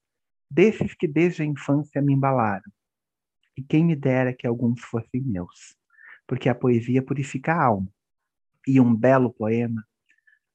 desses 0.49 0.93
que 0.93 1.07
desde 1.07 1.41
a 1.41 1.45
infância 1.45 2.01
me 2.01 2.13
embalaram. 2.13 2.71
E 3.57 3.63
quem 3.63 3.85
me 3.85 3.95
dera 3.95 4.33
que 4.33 4.45
alguns 4.45 4.81
fossem 4.81 5.21
meus, 5.21 5.75
porque 6.27 6.49
a 6.49 6.55
poesia 6.55 7.01
purifica 7.01 7.53
a 7.53 7.63
alma, 7.63 7.91
e 8.67 8.79
um 8.79 8.95
belo 8.95 9.31
poema 9.31 9.85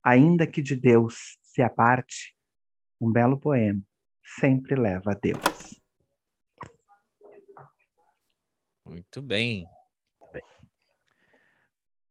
Ainda 0.02 0.46
que 0.46 0.62
de 0.62 0.74
Deus 0.74 1.38
se 1.42 1.60
aparte, 1.60 2.34
um 2.98 3.12
belo 3.12 3.38
poema 3.38 3.82
sempre 4.38 4.74
leva 4.74 5.12
a 5.12 5.14
Deus. 5.14 5.80
Muito 8.84 9.22
bem. 9.22 9.66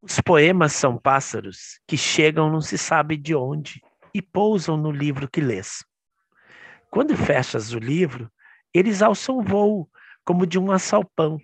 Os 0.02 0.20
poemas 0.22 0.74
são 0.74 0.98
pássaros 0.98 1.80
que 1.86 1.98
chegam 1.98 2.50
não 2.50 2.62
se 2.62 2.78
sabe 2.78 3.18
de 3.18 3.36
onde 3.36 3.82
e 4.14 4.22
pousam 4.22 4.78
no 4.78 4.92
livro 4.92 5.30
que 5.30 5.42
lês. 5.42 5.84
Quando 6.90 7.16
fechas 7.16 7.74
o 7.74 7.80
livro, 7.80 8.32
eles 8.74 9.02
alçam 9.02 9.44
voo, 9.44 9.90
como 10.24 10.48
de 10.48 10.58
um 10.58 10.72
assalpão. 10.72 11.38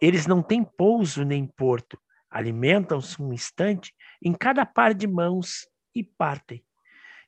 Eles 0.00 0.26
não 0.26 0.42
têm 0.42 0.64
pouso 0.64 1.24
nem 1.24 1.46
porto, 1.46 2.00
alimentam-se 2.30 3.20
um 3.20 3.32
instante 3.32 3.92
em 4.22 4.32
cada 4.32 4.64
par 4.64 4.94
de 4.94 5.06
mãos 5.06 5.66
e 5.94 6.04
partem. 6.04 6.64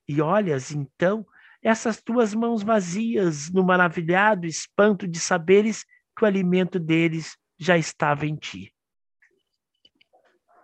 E 0.08 0.20
olhas, 0.20 0.70
então, 0.70 1.26
essas 1.64 2.02
tuas 2.02 2.34
mãos 2.34 2.62
vazias 2.62 3.50
no 3.50 3.64
maravilhado 3.64 4.46
espanto 4.46 5.08
de 5.08 5.18
saberes 5.18 5.82
que 6.14 6.22
o 6.22 6.26
alimento 6.26 6.78
deles 6.78 7.38
já 7.58 7.78
estava 7.78 8.26
em 8.26 8.36
ti. 8.36 8.70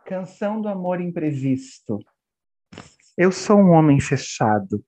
Canção 0.05 0.61
do 0.61 0.69
amor 0.69 1.01
imprevisto. 1.01 1.99
Eu 3.17 3.33
sou 3.33 3.57
um 3.57 3.71
homem 3.71 3.99
fechado. 3.99 4.85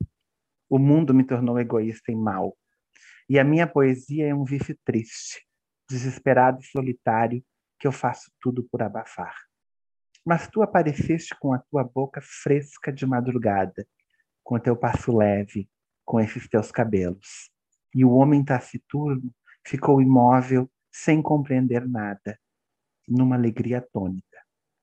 O 0.68 0.78
mundo 0.78 1.14
me 1.14 1.24
tornou 1.24 1.58
egoísta 1.58 2.12
e 2.12 2.14
mau. 2.14 2.54
E 3.26 3.38
a 3.38 3.44
minha 3.44 3.66
poesia 3.66 4.28
é 4.28 4.34
um 4.34 4.44
vice 4.44 4.74
triste, 4.84 5.46
desesperado 5.88 6.60
e 6.60 6.66
solitário, 6.66 7.42
que 7.80 7.86
eu 7.86 7.92
faço 7.92 8.30
tudo 8.38 8.62
por 8.70 8.82
abafar. 8.82 9.34
Mas 10.26 10.46
tu 10.46 10.62
apareceste 10.62 11.34
com 11.40 11.54
a 11.54 11.58
tua 11.58 11.82
boca 11.82 12.20
fresca 12.22 12.92
de 12.92 13.06
madrugada, 13.06 13.86
com 14.44 14.58
teu 14.58 14.76
passo 14.76 15.16
leve, 15.16 15.68
com 16.04 16.20
esses 16.20 16.48
teus 16.48 16.70
cabelos. 16.70 17.50
E 17.94 18.04
o 18.04 18.12
homem 18.12 18.44
taciturno 18.44 19.32
ficou 19.66 20.00
imóvel, 20.00 20.70
sem 20.90 21.22
compreender 21.22 21.88
nada, 21.88 22.38
numa 23.08 23.36
alegria 23.36 23.78
atônita 23.78 24.32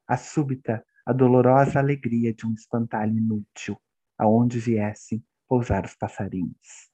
a 0.10 0.18
súbita, 0.18 0.84
a 1.06 1.14
dolorosa 1.14 1.78
alegria 1.78 2.34
de 2.34 2.48
um 2.48 2.54
espantalho 2.56 3.16
inútil, 3.16 3.80
aonde 4.18 4.58
viessem 4.58 5.24
pousar 5.48 5.86
os 5.86 5.94
passarinhos. 5.94 6.90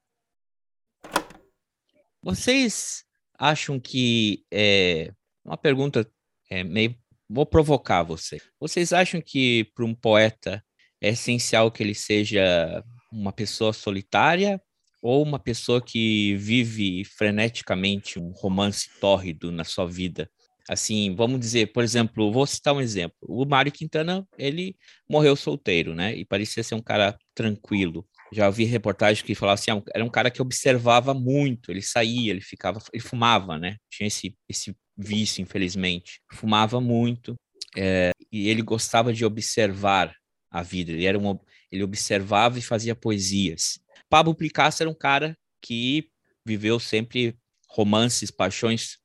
Vocês 2.22 3.06
acham 3.40 3.80
que 3.80 4.46
é 4.52 5.14
uma 5.46 5.58
pergunta 5.58 6.06
é, 6.50 6.64
meio 6.64 6.96
vou 7.28 7.46
provocar 7.46 8.04
você. 8.04 8.40
Vocês 8.60 8.92
acham 8.92 9.22
que 9.22 9.72
para 9.74 9.86
um 9.86 9.96
poeta 9.96 10.64
é 11.02 11.10
essencial 11.10 11.72
que 11.72 11.82
ele 11.82 11.96
seja 11.96 12.84
uma 13.12 13.32
pessoa 13.32 13.74
solitária 13.74 14.62
ou 15.02 15.24
uma 15.24 15.40
pessoa 15.40 15.82
que 15.82 16.36
vive 16.36 17.04
freneticamente 17.06 18.20
um 18.20 18.32
romance 18.32 18.90
tórrido 19.00 19.52
na 19.52 19.64
sua 19.64 19.86
vida? 19.86 20.30
Assim, 20.68 21.16
vamos 21.16 21.40
dizer, 21.40 21.72
por 21.74 21.84
exemplo, 21.84 22.32
vou 22.32 22.46
citar 22.48 22.74
um 22.74 22.82
exemplo. 22.82 23.16
O 23.22 23.46
Mário 23.46 23.72
Quintana, 23.72 24.28
ele 24.38 24.76
morreu 25.08 25.36
solteiro, 25.36 25.94
né? 25.94 26.16
E 26.16 26.26
parecia 26.26 26.64
ser 26.64 26.74
um 26.74 26.82
cara 26.82 27.16
tranquilo. 27.36 28.08
Já 28.34 28.48
ouvi 28.48 28.64
reportagem 28.66 29.24
que 29.24 29.36
falava 29.36 29.54
assim, 29.60 29.70
ah, 29.70 29.82
era 29.94 30.04
um 30.04 30.10
cara 30.10 30.32
que 30.32 30.42
observava 30.42 31.14
muito, 31.14 31.72
ele 31.72 31.84
saía, 31.84 32.32
ele 32.32 32.42
ficava, 32.42 32.82
ele 32.92 33.04
fumava, 33.04 33.60
né? 33.60 33.78
Tinha 33.92 34.08
esse, 34.08 34.36
esse 34.50 34.76
vício, 34.98 35.42
infelizmente. 35.42 36.20
Fumava 36.32 36.82
muito, 36.82 37.36
é, 37.78 38.12
e 38.32 38.50
ele 38.50 38.62
gostava 38.64 39.14
de 39.14 39.24
observar 39.24 40.16
a 40.50 40.64
vida. 40.64 40.92
Ele 40.92 41.06
era 41.06 41.20
um, 41.20 41.38
ele 41.76 41.84
observava 41.84 42.58
e 42.58 42.62
fazia 42.62 42.96
poesias. 42.96 43.80
Pablo 44.10 44.34
Picasso 44.34 44.84
era 44.84 44.90
um 44.90 44.96
cara 44.96 45.38
que 45.62 46.10
viveu 46.46 46.80
sempre 46.80 47.38
romances, 47.68 48.32
paixões 48.32 49.00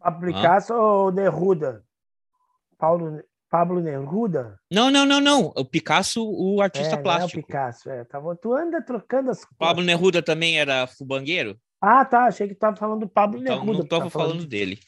Pablo 0.00 0.32
Picasso 0.32 0.72
ah. 0.72 0.80
ou 0.80 1.12
Neruda? 1.12 1.84
Paulo, 2.78 3.22
Pablo 3.50 3.80
Neruda? 3.80 4.58
Não, 4.70 4.90
não, 4.90 5.04
não, 5.04 5.20
não. 5.20 5.52
O 5.54 5.64
Picasso, 5.64 6.26
o 6.26 6.62
artista 6.62 6.94
é, 6.94 7.02
plástico. 7.02 7.38
É 7.38 7.42
o 7.42 7.46
Picasso, 7.46 7.90
é. 7.90 8.04
Tava, 8.04 8.34
tu 8.34 8.54
anda 8.54 8.82
trocando 8.82 9.30
as 9.30 9.44
Pablo 9.58 9.84
Neruda 9.84 10.22
também 10.22 10.58
era 10.58 10.86
fubangueiro? 10.86 11.60
Ah, 11.80 12.04
tá. 12.04 12.24
Achei 12.24 12.48
que 12.48 12.54
tu 12.54 12.60
tava 12.60 12.76
falando 12.76 13.00
do 13.00 13.08
Pablo 13.08 13.40
então, 13.40 13.60
Neruda. 13.60 13.78
Não 13.78 13.86
tava 13.86 14.08
falando, 14.08 14.30
falando 14.30 14.46
dele. 14.46 14.80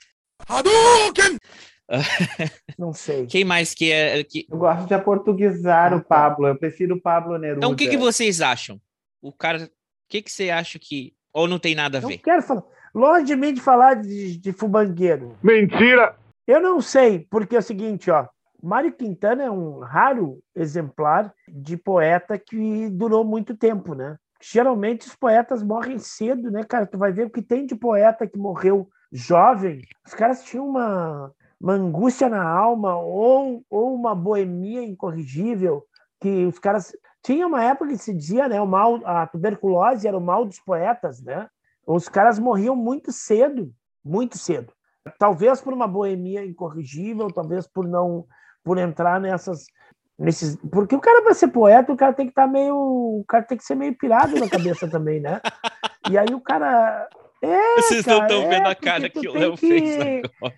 Não 2.78 2.92
sei. 2.92 3.26
Quem 3.26 3.44
mais 3.44 3.74
que 3.74 3.92
é. 3.92 4.24
Que... 4.24 4.46
Eu 4.50 4.58
gosto 4.58 4.86
de 4.86 4.94
aportuguesar 4.94 5.94
o 5.94 6.02
Pablo. 6.02 6.46
Eu 6.46 6.56
prefiro 6.56 6.96
o 6.96 7.00
Pablo 7.00 7.38
Neruda. 7.38 7.58
Então, 7.58 7.72
o 7.72 7.76
que, 7.76 7.88
que 7.88 7.96
vocês 7.96 8.40
acham? 8.40 8.80
O 9.20 9.32
cara. 9.32 9.64
O 9.64 9.68
que, 10.08 10.22
que 10.22 10.32
você 10.32 10.50
acha 10.50 10.78
que. 10.78 11.14
Ou 11.32 11.46
não 11.46 11.58
tem 11.58 11.74
nada 11.74 11.98
a 11.98 12.00
ver? 12.00 12.16
Não 12.16 12.18
quero 12.18 12.42
falar. 12.42 12.62
Longe 12.94 13.24
de 13.24 13.36
mim 13.36 13.54
de 13.54 13.60
falar 13.60 13.94
de, 13.94 14.36
de 14.36 14.52
fubangueiro. 14.52 15.36
Mentira! 15.42 16.14
Eu 16.46 16.60
não 16.60 16.80
sei, 16.80 17.26
porque 17.30 17.56
é 17.56 17.58
o 17.58 17.62
seguinte, 17.62 18.10
ó. 18.10 18.26
Mário 18.62 18.92
Quintana 18.92 19.42
é 19.44 19.50
um 19.50 19.78
raro 19.80 20.38
exemplar 20.54 21.32
de 21.48 21.76
poeta 21.76 22.38
que 22.38 22.88
durou 22.90 23.24
muito 23.24 23.56
tempo, 23.56 23.94
né? 23.94 24.16
Geralmente 24.40 25.06
os 25.06 25.16
poetas 25.16 25.62
morrem 25.62 25.98
cedo, 25.98 26.50
né, 26.50 26.62
cara? 26.62 26.86
Tu 26.86 26.98
vai 26.98 27.12
ver 27.12 27.26
o 27.26 27.30
que 27.30 27.42
tem 27.42 27.64
de 27.64 27.74
poeta 27.74 28.26
que 28.26 28.38
morreu 28.38 28.88
jovem. 29.10 29.80
Os 30.06 30.14
caras 30.14 30.44
tinham 30.44 30.68
uma, 30.68 31.32
uma 31.62 31.74
angústia 31.74 32.28
na 32.28 32.42
alma 32.42 32.96
ou, 32.96 33.64
ou 33.70 33.94
uma 33.94 34.16
boemia 34.16 34.82
incorrigível 34.82 35.86
que 36.20 36.44
os 36.44 36.58
caras 36.58 36.92
tinha 37.22 37.46
uma 37.46 37.62
época 37.62 37.90
que 37.90 37.98
se 37.98 38.12
dizia, 38.12 38.48
né, 38.48 38.60
o 38.60 38.66
mal, 38.66 39.00
a 39.04 39.28
tuberculose 39.28 40.08
era 40.08 40.18
o 40.18 40.20
mal 40.20 40.44
dos 40.44 40.58
poetas, 40.58 41.22
né? 41.22 41.48
Os 41.86 42.08
caras 42.08 42.38
morriam 42.38 42.74
muito 42.74 43.12
cedo, 43.12 43.72
muito 44.04 44.36
cedo. 44.36 44.72
Talvez 45.18 45.60
por 45.60 45.72
uma 45.72 45.86
boemia 45.86 46.44
incorrigível, 46.44 47.28
talvez 47.28 47.66
por 47.66 47.86
não 47.86 48.26
por 48.64 48.78
entrar 48.78 49.20
nessas 49.20 49.66
nesses, 50.18 50.56
porque 50.70 50.94
o 50.94 51.00
cara 51.00 51.22
para 51.22 51.34
ser 51.34 51.48
poeta, 51.48 51.92
o 51.92 51.96
cara 51.96 52.12
tem 52.12 52.26
que 52.26 52.32
estar 52.32 52.46
tá 52.46 52.48
meio, 52.48 52.76
o 52.76 53.24
cara 53.26 53.44
tem 53.44 53.58
que 53.58 53.64
ser 53.64 53.74
meio 53.74 53.96
pirado 53.96 54.38
na 54.38 54.48
cabeça 54.48 54.88
também, 54.88 55.20
né? 55.20 55.40
E 56.10 56.18
aí 56.18 56.34
o 56.34 56.40
cara 56.40 57.08
é, 57.42 57.74
Vocês 57.74 58.04
cara, 58.04 58.18
não 58.18 58.26
estão 58.26 58.42
é, 58.42 58.48
vendo 58.48 58.66
a 58.68 58.74
cara 58.74 59.10
que 59.10 59.28
o 59.28 59.32
Léo 59.32 59.56
que... 59.56 59.66
fez 59.66 59.96
agora. 59.98 60.54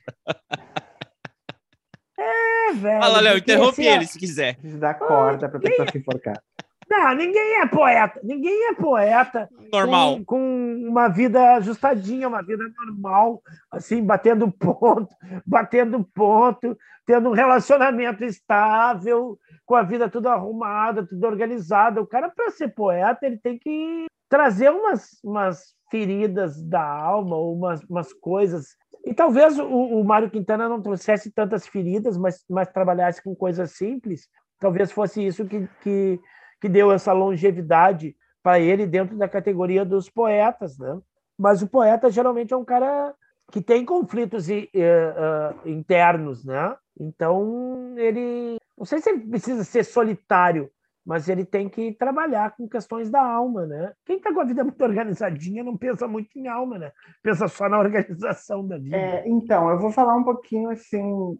Velho. 2.75 3.01
Fala, 3.01 3.20
Léo, 3.20 3.39
interrompe 3.39 3.87
ele 3.87 4.07
se 4.07 4.18
quiser. 4.18 4.57
Dá 4.62 4.95
corda 4.95 5.49
para 5.49 5.61
pessoa 5.61 5.91
se 5.91 5.99
enforcar. 5.99 6.43
Não, 6.89 7.14
ninguém 7.14 7.61
é 7.61 7.66
poeta. 7.66 8.20
Ninguém 8.22 8.68
é 8.68 8.75
poeta. 8.75 9.49
Normal. 9.72 10.16
Com, 10.18 10.25
com, 10.25 10.87
uma 10.89 11.09
vida 11.09 11.55
ajustadinha, 11.57 12.29
uma 12.29 12.43
vida 12.43 12.62
normal, 12.79 13.43
assim, 13.70 14.05
batendo 14.05 14.51
ponto, 14.51 15.09
batendo 15.47 16.05
ponto, 16.14 16.77
tendo 17.07 17.31
um 17.31 17.33
relacionamento 17.33 18.25
estável, 18.25 19.39
com 19.64 19.75
a 19.75 19.83
vida 19.83 20.09
tudo 20.09 20.29
arrumada, 20.29 21.07
tudo 21.07 21.27
organizada. 21.27 22.01
O 22.01 22.07
cara, 22.07 22.29
para 22.29 22.51
ser 22.51 22.68
poeta, 22.68 23.27
ele 23.27 23.39
tem 23.39 23.59
que 23.59 24.07
trazer 24.29 24.70
umas, 24.70 25.18
umas 25.22 25.75
feridas 25.91 26.62
da 26.62 26.83
alma, 26.83 27.37
umas, 27.37 27.83
umas 27.85 28.12
coisas. 28.12 28.77
E 29.05 29.13
talvez 29.13 29.59
o, 29.59 29.67
o 29.67 30.05
Mário 30.05 30.31
Quintana 30.31 30.69
não 30.69 30.81
trouxesse 30.81 31.31
tantas 31.31 31.67
feridas, 31.67 32.17
mas, 32.17 32.45
mas 32.49 32.69
trabalhasse 32.69 33.23
com 33.23 33.35
coisas 33.35 33.73
simples. 33.73 34.29
Talvez 34.59 34.91
fosse 34.91 35.25
isso 35.25 35.45
que, 35.45 35.69
que 35.83 36.21
que 36.65 36.69
deu 36.71 36.91
essa 36.91 37.13
longevidade 37.13 38.17
para 38.43 38.59
ele 38.59 38.87
dentro 38.87 39.19
da 39.19 39.29
categoria 39.29 39.85
dos 39.85 40.09
poetas, 40.09 40.79
né? 40.79 40.99
Mas 41.39 41.61
o 41.61 41.69
poeta 41.69 42.11
geralmente 42.11 42.55
é 42.55 42.57
um 42.57 42.65
cara 42.65 43.15
que 43.53 43.61
tem 43.61 43.85
conflitos 43.85 44.49
uh, 44.49 44.53
uh, 44.55 45.69
internos, 45.69 46.43
né? 46.43 46.75
Então 46.99 47.95
ele, 47.99 48.57
não 48.79 48.87
sei 48.87 49.01
se 49.01 49.11
ele 49.11 49.27
precisa 49.27 49.63
ser 49.63 49.85
solitário, 49.85 50.71
mas 51.05 51.29
ele 51.29 51.45
tem 51.45 51.69
que 51.69 51.93
trabalhar 51.93 52.57
com 52.57 52.69
questões 52.69 53.11
da 53.11 53.21
alma, 53.21 53.67
né? 53.67 53.93
Quem 54.07 54.17
está 54.17 54.33
com 54.33 54.41
a 54.41 54.45
vida 54.45 54.65
muito 54.65 54.83
organizadinha 54.83 55.63
não 55.63 55.77
pensa 55.77 56.09
muito 56.09 56.39
em 56.39 56.49
alma, 56.49 56.79
né? 56.79 56.93
Pensa 57.23 57.47
só 57.47 57.69
na 57.69 57.79
organização 57.81 58.67
da 58.67 58.79
vida. 58.79 58.97
É, 58.97 59.29
então, 59.29 59.69
eu 59.69 59.79
vou 59.79 59.93
falar 59.93 60.17
um 60.17 60.25
pouquinho 60.25 60.71
assim. 60.71 61.37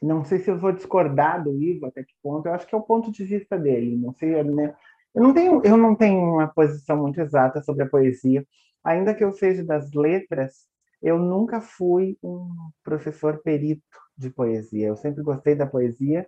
Não 0.00 0.24
sei 0.24 0.38
se 0.38 0.50
eu 0.50 0.58
vou 0.58 0.72
discordar 0.72 1.42
do 1.42 1.62
Ivo 1.62 1.86
até 1.86 2.02
que 2.02 2.14
ponto. 2.22 2.46
Eu 2.46 2.54
acho 2.54 2.66
que 2.66 2.74
é 2.74 2.78
o 2.78 2.82
ponto 2.82 3.10
de 3.10 3.24
vista 3.24 3.58
dele. 3.58 3.96
Não 3.96 4.12
sei, 4.14 4.42
né? 4.44 4.74
Eu 5.14 5.22
não 5.22 5.34
tenho, 5.34 5.60
eu 5.64 5.76
não 5.76 5.94
tenho 5.94 6.20
uma 6.20 6.48
posição 6.48 6.96
muito 6.96 7.20
exata 7.20 7.62
sobre 7.62 7.84
a 7.84 7.88
poesia. 7.88 8.46
Ainda 8.82 9.14
que 9.14 9.22
eu 9.22 9.32
seja 9.32 9.64
das 9.64 9.92
letras, 9.92 10.66
eu 11.02 11.18
nunca 11.18 11.60
fui 11.60 12.16
um 12.22 12.48
professor 12.82 13.40
perito 13.42 13.82
de 14.16 14.30
poesia. 14.30 14.88
Eu 14.88 14.96
sempre 14.96 15.22
gostei 15.22 15.54
da 15.54 15.66
poesia 15.66 16.26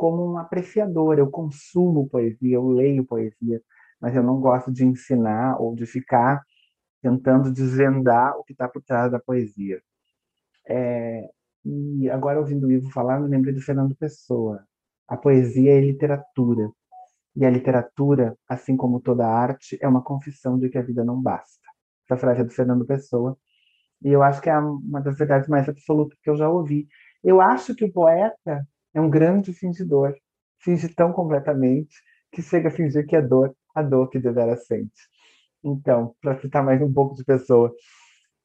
como 0.00 0.32
um 0.32 0.38
apreciador. 0.38 1.18
Eu 1.18 1.30
consumo 1.30 2.08
poesia, 2.08 2.54
eu 2.54 2.66
leio 2.68 3.04
poesia, 3.04 3.60
mas 4.00 4.16
eu 4.16 4.22
não 4.22 4.40
gosto 4.40 4.72
de 4.72 4.82
ensinar 4.82 5.60
ou 5.60 5.74
de 5.74 5.84
ficar 5.84 6.42
tentando 7.02 7.52
desvendar 7.52 8.34
o 8.38 8.42
que 8.42 8.52
está 8.52 8.66
por 8.66 8.82
trás 8.82 9.12
da 9.12 9.20
poesia. 9.20 9.82
É, 10.66 11.28
e 11.66 12.08
agora, 12.08 12.40
ouvindo 12.40 12.66
o 12.66 12.72
Ivo 12.72 12.90
falar, 12.90 13.20
me 13.20 13.28
lembrei 13.28 13.52
do 13.52 13.60
Fernando 13.60 13.94
Pessoa. 13.94 14.64
A 15.06 15.18
poesia 15.18 15.76
é 15.76 15.80
literatura. 15.80 16.70
E 17.36 17.44
a 17.44 17.50
literatura, 17.50 18.34
assim 18.48 18.78
como 18.78 19.00
toda 19.00 19.26
arte, 19.26 19.78
é 19.82 19.86
uma 19.86 20.02
confissão 20.02 20.58
de 20.58 20.70
que 20.70 20.78
a 20.78 20.82
vida 20.82 21.04
não 21.04 21.20
basta. 21.20 21.60
Essa 22.06 22.16
frase 22.18 22.40
é 22.40 22.44
do 22.44 22.50
Fernando 22.50 22.86
Pessoa. 22.86 23.36
E 24.02 24.08
eu 24.08 24.22
acho 24.22 24.40
que 24.40 24.48
é 24.48 24.58
uma 24.58 25.02
das 25.02 25.18
verdades 25.18 25.46
mais 25.46 25.68
absolutas 25.68 26.18
que 26.22 26.30
eu 26.30 26.36
já 26.36 26.48
ouvi. 26.48 26.88
Eu 27.22 27.38
acho 27.42 27.74
que 27.74 27.84
o 27.84 27.92
poeta 27.92 28.66
é 28.94 29.00
um 29.00 29.10
grande 29.10 29.52
fingidor. 29.52 30.14
Finge 30.58 30.88
tão 30.88 31.12
completamente 31.12 31.96
que 32.32 32.42
chega 32.42 32.68
a 32.68 32.72
fingir 32.72 33.06
que 33.06 33.16
é 33.16 33.22
dor, 33.22 33.54
a 33.74 33.82
dor 33.82 34.08
que 34.08 34.18
devera 34.18 34.56
sente. 34.56 35.08
Então, 35.62 36.14
para 36.20 36.38
citar 36.40 36.64
mais 36.64 36.80
um 36.80 36.92
pouco 36.92 37.14
de 37.14 37.24
pessoa, 37.24 37.74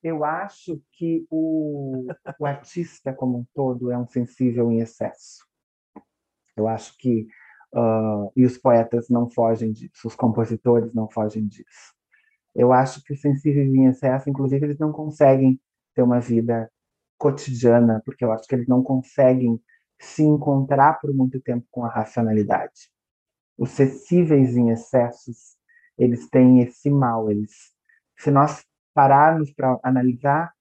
eu 0.04 0.24
acho 0.24 0.82
que 0.91 1.26
o, 1.30 2.08
o 2.39 2.46
artista 2.46 3.14
como 3.14 3.39
um 3.39 3.46
todo 3.54 3.91
é 3.91 3.98
um 3.98 4.08
sensível 4.08 4.72
em 4.72 4.80
excesso. 4.80 5.46
Eu 6.56 6.68
acho 6.68 6.98
que 6.98 7.28
uh, 7.74 8.32
e 8.36 8.46
os 8.46 8.58
poetas 8.58 9.10
não 9.10 9.30
fogem 9.30 9.72
disso, 9.72 10.08
os 10.08 10.16
compositores 10.16 10.93
não 10.93 11.10
fogem 11.10 11.48
disso. 11.48 11.93
Eu 12.56 12.72
acho 12.72 13.04
que 13.04 13.14
os 13.14 13.22
sensíveis 13.22 13.74
em 13.74 13.88
excesso, 13.88 14.30
inclusive, 14.30 14.66
eles 14.66 14.80
não 14.80 14.91
conseguem 14.91 15.60
ter 15.93 16.02
uma 16.02 16.20
vida 16.20 16.72
cotidiana, 17.18 18.02
porque 18.06 18.24
eu 18.24 18.32
acho 18.32 18.48
que 18.48 18.56
eles 18.56 18.68
não 18.68 18.82
conseguem 18.84 19.60
se 20.00 20.24
encontrar 20.24 21.00
por 21.00 21.14
muito 21.14 21.39
tempo 21.39 21.66
com 21.72 21.86
a 21.86 21.89
racionalidade. 21.89 22.91
Os 23.58 23.72
sensíveis 23.72 24.56
em 24.56 24.70
excessos, 24.70 25.56
eles 25.98 26.30
têm 26.30 26.62
esse 26.62 26.89
mal. 26.89 27.32
Eles, 27.32 27.52
se 28.18 28.30
nós 28.30 28.66
pararmos 28.93 29.54
para 29.54 29.80
analisar 29.84 30.54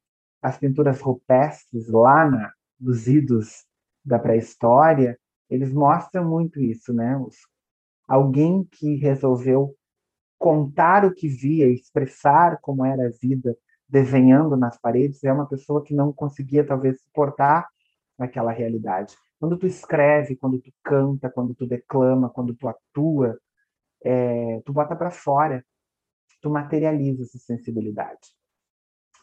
as 0.43 0.59
pinturas 0.59 1.01
rupestres 1.01 1.89
lá 1.89 2.31
na, 2.31 2.53
nos 2.79 3.07
idos 3.07 3.65
da 4.05 4.19
pré-história, 4.19 5.19
eles 5.49 5.73
mostram 5.73 6.29
muito 6.29 6.61
isso, 6.61 6.93
né? 6.93 7.17
Os, 7.17 7.37
alguém 8.07 8.65
que 8.65 8.97
resolveu 8.97 9.75
contar 10.39 11.05
o 11.05 11.15
que 11.15 11.27
via, 11.29 11.67
expressar 11.67 12.59
como 12.61 12.85
era 12.85 13.07
a 13.07 13.11
vida, 13.11 13.57
desenhando 13.89 14.57
nas 14.57 14.79
paredes, 14.79 15.23
é 15.25 15.33
uma 15.33 15.49
pessoa 15.49 15.83
que 15.83 15.95
não 15.95 16.13
conseguia 16.13 16.67
talvez 16.67 17.01
suportar 17.03 17.67
aquela 18.19 18.53
realidade. 18.53 19.17
Quando 19.39 19.59
tu 19.59 19.67
escreve, 19.67 20.37
quando 20.37 20.61
tu 20.61 20.73
canta, 20.83 21.31
quando 21.31 21.55
tu 21.55 21.67
declama, 21.67 22.31
quando 22.31 22.55
tu 22.55 22.69
atua, 22.69 23.39
é, 24.05 24.61
tu 24.65 24.73
bota 24.73 24.95
para 24.95 25.11
fora, 25.11 25.65
tu 26.41 26.51
materializa 26.51 27.23
essa 27.23 27.39
sensibilidade. 27.39 28.35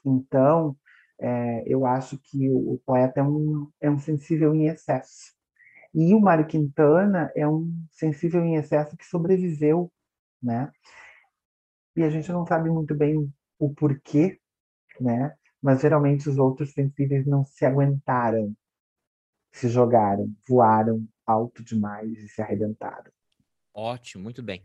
Então, 0.06 0.76
é, 1.20 1.64
eu 1.68 1.86
acho 1.86 2.18
que 2.20 2.50
o, 2.50 2.74
o, 2.74 2.82
poeta 2.86 3.20
é 3.20 3.24
um, 3.24 3.70
é 3.80 3.90
um 3.90 4.00
sensível 4.00 4.56
em 4.56 4.68
excesso. 4.68 5.34
E 5.94 6.14
o 6.16 6.20
Mário 6.20 6.48
Quintana 6.48 7.32
é 7.36 7.48
um 7.48 7.72
sensível 7.92 8.44
em 8.44 8.56
excesso 8.56 8.98
que 8.98 9.06
sobreviveu, 9.06 9.92
né? 10.42 10.72
E 11.96 12.04
a 12.04 12.10
gente 12.10 12.32
não 12.32 12.46
sabe 12.46 12.70
muito 12.70 12.96
bem 12.96 13.32
o 13.60 13.74
porquê, 13.74 14.40
né? 15.00 15.36
Mas 15.62 15.82
geralmente 15.82 16.28
os 16.28 16.38
outros 16.38 16.74
sensíveis 16.74 17.26
não 17.28 17.44
se 17.46 17.66
aguentaram, 17.66 18.56
se 19.52 19.70
jogaram, 19.70 20.34
voaram 20.48 21.06
alto 21.26 21.64
demais 21.64 22.18
e 22.18 22.28
se 22.28 22.42
arrebentaram. 22.42 23.12
Ótimo, 23.74 24.24
muito 24.24 24.42
bem. 24.42 24.64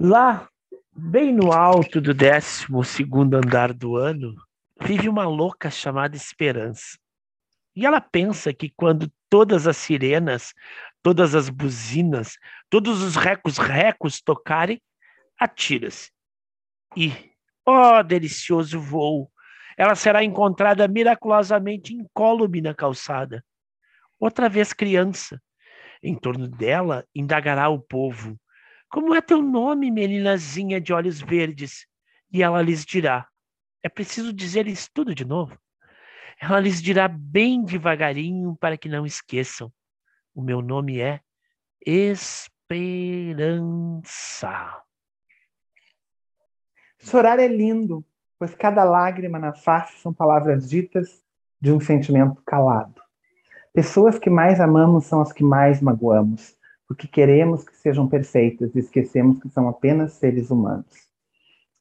Lá, 0.00 0.48
bem 0.94 1.34
no 1.34 1.52
alto 1.52 2.00
do 2.00 2.14
12 2.14 2.66
andar 3.34 3.72
do 3.72 3.96
ano, 3.96 4.34
vive 4.80 5.08
uma 5.08 5.24
louca 5.26 5.70
chamada 5.70 6.16
Esperança. 6.16 6.98
E 7.74 7.84
ela 7.84 8.00
pensa 8.00 8.54
que 8.54 8.70
quando 8.70 9.12
todas 9.28 9.66
as 9.66 9.76
sirenas, 9.76 10.54
todas 11.02 11.34
as 11.34 11.50
buzinas, 11.50 12.38
todos 12.70 13.02
os 13.02 13.16
recos-recos 13.16 14.22
tocarem, 14.22 14.80
atira-se. 15.38 16.10
E, 16.96 17.12
ó 17.66 17.98
oh, 17.98 18.02
delicioso 18.02 18.80
voo, 18.80 19.30
ela 19.76 19.94
será 19.94 20.24
encontrada 20.24 20.88
miraculosamente 20.88 21.94
incólume 21.94 22.62
na 22.62 22.74
calçada. 22.74 23.44
Outra 24.18 24.48
vez 24.48 24.72
criança. 24.72 25.40
Em 26.02 26.14
torno 26.14 26.48
dela 26.48 27.06
indagará 27.14 27.68
o 27.68 27.78
povo: 27.78 28.38
Como 28.88 29.14
é 29.14 29.20
teu 29.20 29.42
nome, 29.42 29.90
meninazinha 29.90 30.80
de 30.80 30.92
olhos 30.92 31.20
verdes? 31.20 31.86
E 32.32 32.42
ela 32.42 32.62
lhes 32.62 32.84
dirá: 32.84 33.28
É 33.82 33.88
preciso 33.88 34.32
dizer-lhes 34.32 34.88
tudo 34.88 35.14
de 35.14 35.24
novo. 35.24 35.58
Ela 36.40 36.60
lhes 36.60 36.82
dirá 36.82 37.08
bem 37.08 37.64
devagarinho 37.64 38.56
para 38.56 38.76
que 38.76 38.88
não 38.88 39.04
esqueçam. 39.06 39.72
O 40.34 40.42
meu 40.42 40.60
nome 40.62 41.00
é 41.00 41.20
Esperança. 41.86 42.42
Chorar 46.98 47.38
é 47.38 47.46
lindo, 47.46 48.04
pois 48.38 48.54
cada 48.54 48.84
lágrima 48.84 49.38
na 49.38 49.52
face 49.52 49.98
são 50.00 50.12
palavras 50.12 50.68
ditas 50.68 51.22
de 51.60 51.72
um 51.72 51.80
sentimento 51.80 52.42
calado. 52.44 53.00
Pessoas 53.72 54.18
que 54.18 54.30
mais 54.30 54.60
amamos 54.60 55.04
são 55.04 55.20
as 55.20 55.32
que 55.32 55.44
mais 55.44 55.80
magoamos, 55.80 56.56
porque 56.86 57.06
queremos 57.06 57.64
que 57.64 57.76
sejam 57.76 58.08
perfeitas 58.08 58.74
e 58.74 58.78
esquecemos 58.78 59.40
que 59.40 59.48
são 59.48 59.68
apenas 59.68 60.12
seres 60.14 60.50
humanos. 60.50 61.08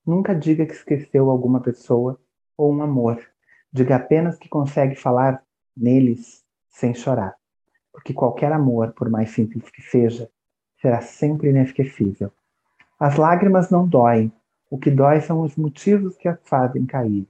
Nunca 0.05 0.35
diga 0.35 0.65
que 0.65 0.73
esqueceu 0.73 1.29
alguma 1.29 1.59
pessoa 1.61 2.19
ou 2.57 2.73
um 2.73 2.81
amor. 2.81 3.21
Diga 3.71 3.95
apenas 3.95 4.37
que 4.37 4.49
consegue 4.49 4.95
falar 4.95 5.41
neles 5.75 6.43
sem 6.69 6.93
chorar, 6.93 7.35
porque 7.91 8.13
qualquer 8.13 8.51
amor, 8.51 8.93
por 8.93 9.09
mais 9.09 9.31
simples 9.31 9.69
que 9.69 9.81
seja, 9.81 10.29
será 10.81 11.01
sempre 11.01 11.49
inesquecível. 11.49 12.31
As 12.99 13.17
lágrimas 13.17 13.69
não 13.69 13.87
doem, 13.87 14.31
o 14.69 14.77
que 14.77 14.89
dói 14.89 15.21
são 15.21 15.41
os 15.41 15.55
motivos 15.55 16.17
que 16.17 16.27
as 16.27 16.39
fazem 16.43 16.85
cair. 16.85 17.27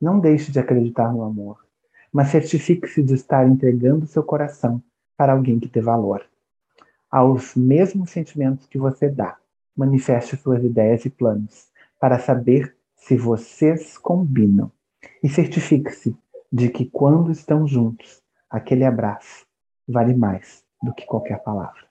Não 0.00 0.18
deixe 0.18 0.52
de 0.52 0.58
acreditar 0.58 1.12
no 1.12 1.22
amor, 1.22 1.64
mas 2.12 2.28
certifique-se 2.28 3.02
de 3.02 3.14
estar 3.14 3.46
entregando 3.46 4.06
seu 4.06 4.22
coração 4.22 4.82
para 5.16 5.32
alguém 5.32 5.58
que 5.58 5.68
tem 5.68 5.82
valor. 5.82 6.24
Aos 7.10 7.54
mesmos 7.54 8.10
sentimentos 8.10 8.66
que 8.66 8.78
você 8.78 9.08
dá, 9.08 9.36
manifeste 9.76 10.36
suas 10.36 10.62
ideias 10.62 11.04
e 11.04 11.10
planos 11.10 11.68
para 12.00 12.18
saber 12.18 12.74
se 12.96 13.16
vocês 13.16 13.98
combinam. 13.98 14.70
E 15.22 15.28
certifique-se 15.28 16.16
de 16.52 16.68
que 16.68 16.86
quando 16.86 17.30
estão 17.30 17.66
juntos, 17.66 18.22
aquele 18.48 18.84
abraço 18.84 19.46
vale 19.86 20.14
mais 20.14 20.64
do 20.82 20.94
que 20.94 21.04
qualquer 21.04 21.42
palavra. 21.42 21.84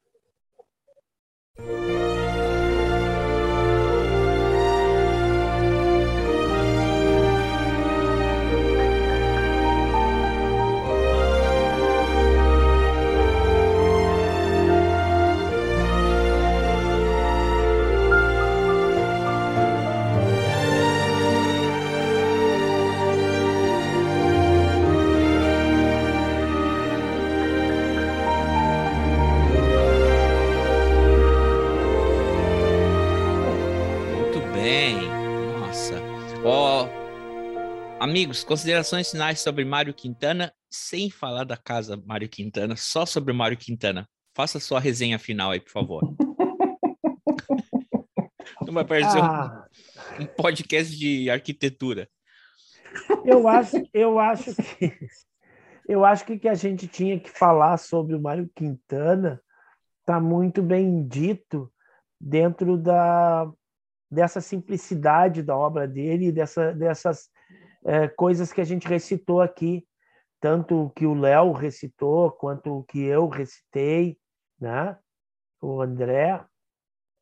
Amigos, 38.03 38.43
considerações 38.43 39.09
finais 39.09 39.39
sobre 39.39 39.63
Mário 39.63 39.93
Quintana, 39.93 40.53
sem 40.69 41.09
falar 41.09 41.45
da 41.45 41.55
casa 41.55 41.95
Mário 42.05 42.27
Quintana, 42.27 42.75
só 42.75 43.05
sobre 43.05 43.31
Mário 43.31 43.55
Quintana. 43.55 44.05
Faça 44.35 44.59
sua 44.59 44.77
resenha 44.77 45.17
final 45.17 45.51
aí, 45.51 45.61
por 45.61 45.71
favor. 45.71 46.13
Não 48.67 48.73
vai 48.73 48.83
parecer 48.83 49.19
ah. 49.19 49.65
um, 50.19 50.23
um, 50.23 50.25
podcast 50.25 50.93
de 50.93 51.29
arquitetura. 51.29 52.09
Eu 53.23 53.47
acho, 53.47 53.81
eu 53.93 54.19
acho 54.19 54.53
que 54.53 54.93
eu 55.87 56.03
acho 56.03 56.25
que 56.25 56.37
que 56.37 56.49
a 56.49 56.55
gente 56.55 56.89
tinha 56.89 57.17
que 57.17 57.29
falar 57.29 57.77
sobre 57.77 58.15
o 58.15 58.21
Mário 58.21 58.51
Quintana 58.53 59.41
está 60.01 60.19
muito 60.19 60.61
bem 60.61 61.07
dito 61.07 61.71
dentro 62.19 62.77
da 62.77 63.49
dessa 64.11 64.41
simplicidade 64.41 65.41
da 65.41 65.55
obra 65.55 65.87
dele, 65.87 66.33
dessa, 66.33 66.73
dessas 66.73 67.31
é, 67.85 68.07
coisas 68.07 68.51
que 68.51 68.61
a 68.61 68.63
gente 68.63 68.87
recitou 68.87 69.41
aqui, 69.41 69.85
tanto 70.39 70.91
que 70.95 71.05
o 71.05 71.13
Léo 71.13 71.51
recitou, 71.51 72.31
quanto 72.31 72.83
que 72.89 73.01
eu 73.03 73.27
recitei, 73.27 74.17
né? 74.59 74.97
O 75.61 75.81
André. 75.81 76.43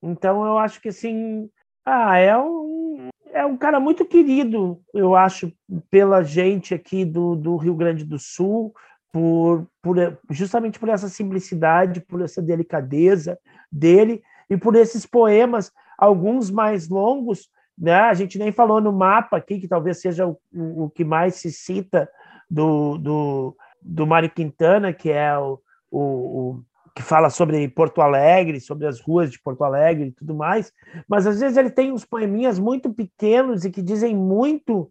Então, 0.01 0.45
eu 0.45 0.57
acho 0.57 0.81
que, 0.81 0.89
assim, 0.89 1.49
ah, 1.85 2.17
é 2.17 2.37
um, 2.37 3.09
é 3.31 3.45
um 3.45 3.57
cara 3.57 3.79
muito 3.79 4.05
querido, 4.05 4.81
eu 4.93 5.15
acho, 5.15 5.51
pela 5.89 6.23
gente 6.23 6.73
aqui 6.73 7.05
do, 7.05 7.35
do 7.35 7.55
Rio 7.57 7.75
Grande 7.75 8.03
do 8.03 8.17
Sul, 8.17 8.73
por, 9.11 9.67
por, 9.81 9.95
justamente 10.29 10.79
por 10.79 10.89
essa 10.89 11.09
simplicidade, 11.09 12.01
por 12.01 12.21
essa 12.21 12.41
delicadeza 12.41 13.37
dele 13.71 14.23
e 14.49 14.57
por 14.57 14.75
esses 14.75 15.05
poemas, 15.05 15.71
alguns 15.97 16.49
mais 16.49 16.89
longos, 16.89 17.49
né? 17.81 17.95
A 17.95 18.13
gente 18.13 18.37
nem 18.37 18.51
falou 18.51 18.79
no 18.79 18.93
mapa 18.93 19.37
aqui, 19.37 19.59
que 19.59 19.67
talvez 19.67 19.99
seja 19.99 20.27
o, 20.27 20.37
o 20.53 20.89
que 20.91 21.03
mais 21.03 21.35
se 21.35 21.51
cita 21.51 22.07
do, 22.47 22.97
do, 22.99 23.57
do 23.81 24.05
Mário 24.05 24.29
Quintana, 24.29 24.93
que 24.93 25.09
é 25.09 25.35
o, 25.35 25.59
o, 25.89 25.99
o, 25.99 26.63
que 26.95 27.01
fala 27.01 27.31
sobre 27.31 27.67
Porto 27.69 27.99
Alegre, 27.99 28.61
sobre 28.61 28.85
as 28.85 29.01
ruas 29.01 29.31
de 29.31 29.41
Porto 29.41 29.63
Alegre 29.63 30.09
e 30.09 30.11
tudo 30.11 30.35
mais, 30.35 30.71
mas 31.09 31.25
às 31.25 31.39
vezes 31.39 31.57
ele 31.57 31.71
tem 31.71 31.91
uns 31.91 32.05
poeminhas 32.05 32.59
muito 32.59 32.93
pequenos 32.93 33.65
e 33.65 33.71
que 33.71 33.81
dizem 33.81 34.15
muito 34.15 34.81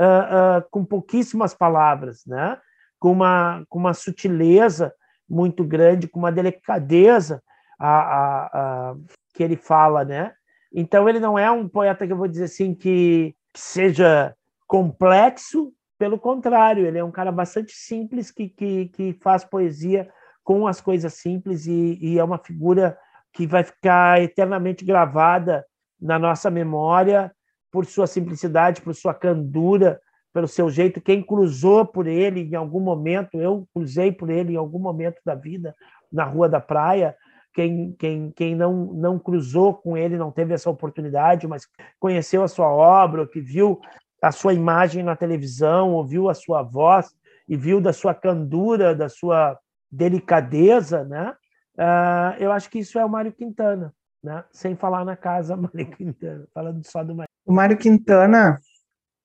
uh, 0.00 0.58
uh, 0.58 0.68
com 0.70 0.84
pouquíssimas 0.84 1.54
palavras, 1.54 2.24
né? 2.26 2.58
com, 3.00 3.10
uma, 3.12 3.64
com 3.68 3.78
uma 3.78 3.94
sutileza 3.94 4.92
muito 5.28 5.64
grande, 5.64 6.06
com 6.06 6.18
uma 6.18 6.30
delicadeza 6.30 7.42
a, 7.78 7.88
a, 7.88 8.46
a, 8.52 8.94
que 9.32 9.42
ele 9.42 9.56
fala, 9.56 10.04
né? 10.04 10.32
Então 10.72 11.08
ele 11.08 11.20
não 11.20 11.38
é 11.38 11.50
um 11.50 11.68
poeta 11.68 12.06
que 12.06 12.12
eu 12.12 12.16
vou 12.16 12.28
dizer 12.28 12.44
assim 12.44 12.74
que, 12.74 13.34
que 13.52 13.60
seja 13.60 14.34
complexo, 14.66 15.72
pelo 15.98 16.18
contrário, 16.18 16.86
ele 16.86 16.96
é 16.96 17.04
um 17.04 17.10
cara 17.10 17.30
bastante 17.30 17.72
simples 17.72 18.30
que, 18.30 18.48
que, 18.48 18.86
que 18.88 19.18
faz 19.20 19.44
poesia 19.44 20.08
com 20.42 20.66
as 20.66 20.80
coisas 20.80 21.12
simples 21.14 21.66
e, 21.66 21.98
e 22.00 22.18
é 22.18 22.24
uma 22.24 22.38
figura 22.38 22.96
que 23.32 23.46
vai 23.46 23.62
ficar 23.62 24.20
eternamente 24.22 24.84
gravada 24.84 25.64
na 26.00 26.18
nossa 26.18 26.50
memória 26.50 27.30
por 27.70 27.84
sua 27.84 28.06
simplicidade, 28.06 28.80
por 28.80 28.94
sua 28.94 29.12
candura, 29.12 30.00
pelo 30.32 30.48
seu 30.48 30.70
jeito. 30.70 31.00
Quem 31.00 31.22
cruzou 31.22 31.84
por 31.84 32.06
ele 32.06 32.40
em 32.40 32.54
algum 32.54 32.80
momento, 32.80 33.38
eu 33.38 33.68
cruzei 33.74 34.10
por 34.10 34.30
ele 34.30 34.54
em 34.54 34.56
algum 34.56 34.78
momento 34.78 35.20
da 35.24 35.34
vida 35.34 35.74
na 36.10 36.24
Rua 36.24 36.48
da 36.48 36.60
Praia. 36.60 37.14
Quem, 37.52 37.92
quem, 37.98 38.30
quem 38.30 38.54
não, 38.54 38.92
não 38.92 39.18
cruzou 39.18 39.74
com 39.74 39.96
ele, 39.96 40.16
não 40.16 40.30
teve 40.30 40.54
essa 40.54 40.70
oportunidade, 40.70 41.48
mas 41.48 41.66
conheceu 41.98 42.42
a 42.42 42.48
sua 42.48 42.68
obra, 42.68 43.26
que 43.26 43.40
viu 43.40 43.80
a 44.22 44.30
sua 44.30 44.52
imagem 44.52 45.02
na 45.02 45.16
televisão, 45.16 45.92
ouviu 45.92 46.28
a 46.28 46.34
sua 46.34 46.62
voz 46.62 47.14
e 47.48 47.56
viu 47.56 47.80
da 47.80 47.92
sua 47.92 48.14
candura, 48.14 48.94
da 48.94 49.08
sua 49.08 49.58
delicadeza, 49.90 51.04
né? 51.04 51.34
Uh, 51.74 52.36
eu 52.38 52.52
acho 52.52 52.70
que 52.70 52.78
isso 52.78 52.98
é 52.98 53.04
o 53.04 53.08
Mário 53.08 53.32
Quintana, 53.32 53.92
né? 54.22 54.44
Sem 54.52 54.76
falar 54.76 55.04
na 55.04 55.16
casa 55.16 55.56
Mário 55.58 55.90
Quintana, 55.90 56.46
falando 56.54 56.86
só 56.86 57.02
do 57.02 57.14
Mário. 57.14 57.30
O 57.44 57.52
Mário 57.52 57.76
Quintana, 57.76 58.60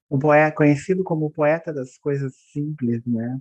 o 0.10 0.18
poeta, 0.18 0.56
conhecido 0.56 1.04
como 1.04 1.28
o 1.28 1.32
poeta 1.32 1.72
das 1.74 1.98
coisas 1.98 2.34
simples, 2.52 3.06
né? 3.06 3.40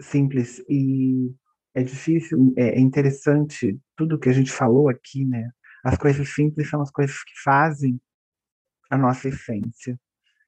Simples 0.00 0.62
e 0.68 1.34
é 1.74 1.82
difícil, 1.82 2.52
é 2.56 2.78
interessante 2.80 3.78
tudo 3.96 4.18
que 4.18 4.28
a 4.28 4.32
gente 4.32 4.50
falou 4.50 4.88
aqui, 4.88 5.24
né? 5.24 5.50
As 5.84 5.96
coisas 5.96 6.28
simples 6.34 6.68
são 6.68 6.80
as 6.80 6.90
coisas 6.90 7.22
que 7.22 7.40
fazem 7.42 8.00
a 8.90 8.96
nossa 8.96 9.28
essência. 9.28 9.98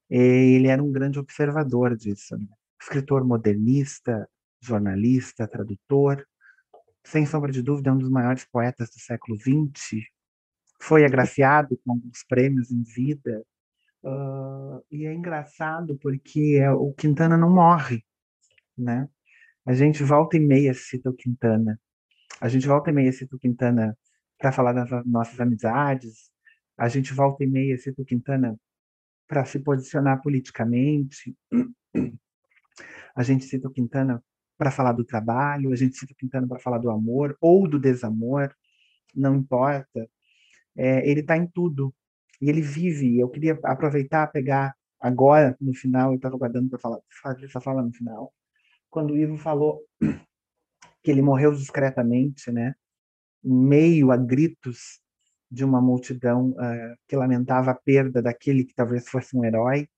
Ele 0.09 0.69
era 0.69 0.83
um 0.83 0.91
grande 0.91 1.19
observador 1.19 1.97
disso, 1.97 2.37
né? 2.37 2.47
escritor 2.81 3.25
modernista, 3.25 4.29
jornalista, 4.61 5.47
tradutor, 5.47 6.27
sem 7.05 7.27
sombra 7.27 7.53
de 7.53 7.63
dúvida, 7.63 7.91
é 7.91 7.93
um 7.93 7.99
dos 7.99 8.11
maiores 8.11 8.45
poetas 8.45 8.91
do 8.91 8.99
século 8.99 9.39
XX. 9.39 10.03
Foi 10.81 11.05
agraciado 11.05 11.79
com 11.85 11.93
alguns 11.93 12.25
prêmios 12.25 12.71
em 12.71 12.83
vida. 12.83 13.45
Uh, 14.03 14.83
e 14.91 15.07
é 15.07 15.13
engraçado 15.13 15.99
porque 16.01 16.59
é, 16.61 16.71
o 16.71 16.93
Quintana 16.93 17.37
não 17.37 17.51
morre, 17.51 18.03
né? 18.77 19.09
A 19.67 19.75
gente 19.75 20.03
volta 20.03 20.37
e 20.37 20.41
meia 20.41 20.73
cita 20.73 21.11
o 21.11 21.15
Quintana. 21.15 21.79
A 22.41 22.49
gente 22.49 22.67
volta 22.67 22.91
e 22.91 22.93
meia 22.93 23.13
cita 23.13 23.37
o 23.37 23.39
Quintana 23.39 23.97
para 24.39 24.53
falar 24.53 24.73
das 24.73 25.07
nossas 25.07 25.39
amizades. 25.39 26.31
A 26.79 26.89
gente 26.89 27.13
volta 27.13 27.45
e 27.45 27.47
meia 27.47 27.77
cita 27.77 28.01
o 28.01 28.05
Quintana 28.05 28.59
para 29.29 29.45
se 29.45 29.59
posicionar 29.61 30.23
politicamente. 30.23 31.37
A 33.15 33.23
gente 33.23 33.45
cita 33.45 33.69
o 33.69 33.71
Quintana 33.71 34.23
para 34.57 34.71
falar 34.71 34.93
do 34.93 35.05
trabalho, 35.05 35.73
a 35.73 35.77
gente 35.77 35.97
cita 35.97 36.13
o 36.13 36.17
Quintana 36.17 36.47
para 36.47 36.59
falar 36.59 36.79
do 36.79 36.91
amor 36.91 37.37
ou 37.41 37.69
do 37.69 37.79
desamor, 37.79 38.55
não 39.15 39.37
importa. 39.37 40.09
É, 40.77 41.09
ele 41.09 41.21
está 41.21 41.37
em 41.37 41.47
tudo. 41.47 41.95
E 42.41 42.49
ele 42.49 42.63
vive. 42.63 43.19
Eu 43.19 43.29
queria 43.29 43.59
aproveitar, 43.65 44.27
pegar 44.29 44.75
agora, 44.99 45.57
no 45.61 45.75
final, 45.75 46.13
eu 46.13 46.17
estava 46.17 46.37
guardando 46.37 46.71
para 46.71 46.79
falar, 46.79 46.99
fazer 47.23 47.45
essa 47.45 47.61
fala 47.61 47.83
no 47.83 47.93
final, 47.93 48.33
quando 48.91 49.13
o 49.13 49.17
Ivo 49.17 49.37
falou 49.39 49.81
que 51.03 51.11
ele 51.11 51.23
morreu 51.23 51.53
discretamente, 51.53 52.51
né? 52.51 52.75
em 53.45 53.55
meio 53.55 54.11
a 54.11 54.17
gritos 54.17 55.01
de 55.51 55.65
uma 55.65 55.81
multidão 55.81 56.51
uh, 56.51 56.97
que 57.09 57.17
lamentava 57.17 57.71
a 57.71 57.75
perda 57.75 58.23
daquele 58.23 58.65
que 58.65 58.75
talvez 58.75 59.09
fosse 59.09 59.37
um 59.37 59.45
herói 59.45 59.89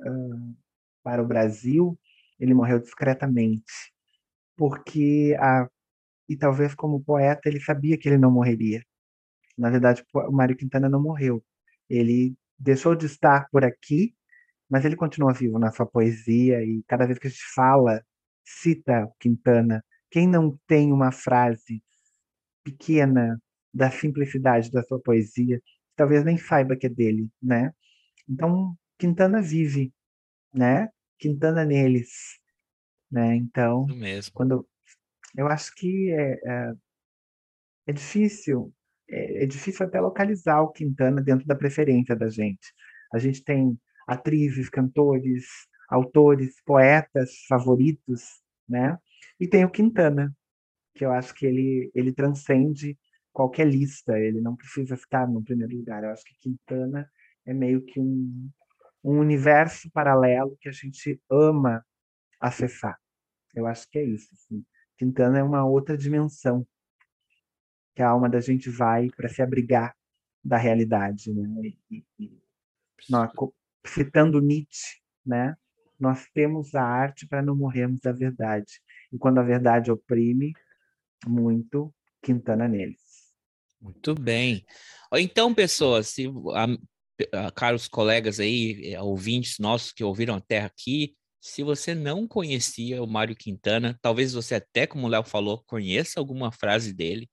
uh, 0.00 0.56
para 1.02 1.22
o 1.22 1.26
Brasil, 1.26 1.98
ele 2.38 2.54
morreu 2.54 2.78
discretamente, 2.78 3.92
porque 4.56 5.36
a 5.38 5.68
e 6.28 6.36
talvez 6.36 6.76
como 6.76 7.02
poeta 7.02 7.48
ele 7.48 7.60
sabia 7.60 7.98
que 7.98 8.08
ele 8.08 8.16
não 8.16 8.30
morreria. 8.30 8.84
Na 9.58 9.68
verdade, 9.68 10.04
o 10.14 10.30
Mário 10.30 10.56
Quintana 10.56 10.88
não 10.88 11.02
morreu. 11.02 11.44
Ele 11.88 12.36
deixou 12.56 12.94
de 12.94 13.06
estar 13.06 13.48
por 13.50 13.64
aqui, 13.64 14.14
mas 14.68 14.84
ele 14.84 14.94
continua 14.94 15.32
vivo 15.32 15.58
na 15.58 15.72
sua 15.72 15.86
poesia 15.86 16.62
e 16.64 16.84
cada 16.86 17.04
vez 17.04 17.18
que 17.18 17.26
a 17.26 17.30
gente 17.30 17.44
fala, 17.52 18.00
cita 18.58 19.08
Quintana. 19.18 19.84
Quem 20.10 20.26
não 20.26 20.58
tem 20.66 20.92
uma 20.92 21.12
frase 21.12 21.82
pequena 22.64 23.40
da 23.72 23.90
simplicidade 23.90 24.70
da 24.70 24.82
sua 24.82 25.00
poesia, 25.00 25.62
talvez 25.94 26.24
nem 26.24 26.36
saiba 26.36 26.76
que 26.76 26.86
é 26.86 26.90
dele, 26.90 27.28
né? 27.40 27.72
Então, 28.28 28.76
Quintana 28.98 29.40
vive, 29.40 29.92
né? 30.52 30.88
Quintana 31.18 31.64
neles, 31.64 32.38
né? 33.10 33.36
Então, 33.36 33.86
quando 34.32 34.66
eu 35.36 35.46
acho 35.46 35.74
que 35.74 36.10
é, 36.10 36.32
é, 36.44 36.72
é 37.86 37.92
difícil, 37.92 38.72
é, 39.08 39.44
é, 39.44 39.46
difícil 39.46 39.86
até 39.86 40.00
localizar 40.00 40.60
o 40.60 40.70
Quintana 40.70 41.22
dentro 41.22 41.46
da 41.46 41.54
preferência 41.54 42.16
da 42.16 42.28
gente. 42.28 42.74
A 43.12 43.18
gente 43.18 43.42
tem 43.44 43.78
atrizes, 44.06 44.68
cantores, 44.68 45.46
autores, 45.90 46.54
poetas 46.64 47.44
favoritos, 47.48 48.40
né? 48.68 48.96
E 49.38 49.48
tem 49.48 49.64
o 49.64 49.70
Quintana, 49.70 50.32
que 50.94 51.04
eu 51.04 51.12
acho 51.12 51.34
que 51.34 51.44
ele 51.46 51.90
ele 51.94 52.12
transcende 52.12 52.96
qualquer 53.32 53.66
lista, 53.66 54.18
ele 54.18 54.40
não 54.40 54.56
precisa 54.56 54.96
ficar 54.96 55.26
no 55.28 55.42
primeiro 55.42 55.76
lugar. 55.76 56.04
Eu 56.04 56.10
acho 56.10 56.24
que 56.24 56.38
Quintana 56.38 57.10
é 57.44 57.52
meio 57.52 57.82
que 57.84 57.98
um, 58.00 58.50
um 59.02 59.18
universo 59.18 59.90
paralelo 59.90 60.56
que 60.60 60.68
a 60.68 60.72
gente 60.72 61.20
ama 61.30 61.84
acessar. 62.40 62.98
Eu 63.54 63.66
acho 63.66 63.88
que 63.88 63.98
é 63.98 64.04
isso. 64.04 64.28
Assim. 64.32 64.64
Quintana 64.96 65.38
é 65.38 65.42
uma 65.42 65.64
outra 65.64 65.96
dimensão 65.96 66.66
que 67.94 68.02
a 68.02 68.08
alma 68.08 68.28
da 68.28 68.40
gente 68.40 68.70
vai 68.70 69.08
para 69.16 69.28
se 69.28 69.42
abrigar 69.42 69.96
da 70.42 70.56
realidade, 70.56 71.32
né? 71.32 71.72
E, 71.90 72.04
e, 72.18 72.40
nós, 73.08 73.30
citando 73.84 74.40
Nietzsche, 74.40 75.00
né? 75.24 75.56
Nós 76.00 76.26
temos 76.32 76.74
a 76.74 76.82
arte 76.82 77.26
para 77.26 77.42
não 77.42 77.54
morrermos 77.54 78.00
da 78.00 78.12
verdade. 78.12 78.80
E 79.12 79.18
quando 79.18 79.38
a 79.38 79.42
verdade 79.42 79.90
oprime 79.90 80.52
muito, 81.26 81.94
Quintana 82.22 82.66
neles. 82.66 83.00
Muito 83.80 84.14
bem. 84.14 84.64
Então, 85.14 85.54
pessoas, 85.54 86.08
se 86.08 86.26
a, 86.54 87.46
a, 87.46 87.50
caros 87.50 87.88
colegas 87.88 88.40
aí, 88.40 88.92
eh, 88.92 89.00
ouvintes 89.00 89.58
nossos 89.58 89.92
que 89.92 90.04
ouviram 90.04 90.34
até 90.34 90.60
aqui, 90.60 91.14
se 91.40 91.62
você 91.62 91.94
não 91.94 92.28
conhecia 92.28 93.02
o 93.02 93.06
Mário 93.06 93.34
Quintana, 93.34 93.98
talvez 94.02 94.34
você 94.34 94.56
até, 94.56 94.86
como 94.86 95.06
o 95.06 95.10
Léo 95.10 95.24
falou, 95.24 95.62
conheça 95.66 96.20
alguma 96.20 96.52
frase 96.52 96.92
dele. 96.92 97.28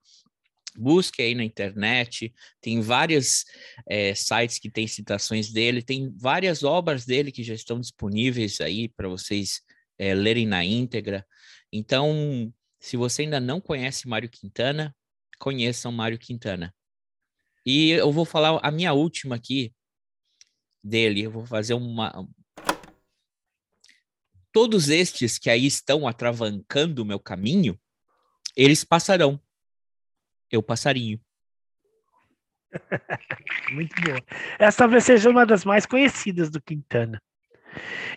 Busque 0.78 1.24
aí 1.24 1.34
na 1.34 1.44
internet, 1.44 2.32
tem 2.62 2.80
vários 2.82 3.46
é, 3.90 4.14
sites 4.14 4.60
que 4.60 4.70
têm 4.70 4.88
citações 4.88 5.52
dele, 5.52 5.82
tem 5.82 6.14
várias 6.16 6.64
obras 6.64 7.04
dele 7.04 7.32
que 7.32 7.44
já 7.44 7.56
estão 7.56 7.80
disponíveis 7.80 8.62
aí 8.62 8.88
para 8.88 9.10
vocês 9.10 9.62
é, 9.98 10.14
lerem 10.14 10.46
na 10.46 10.64
íntegra. 10.64 11.26
Então, 11.74 12.54
se 12.80 12.96
você 12.96 13.24
ainda 13.24 13.40
não 13.40 13.60
conhece 13.60 14.08
Mário 14.08 14.30
Quintana, 14.30 14.96
conheçam 15.40 15.92
Mário 15.92 16.20
Quintana. 16.20 16.74
E 17.66 17.90
eu 17.90 18.12
vou 18.12 18.24
falar 18.24 18.60
a 18.64 18.72
minha 18.72 18.94
última 18.94 19.36
aqui 19.36 19.74
dele. 20.84 21.24
Eu 21.24 21.32
vou 21.32 21.46
fazer 21.46 21.74
uma. 21.74 22.28
Todos 24.54 24.90
estes 24.90 25.38
que 25.38 25.50
aí 25.50 25.66
estão 25.66 26.08
atravancando 26.08 27.04
o 27.04 27.06
meu 27.06 27.20
caminho, 27.20 27.80
eles 28.56 28.84
passarão. 28.84 29.40
Eu 30.52 30.64
passarinho. 30.64 31.20
Muito 33.72 33.96
boa. 34.02 34.22
Essa 34.60 34.80
talvez 34.80 35.04
seja 35.04 35.30
uma 35.30 35.46
das 35.46 35.66
mais 35.66 35.86
conhecidas 35.86 36.50
do 36.50 36.62
Quintana. 36.62 37.22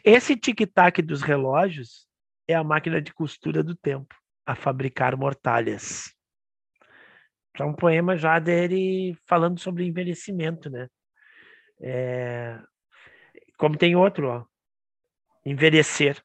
Esse 0.05 0.37
tic-tac 0.37 1.03
dos 1.03 1.22
relógios 1.22 2.07
é 2.49 2.55
a 2.55 2.64
máquina 2.64 3.01
de 3.01 3.12
costura 3.12 3.62
do 3.62 3.76
tempo, 3.76 4.14
a 4.47 4.55
fabricar 4.55 5.16
mortalhas. 5.16 6.12
É 7.59 7.64
um 7.64 7.74
poema 7.74 8.16
já 8.16 8.39
dele 8.39 9.16
falando 9.26 9.59
sobre 9.61 9.85
envelhecimento, 9.85 10.70
né? 10.70 10.89
É... 11.81 12.59
Como 13.59 13.76
tem 13.76 13.95
outro, 13.95 14.28
ó. 14.28 14.45
Envelhecer. 15.45 16.22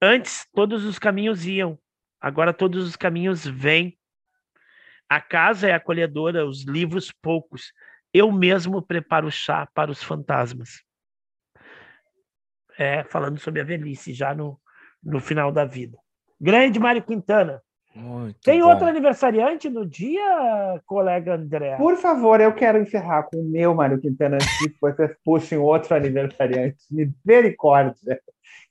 Antes 0.00 0.46
todos 0.52 0.84
os 0.84 0.98
caminhos 0.98 1.46
iam, 1.46 1.78
agora 2.20 2.52
todos 2.52 2.86
os 2.86 2.96
caminhos 2.96 3.46
vêm. 3.46 3.98
A 5.12 5.20
casa 5.20 5.68
é 5.68 5.74
acolhedora, 5.74 6.46
os 6.46 6.64
livros 6.64 7.12
poucos. 7.12 7.74
Eu 8.14 8.32
mesmo 8.32 8.80
preparo 8.80 9.30
chá 9.30 9.68
para 9.74 9.90
os 9.90 10.02
fantasmas. 10.02 10.82
É, 12.78 13.04
falando 13.04 13.38
sobre 13.38 13.60
a 13.60 13.64
velhice, 13.64 14.14
já 14.14 14.34
no, 14.34 14.58
no 15.04 15.20
final 15.20 15.52
da 15.52 15.66
vida. 15.66 15.98
Grande 16.40 16.80
Mário 16.80 17.02
Quintana. 17.02 17.60
Muito 17.94 18.40
Tem 18.40 18.62
bom. 18.62 18.68
outro 18.68 18.86
aniversariante 18.86 19.68
no 19.68 19.84
dia, 19.84 20.80
colega 20.86 21.34
André? 21.34 21.76
Por 21.76 21.98
favor, 21.98 22.40
eu 22.40 22.54
quero 22.54 22.78
encerrar 22.78 23.24
com 23.24 23.36
o 23.36 23.50
meu 23.50 23.74
Mário 23.74 24.00
Quintana 24.00 24.36
antes 24.36 24.58
que 24.60 24.74
vocês 24.80 25.14
puxem 25.22 25.58
outro 25.58 25.94
aniversariante. 25.94 26.78
Misericórdia. 26.90 28.18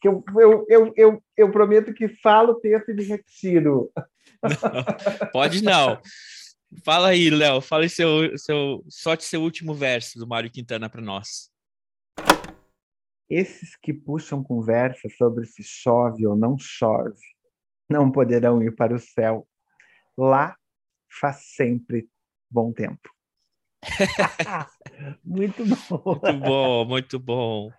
Que 0.01 0.07
eu, 0.07 0.23
eu, 0.39 0.65
eu, 0.67 0.93
eu, 0.97 1.23
eu 1.37 1.51
prometo 1.51 1.93
que 1.93 2.07
falo 2.07 2.53
o 2.53 2.59
texto 2.59 2.89
e 2.89 2.95
me 2.95 3.03
retiro. 3.03 3.91
Pode 5.31 5.63
não. 5.63 6.01
Fala 6.85 7.09
aí, 7.09 7.29
Léo. 7.29 7.61
Fala 7.61 7.83
aí 7.83 7.89
seu, 7.89 8.37
seu, 8.37 8.83
sorte 8.89 9.23
seu 9.23 9.41
último 9.41 9.73
verso 9.73 10.17
do 10.17 10.27
Mário 10.27 10.51
Quintana 10.51 10.89
para 10.89 11.01
nós. 11.01 11.51
Esses 13.29 13.75
que 13.77 13.93
puxam 13.93 14.43
conversa 14.43 15.07
sobre 15.17 15.45
se 15.45 15.63
chove 15.63 16.25
ou 16.27 16.35
não 16.35 16.57
chove, 16.57 17.19
não 17.89 18.11
poderão 18.11 18.61
ir 18.61 18.75
para 18.75 18.93
o 18.93 18.99
céu. 18.99 19.47
Lá 20.17 20.55
faz 21.19 21.37
sempre 21.55 22.07
bom 22.49 22.73
tempo. 22.73 23.09
Muito 25.23 25.65
bom. 25.65 26.19
Muito 26.21 26.39
bom, 26.39 26.85
muito 26.85 27.19
bom. 27.19 27.71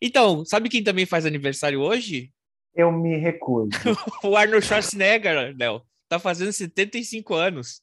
Então, 0.00 0.44
sabe 0.44 0.68
quem 0.68 0.82
também 0.82 1.04
faz 1.04 1.26
aniversário 1.26 1.80
hoje? 1.80 2.32
Eu 2.74 2.90
me 2.90 3.16
recuso. 3.16 3.70
O 4.24 4.36
Arnold 4.36 4.64
Schwarzenegger, 4.66 5.56
Léo. 5.56 5.82
Tá 6.08 6.18
fazendo 6.18 6.52
75 6.52 7.34
anos. 7.34 7.80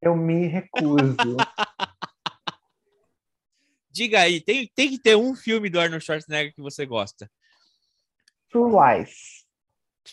Eu 0.00 0.16
me 0.16 0.46
recuso. 0.46 1.16
Diga 3.90 4.20
aí, 4.20 4.40
tem, 4.40 4.70
tem 4.74 4.90
que 4.90 4.98
ter 4.98 5.16
um 5.16 5.34
filme 5.34 5.68
do 5.68 5.78
Arnold 5.78 6.04
Schwarzenegger 6.04 6.54
que 6.54 6.62
você 6.62 6.86
gosta. 6.86 7.30
True 8.50 8.70
Lies. 8.72 9.44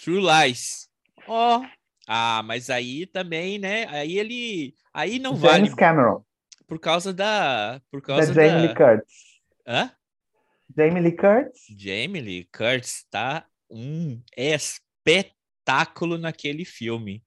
True 0.03 0.21
Lies. 0.21 0.89
Ó. 1.27 1.63
Ah, 2.07 2.41
mas 2.43 2.69
aí 2.69 3.05
também, 3.05 3.57
né? 3.59 3.85
Aí 3.87 4.17
ele. 4.17 4.75
Aí 4.93 5.19
não 5.19 5.35
vale 5.35 5.65
James 5.65 5.73
Cameron. 5.75 6.23
por 6.67 6.79
causa 6.79 7.13
da. 7.13 7.81
Por 7.91 8.01
Da 8.01 8.07
causa 8.07 8.33
Jamie 8.33 8.67
Lee 8.67 8.75
Curtis. 8.75 9.13
Hã? 9.67 9.91
Jamie 10.75 11.01
Lee 11.01 11.15
Curtis. 11.15 11.61
Jamie 11.77 12.21
Lee 12.21 12.49
Curtis 12.55 13.05
tá 13.09 13.45
um 13.69 14.21
espetáculo 14.35 16.17
naquele 16.17 16.65
filme. 16.65 17.23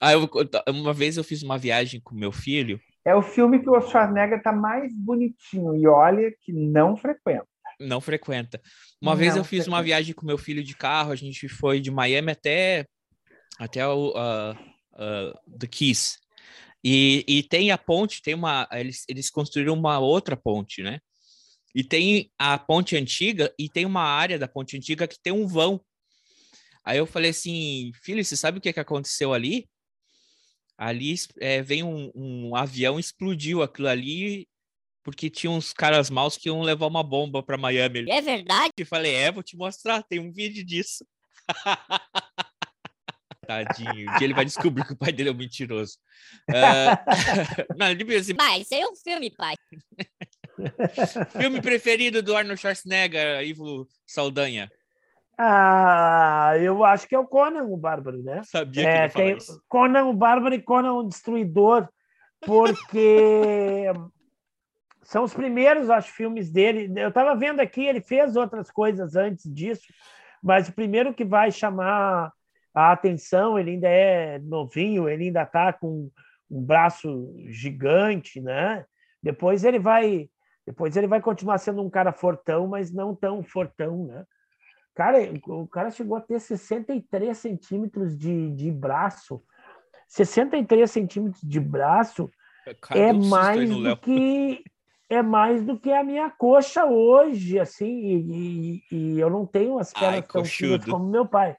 Ah, 0.00 0.12
eu, 0.12 0.28
uma 0.68 0.92
vez 0.92 1.16
eu 1.16 1.24
fiz 1.24 1.42
uma 1.42 1.56
viagem 1.56 2.00
com 2.00 2.14
meu 2.14 2.32
filho. 2.32 2.80
É 3.04 3.14
o 3.14 3.22
filme 3.22 3.60
que 3.60 3.68
o 3.68 3.80
Schwarzenegger 3.80 4.42
tá 4.42 4.52
mais 4.52 4.92
bonitinho. 4.96 5.76
E 5.76 5.86
olha 5.86 6.32
que 6.40 6.52
não 6.52 6.96
frequenta. 6.96 7.46
Não 7.80 8.00
frequenta. 8.00 8.60
Uma 9.00 9.16
vez 9.16 9.34
Não 9.34 9.40
eu 9.40 9.44
fiz 9.44 9.66
uma 9.66 9.78
frequenta. 9.78 9.84
viagem 9.84 10.14
com 10.14 10.26
meu 10.26 10.38
filho 10.38 10.62
de 10.62 10.76
carro, 10.76 11.12
a 11.12 11.16
gente 11.16 11.48
foi 11.48 11.80
de 11.80 11.90
Miami 11.90 12.30
até, 12.30 12.86
até 13.58 13.86
o 13.86 14.10
uh, 14.10 14.52
uh, 14.52 15.58
The 15.58 15.66
Keys. 15.66 16.18
E, 16.84 17.24
e 17.26 17.42
tem 17.42 17.70
a 17.70 17.78
ponte, 17.78 18.22
tem 18.22 18.34
uma. 18.34 18.68
Eles, 18.72 19.04
eles 19.08 19.30
construíram 19.30 19.74
uma 19.74 19.98
outra 19.98 20.36
ponte, 20.36 20.82
né? 20.82 21.00
E 21.74 21.82
tem 21.82 22.30
a 22.38 22.58
ponte 22.58 22.96
antiga 22.96 23.52
e 23.58 23.68
tem 23.68 23.86
uma 23.86 24.02
área 24.02 24.38
da 24.38 24.46
ponte 24.46 24.76
antiga 24.76 25.08
que 25.08 25.18
tem 25.20 25.32
um 25.32 25.46
vão. 25.46 25.82
Aí 26.84 26.98
eu 26.98 27.06
falei 27.06 27.30
assim, 27.30 27.92
filho, 28.02 28.24
você 28.24 28.36
sabe 28.36 28.58
o 28.58 28.60
que, 28.60 28.72
que 28.72 28.80
aconteceu 28.80 29.32
ali? 29.32 29.68
Ali 30.76 31.14
é, 31.40 31.62
vem 31.62 31.82
um, 31.82 32.10
um 32.14 32.56
avião, 32.56 32.98
explodiu 32.98 33.62
aquilo 33.62 33.88
ali, 33.88 34.48
porque 35.02 35.30
tinha 35.30 35.50
uns 35.50 35.72
caras 35.72 36.10
maus 36.10 36.36
que 36.36 36.48
iam 36.48 36.60
levar 36.60 36.86
uma 36.86 37.02
bomba 37.02 37.42
para 37.42 37.56
Miami. 37.56 38.10
É 38.10 38.20
verdade? 38.20 38.72
falei, 38.84 39.14
é, 39.14 39.30
vou 39.30 39.42
te 39.42 39.56
mostrar, 39.56 40.02
tem 40.02 40.18
um 40.18 40.32
vídeo 40.32 40.64
disso. 40.64 41.06
Tadinho, 43.46 44.10
um 44.10 44.18
dia 44.18 44.26
ele 44.26 44.34
vai 44.34 44.44
descobrir 44.44 44.84
que 44.84 44.92
o 44.92 44.96
pai 44.96 45.12
dele 45.12 45.28
é 45.28 45.32
um 45.32 45.36
mentiroso. 45.36 45.98
Ah, 46.48 47.04
não, 47.76 47.90
ele 47.90 48.04
pensa 48.04 48.20
assim, 48.20 48.34
Pai, 48.34 48.60
isso 48.60 48.74
aí 48.74 48.80
é 48.80 48.88
um 48.88 48.96
filme, 48.96 49.30
pai. 49.30 49.56
filme 51.40 51.60
preferido 51.60 52.22
do 52.22 52.36
Arnold 52.36 52.60
Schwarzenegger, 52.60 53.42
Ivo 53.42 53.86
Saldanha. 54.06 54.70
Ah, 55.38 56.52
eu 56.60 56.84
acho 56.84 57.08
que 57.08 57.14
é 57.14 57.18
o 57.18 57.26
Conan, 57.26 57.64
o 57.64 57.76
Bárbaro, 57.76 58.22
né? 58.22 58.42
Sabia 58.44 58.84
que 58.84 58.88
É, 58.88 59.08
tem 59.08 59.36
isso. 59.36 59.60
Conan 59.68 60.04
o 60.04 60.12
Bárbaro 60.12 60.54
e 60.54 60.62
Conan 60.62 60.92
o 60.92 61.08
Destruidor, 61.08 61.88
porque 62.44 63.86
são 65.02 65.24
os 65.24 65.34
primeiros, 65.34 65.90
acho, 65.90 66.12
filmes 66.12 66.50
dele. 66.50 66.92
Eu 66.96 67.08
estava 67.08 67.34
vendo 67.34 67.60
aqui, 67.60 67.84
ele 67.84 68.00
fez 68.00 68.36
outras 68.36 68.70
coisas 68.70 69.16
antes 69.16 69.52
disso, 69.52 69.92
mas 70.42 70.68
o 70.68 70.72
primeiro 70.72 71.14
que 71.14 71.24
vai 71.24 71.50
chamar 71.50 72.32
a 72.74 72.92
atenção, 72.92 73.58
ele 73.58 73.72
ainda 73.72 73.88
é 73.88 74.38
novinho, 74.38 75.08
ele 75.08 75.24
ainda 75.24 75.42
está 75.42 75.72
com 75.72 76.10
um 76.50 76.62
braço 76.62 77.34
gigante, 77.48 78.40
né? 78.40 78.84
Depois 79.22 79.64
ele 79.64 79.78
vai, 79.78 80.28
depois 80.66 80.96
ele 80.96 81.06
vai 81.06 81.20
continuar 81.20 81.58
sendo 81.58 81.82
um 81.82 81.90
cara 81.90 82.12
fortão, 82.12 82.66
mas 82.66 82.92
não 82.92 83.14
tão 83.14 83.42
fortão, 83.42 84.06
né? 84.06 84.24
Cara, 84.94 85.18
o 85.46 85.66
cara 85.66 85.90
chegou 85.90 86.16
a 86.16 86.20
ter 86.20 86.38
63 86.38 87.36
centímetros 87.36 88.16
de, 88.16 88.50
de 88.50 88.70
braço. 88.70 89.42
63 90.06 90.90
centímetros 90.90 91.40
de 91.42 91.58
braço 91.58 92.30
Cadê 92.80 93.00
é 93.00 93.12
mais 93.12 93.68
do 93.68 93.78
Léo? 93.78 93.96
que 93.96 94.62
é 95.08 95.22
mais 95.22 95.62
do 95.64 95.78
que 95.78 95.90
a 95.92 96.04
minha 96.04 96.30
coxa 96.30 96.84
hoje, 96.84 97.58
assim, 97.58 97.86
e, 97.86 98.82
e- 98.90 98.96
e 99.16 99.20
eu 99.20 99.28
não 99.30 99.46
tenho 99.46 99.78
as 99.78 99.92
Ai, 99.94 100.00
pernas 100.00 100.26
tão 100.32 100.44
finas 100.44 100.84
como 100.84 101.06
meu 101.08 101.26
pai. 101.26 101.56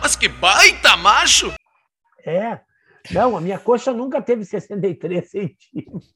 Mas 0.00 0.16
que 0.16 0.28
baita 0.28 0.96
macho! 0.96 1.52
É. 2.24 2.60
Não, 3.10 3.36
a 3.36 3.40
minha 3.40 3.58
coxa 3.58 3.92
nunca 3.92 4.20
teve 4.20 4.44
63 4.44 5.28
centímetros. 5.30 6.14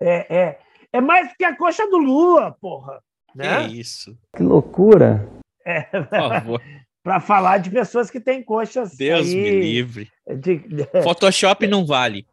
É, 0.00 0.36
é, 0.36 0.60
é 0.92 1.00
mais 1.00 1.28
do 1.30 1.34
que 1.36 1.44
a 1.44 1.56
coxa 1.56 1.86
do 1.88 1.98
Lula, 1.98 2.56
porra. 2.60 3.00
Que 3.32 3.38
Né? 3.38 3.66
isso, 3.68 4.16
Que 4.36 4.42
loucura. 4.42 5.26
É, 5.64 5.82
por 5.82 6.08
favor. 6.08 6.60
para 7.02 7.18
falar 7.20 7.58
de 7.58 7.70
pessoas 7.70 8.10
que 8.10 8.20
têm 8.20 8.42
coxas. 8.44 8.96
Deus 8.96 9.26
aí 9.28 9.34
me 9.34 9.60
livre. 9.60 10.08
de- 10.38 10.58
de- 10.58 10.84
Photoshop 11.02 11.66
não 11.66 11.84
vale. 11.86 12.26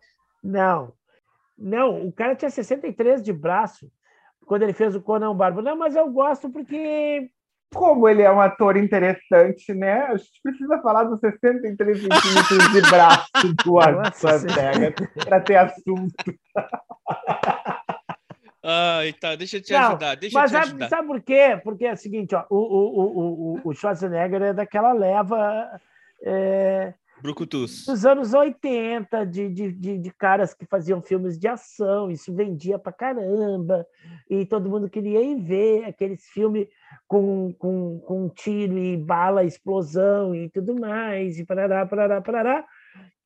Não. 0.43 0.93
Não, 1.57 2.05
o 2.07 2.11
cara 2.11 2.35
tinha 2.35 2.49
63 2.49 3.21
de 3.23 3.33
braço 3.33 3.89
quando 4.45 4.63
ele 4.63 4.73
fez 4.73 4.95
o 4.95 5.01
Conan 5.01 5.29
o 5.31 5.35
Bárbaro. 5.35 5.63
Não, 5.65 5.75
mas 5.77 5.95
eu 5.95 6.09
gosto 6.11 6.49
porque. 6.49 7.29
Como 7.71 8.09
ele 8.09 8.23
é 8.23 8.31
um 8.31 8.41
ator 8.41 8.75
interessante, 8.77 9.71
né? 9.75 10.01
A 10.07 10.17
gente 10.17 10.41
precisa 10.41 10.81
falar 10.81 11.03
dos 11.03 11.19
63 11.19 12.01
centímetros 12.01 12.71
de 12.73 12.81
braço 12.89 13.29
do 13.43 14.11
Schwarzenegger 14.17 14.95
para 15.23 15.39
ter 15.39 15.55
assunto. 15.57 16.15
Ai, 18.71 19.13
tá, 19.13 19.35
deixa 19.35 19.57
eu 19.57 19.61
te 19.61 19.73
Não, 19.73 19.79
ajudar, 19.79 20.15
deixa 20.15 20.37
eu 20.37 20.41
Mas 20.41 20.51
te 20.51 20.53
sabe, 20.53 20.65
ajudar. 20.67 20.89
sabe 20.89 21.07
por 21.07 21.21
quê? 21.21 21.59
Porque 21.63 21.85
é 21.85 21.93
o 21.93 21.97
seguinte, 21.97 22.35
ó, 22.35 22.45
o, 22.51 22.55
o, 22.57 22.99
o, 22.99 23.53
o, 23.55 23.61
o 23.63 23.73
Schwarzenegger 23.73 24.41
é 24.43 24.53
daquela 24.53 24.93
leva 24.93 25.79
é, 26.23 26.93
Brucutus. 27.19 27.85
dos 27.87 28.05
anos 28.05 28.31
80, 28.33 29.25
de, 29.25 29.49
de, 29.49 29.71
de, 29.71 29.97
de 29.97 30.11
caras 30.11 30.53
que 30.53 30.65
faziam 30.67 31.01
filmes 31.01 31.39
de 31.39 31.47
ação, 31.47 32.11
isso 32.11 32.31
vendia 32.33 32.77
pra 32.77 32.93
caramba, 32.93 33.87
e 34.29 34.45
todo 34.45 34.69
mundo 34.69 34.87
queria 34.87 35.19
ir 35.19 35.41
ver 35.41 35.85
aqueles 35.85 36.23
filmes 36.27 36.67
com, 37.07 37.51
com, 37.57 37.99
com 38.01 38.29
tiro 38.29 38.77
e 38.77 38.95
bala, 38.97 39.43
explosão 39.43 40.35
e 40.35 40.47
tudo 40.49 40.79
mais, 40.79 41.39
e 41.39 41.45
parará, 41.45 41.85
parará, 41.87 42.21
parará, 42.21 42.65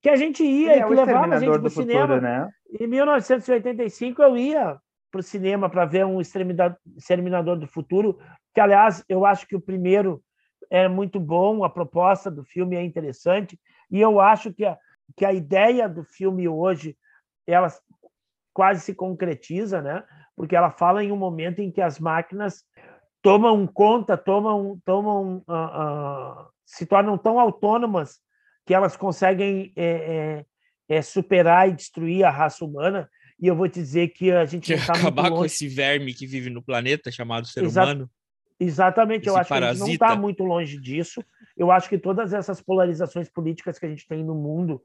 que 0.02 0.10
a 0.10 0.16
gente 0.16 0.42
ia 0.44 0.78
e 0.78 0.80
é 0.80 0.84
que 0.86 0.92
o 0.92 0.96
levava 0.96 1.36
a 1.36 1.40
gente 1.40 1.52
pro 1.52 1.62
do 1.64 1.70
cinema. 1.70 2.02
futuro, 2.02 2.22
né? 2.22 2.50
Em 2.80 2.88
1985 2.88 4.22
eu 4.22 4.38
ia 4.38 4.78
para 5.14 5.20
o 5.20 5.24
cinema 5.24 5.70
para 5.70 5.86
ver 5.86 6.08
um 6.08 6.20
Exterminador, 6.20 7.60
do 7.60 7.68
Futuro, 7.68 8.18
que 8.52 8.60
aliás 8.60 9.06
eu 9.08 9.28
acho 9.28 9.48
que 9.48 9.56
o 9.56 9.62
primeiro 9.62 10.24
é 10.72 10.88
muito 10.88 11.20
bom, 11.20 11.64
a 11.64 11.70
proposta 11.70 12.32
do 12.32 12.44
filme 12.44 12.76
é 12.76 12.82
interessante 12.82 13.60
e 13.92 14.02
eu 14.02 14.20
acho 14.20 14.52
que 14.52 14.66
a, 14.66 14.76
que 15.16 15.24
a 15.24 15.32
ideia 15.32 15.88
do 15.88 16.04
filme 16.04 16.48
hoje 16.48 16.98
ela 17.46 17.68
quase 18.52 18.82
se 18.82 18.96
concretiza, 18.96 19.84
né? 19.84 20.04
Porque 20.36 20.56
ela 20.56 20.72
fala 20.72 21.04
em 21.04 21.12
um 21.12 21.18
momento 21.18 21.60
em 21.60 21.72
que 21.72 21.82
as 21.82 22.00
máquinas 22.00 22.64
tomam 23.22 23.68
conta, 23.68 24.18
tomam, 24.18 24.80
tomam, 24.84 25.44
uh, 25.48 25.54
uh, 25.54 26.48
se 26.66 26.88
tornam 26.88 27.20
tão 27.20 27.40
autônomas 27.40 28.20
que 28.66 28.74
elas 28.74 28.98
conseguem 28.98 29.72
é, 29.76 30.46
é, 30.90 30.96
é, 30.98 31.02
superar 31.04 31.70
e 31.70 31.74
destruir 31.74 32.24
a 32.24 32.32
raça 32.32 32.66
humana. 32.66 33.08
E 33.44 33.48
eu 33.48 33.58
vou 33.58 33.68
te 33.68 33.82
dizer 33.82 34.08
que 34.08 34.32
a 34.32 34.46
gente 34.46 34.74
que 34.74 34.86
tá 34.88 34.94
acabar 34.94 35.30
com 35.30 35.44
esse 35.44 35.68
verme 35.68 36.14
que 36.14 36.26
vive 36.26 36.50
no 36.50 36.62
planeta 36.64 37.12
chamado 37.12 37.46
ser 37.46 37.66
Exa 37.66 37.84
humano. 37.84 38.10
Exatamente, 38.58 39.28
eu 39.28 39.36
acho 39.36 39.50
parasita. 39.50 39.84
que 39.84 39.84
a 39.84 39.92
gente 39.92 40.00
não 40.00 40.08
está 40.08 40.22
muito 40.22 40.46
longe 40.46 40.80
disso. 40.80 41.22
Eu 41.58 41.70
acho 41.70 41.90
que 41.90 41.98
todas 41.98 42.32
essas 42.32 42.62
polarizações 42.62 43.28
políticas 43.28 43.78
que 43.78 43.86
a 43.86 43.90
gente 43.90 44.08
tem 44.08 44.24
no 44.24 44.34
mundo, 44.34 44.82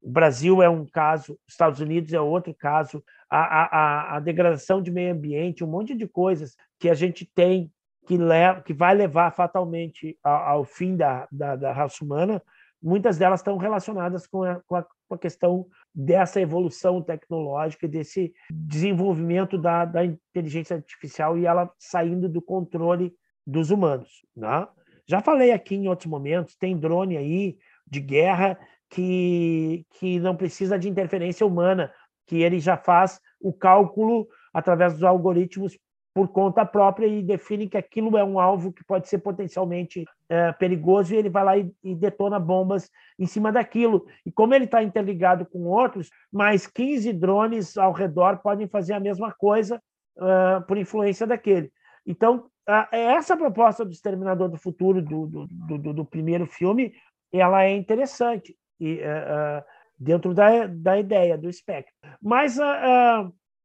o 0.00 0.08
Brasil 0.08 0.62
é 0.62 0.68
um 0.68 0.86
caso, 0.86 1.36
Estados 1.48 1.80
Unidos 1.80 2.12
é 2.12 2.20
outro 2.20 2.54
caso, 2.54 3.02
a, 3.28 3.40
a, 3.40 4.16
a 4.16 4.20
degradação 4.20 4.80
de 4.80 4.92
meio 4.92 5.12
ambiente, 5.12 5.64
um 5.64 5.66
monte 5.66 5.92
de 5.92 6.06
coisas 6.06 6.54
que 6.78 6.88
a 6.88 6.94
gente 6.94 7.28
tem 7.34 7.72
que, 8.06 8.16
leva, 8.16 8.60
que 8.60 8.72
vai 8.72 8.94
levar 8.94 9.32
fatalmente 9.32 10.16
ao, 10.22 10.32
ao 10.32 10.64
fim 10.64 10.94
da, 10.94 11.26
da, 11.32 11.56
da, 11.56 11.72
raça 11.72 12.04
humana, 12.04 12.40
muitas 12.80 13.18
delas 13.18 13.40
estão 13.40 13.56
relacionadas 13.56 14.28
com 14.28 14.44
a, 14.44 14.60
com 14.60 14.76
a, 14.76 14.86
com 15.08 15.14
a 15.16 15.18
questão 15.18 15.66
dessa 15.94 16.40
evolução 16.40 17.02
tecnológica, 17.02 17.88
desse 17.88 18.32
desenvolvimento 18.50 19.58
da, 19.58 19.84
da 19.84 20.04
inteligência 20.04 20.76
artificial 20.76 21.36
e 21.36 21.46
ela 21.46 21.70
saindo 21.78 22.28
do 22.28 22.40
controle 22.40 23.12
dos 23.46 23.70
humanos. 23.70 24.24
Né? 24.36 24.66
Já 25.06 25.20
falei 25.20 25.52
aqui 25.52 25.74
em 25.74 25.88
outros 25.88 26.06
momentos, 26.06 26.56
tem 26.56 26.78
drone 26.78 27.16
aí 27.16 27.58
de 27.86 28.00
guerra 28.00 28.58
que, 28.88 29.84
que 29.98 30.20
não 30.20 30.36
precisa 30.36 30.78
de 30.78 30.88
interferência 30.88 31.46
humana, 31.46 31.92
que 32.26 32.42
ele 32.42 32.60
já 32.60 32.76
faz 32.76 33.20
o 33.40 33.52
cálculo 33.52 34.28
através 34.52 34.94
dos 34.94 35.02
algoritmos 35.02 35.76
por 36.20 36.28
conta 36.28 36.66
própria 36.66 37.06
e 37.06 37.22
define 37.22 37.66
que 37.66 37.78
aquilo 37.78 38.14
é 38.18 38.22
um 38.22 38.38
alvo 38.38 38.74
que 38.74 38.84
pode 38.84 39.08
ser 39.08 39.20
potencialmente 39.20 40.04
é, 40.28 40.52
perigoso 40.52 41.14
e 41.14 41.16
ele 41.16 41.30
vai 41.30 41.42
lá 41.42 41.56
e, 41.56 41.72
e, 41.82 41.94
detona 41.94 42.38
bombas 42.38 42.90
em 43.18 43.24
cima 43.24 43.50
daquilo. 43.50 44.04
E 44.26 44.30
como 44.30 44.54
ele 44.54 44.66
está 44.66 44.82
interligado 44.82 45.46
com 45.46 45.60
outros, 45.60 46.10
mais 46.30 46.66
15 46.66 47.10
drones 47.14 47.78
ao 47.78 47.90
redor 47.90 48.36
podem 48.42 48.68
fazer 48.68 48.92
a 48.92 49.00
mesma 49.00 49.32
coisa 49.32 49.80
uh, 50.18 50.60
por 50.66 50.76
influência 50.76 51.26
daquele. 51.26 51.72
Então, 52.06 52.44
uh, 52.68 52.94
essa 52.94 53.34
proposta 53.34 53.82
do 53.82 53.92
Exterminador 53.92 54.50
do 54.50 54.58
Futuro, 54.58 55.00
do, 55.00 55.26
do, 55.26 55.78
do, 55.78 55.94
do 55.94 56.04
primeiro 56.04 56.46
filme, 56.46 56.92
ela 57.32 57.64
é 57.64 57.74
interessante 57.74 58.54
e, 58.78 58.96
uh, 58.96 59.64
dentro 59.98 60.34
da, 60.34 60.66
da 60.66 60.98
ideia, 60.98 61.38
do 61.38 61.48
espectro. 61.48 61.94
Mas, 62.20 62.58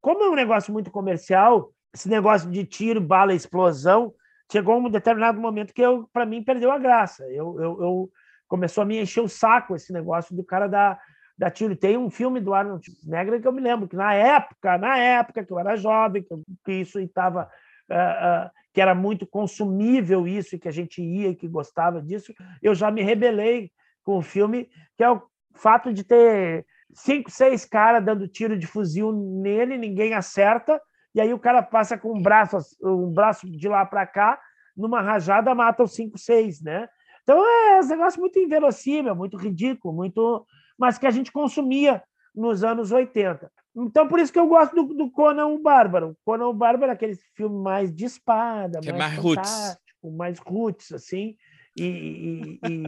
como 0.02 0.24
é 0.24 0.30
um 0.30 0.36
negócio 0.36 0.72
muito 0.72 0.90
comercial, 0.90 1.75
esse 1.96 2.10
negócio 2.10 2.52
de 2.52 2.66
tiro, 2.66 3.00
bala, 3.00 3.34
explosão, 3.34 4.14
chegou 4.52 4.78
um 4.78 4.90
determinado 4.90 5.40
momento 5.40 5.74
que 5.74 5.82
eu, 5.82 6.10
para 6.12 6.26
mim, 6.26 6.44
perdeu 6.44 6.70
a 6.70 6.78
graça. 6.78 7.24
Eu, 7.30 7.56
eu, 7.58 7.82
eu, 7.82 8.12
começou 8.50 8.82
a 8.82 8.86
me 8.86 9.02
encher 9.02 9.22
o 9.22 9.30
saco 9.30 9.76
esse 9.76 9.94
negócio 9.94 10.36
do 10.36 10.44
cara 10.44 10.68
da, 10.68 11.00
da 11.38 11.50
tiro. 11.50 11.74
Tem 11.74 11.98
um 11.98 12.10
filme 12.10 12.42
do 12.42 12.54
Arnold 12.54 12.86
Schwarzenegger 12.86 13.42
que 13.42 13.48
eu 13.48 13.54
me 13.54 13.62
lembro 13.62 13.88
que 13.88 13.96
na 13.96 14.14
época, 14.14 14.78
na 14.78 14.98
época 14.98 15.44
que 15.44 15.52
eu 15.52 15.58
era 15.58 15.78
jovem, 15.78 16.26
que 16.66 16.74
isso 16.74 17.00
estava 17.00 17.50
uh, 17.90 18.48
uh, 18.48 18.52
que 18.74 18.82
era 18.82 18.94
muito 18.94 19.26
consumível 19.26 20.28
isso, 20.28 20.56
e 20.56 20.60
que 20.60 20.68
a 20.68 20.72
gente 20.72 21.02
ia 21.02 21.30
e 21.30 21.36
que 21.36 21.48
gostava 21.48 22.02
disso, 22.02 22.34
eu 22.62 22.76
já 22.76 22.92
me 22.92 23.02
rebelei 23.02 23.72
com 24.04 24.18
o 24.18 24.22
filme, 24.22 24.70
que 24.98 25.04
é 25.04 25.10
o 25.10 25.24
fato 25.54 25.94
de 25.94 26.04
ter 26.04 26.66
cinco, 26.94 27.32
seis 27.32 27.64
caras 27.64 28.04
dando 28.04 28.28
tiro 28.28 28.58
de 28.58 28.68
fuzil 28.68 29.14
nele, 29.14 29.78
ninguém 29.78 30.14
acerta, 30.14 30.82
e 31.16 31.22
aí 31.22 31.34
o 31.34 31.40
cara 31.40 31.64
passa 31.64 31.98
com 31.98 32.14
um 32.14 32.22
braço, 32.22 32.58
um 32.84 33.10
braço 33.10 33.50
de 33.50 33.68
lá 33.70 33.86
para 33.86 34.06
cá, 34.06 34.40
numa 34.76 35.02
rajada 35.02 35.56
mata 35.56 35.84
os 35.84 35.96
cinco, 35.96 36.18
seis, 36.18 36.62
né? 36.62 36.90
Então 37.24 37.44
é 37.44 37.80
um 37.80 37.88
negócio 37.88 38.20
muito 38.20 38.38
inverossímil, 38.38 39.16
muito 39.16 39.38
ridículo, 39.38 39.94
muito, 39.94 40.46
mas 40.78 40.98
que 40.98 41.08
a 41.08 41.12
gente 41.12 41.32
consumia 41.32 42.04
nos 42.36 42.66
anos 42.66 42.92
80. 42.92 43.50
Então, 43.78 44.08
por 44.08 44.20
isso 44.20 44.32
que 44.32 44.40
eu 44.40 44.48
gosto 44.48 44.76
do, 44.76 44.94
do 44.94 45.10
Conan 45.10 45.48
o 45.48 45.62
Bárbaro. 45.62 46.18
Conan 46.24 46.48
o 46.48 46.54
Bárbaro 46.54 46.92
é 46.92 46.94
aquele 46.96 47.16
filme 47.34 47.62
mais 47.64 47.94
de 47.94 48.06
espada, 48.06 48.82
que 48.82 48.92
mais, 48.92 49.14
é 49.14 49.16
mais 49.16 49.18
roots. 49.18 49.78
mais 50.18 50.40
roots, 50.40 50.92
assim, 50.92 51.36
e, 51.78 51.86
e, 51.86 52.60
e, 52.70 52.88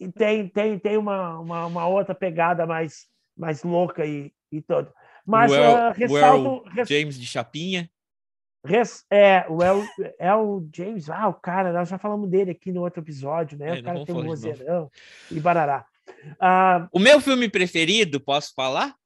e, 0.00 0.12
tem, 0.12 0.48
tem, 0.48 0.78
tem 0.78 0.96
uma, 0.96 1.38
uma, 1.38 1.66
uma, 1.66 1.86
outra 1.86 2.14
pegada 2.14 2.66
mais, 2.66 3.06
mais 3.36 3.62
louca 3.62 4.04
e, 4.04 4.32
e 4.50 4.60
todo. 4.60 4.92
Mas 5.28 5.52
o 5.52 5.54
El, 5.54 5.90
uh, 5.90 5.92
ressalto. 5.92 6.64
El 6.74 6.86
James 6.86 7.20
de 7.20 7.26
Chapinha. 7.26 7.90
Res, 8.64 9.04
é, 9.10 9.44
o 9.48 9.62
El, 9.62 9.86
El 10.18 10.68
James, 10.74 11.10
ah, 11.10 11.28
o 11.28 11.34
cara, 11.34 11.72
nós 11.72 11.88
já 11.88 11.98
falamos 11.98 12.28
dele 12.30 12.50
aqui 12.50 12.72
no 12.72 12.80
outro 12.80 13.02
episódio, 13.02 13.58
né? 13.58 13.76
É, 13.76 13.80
o 13.80 13.84
cara 13.84 14.04
tem 14.06 14.14
um 14.14 14.24
vozeirão 14.24 14.90
e 15.30 15.38
barará. 15.38 15.86
Uh, 16.08 16.88
o 16.90 16.98
meu 16.98 17.20
filme 17.20 17.48
preferido, 17.48 18.18
posso 18.18 18.54
falar? 18.54 18.96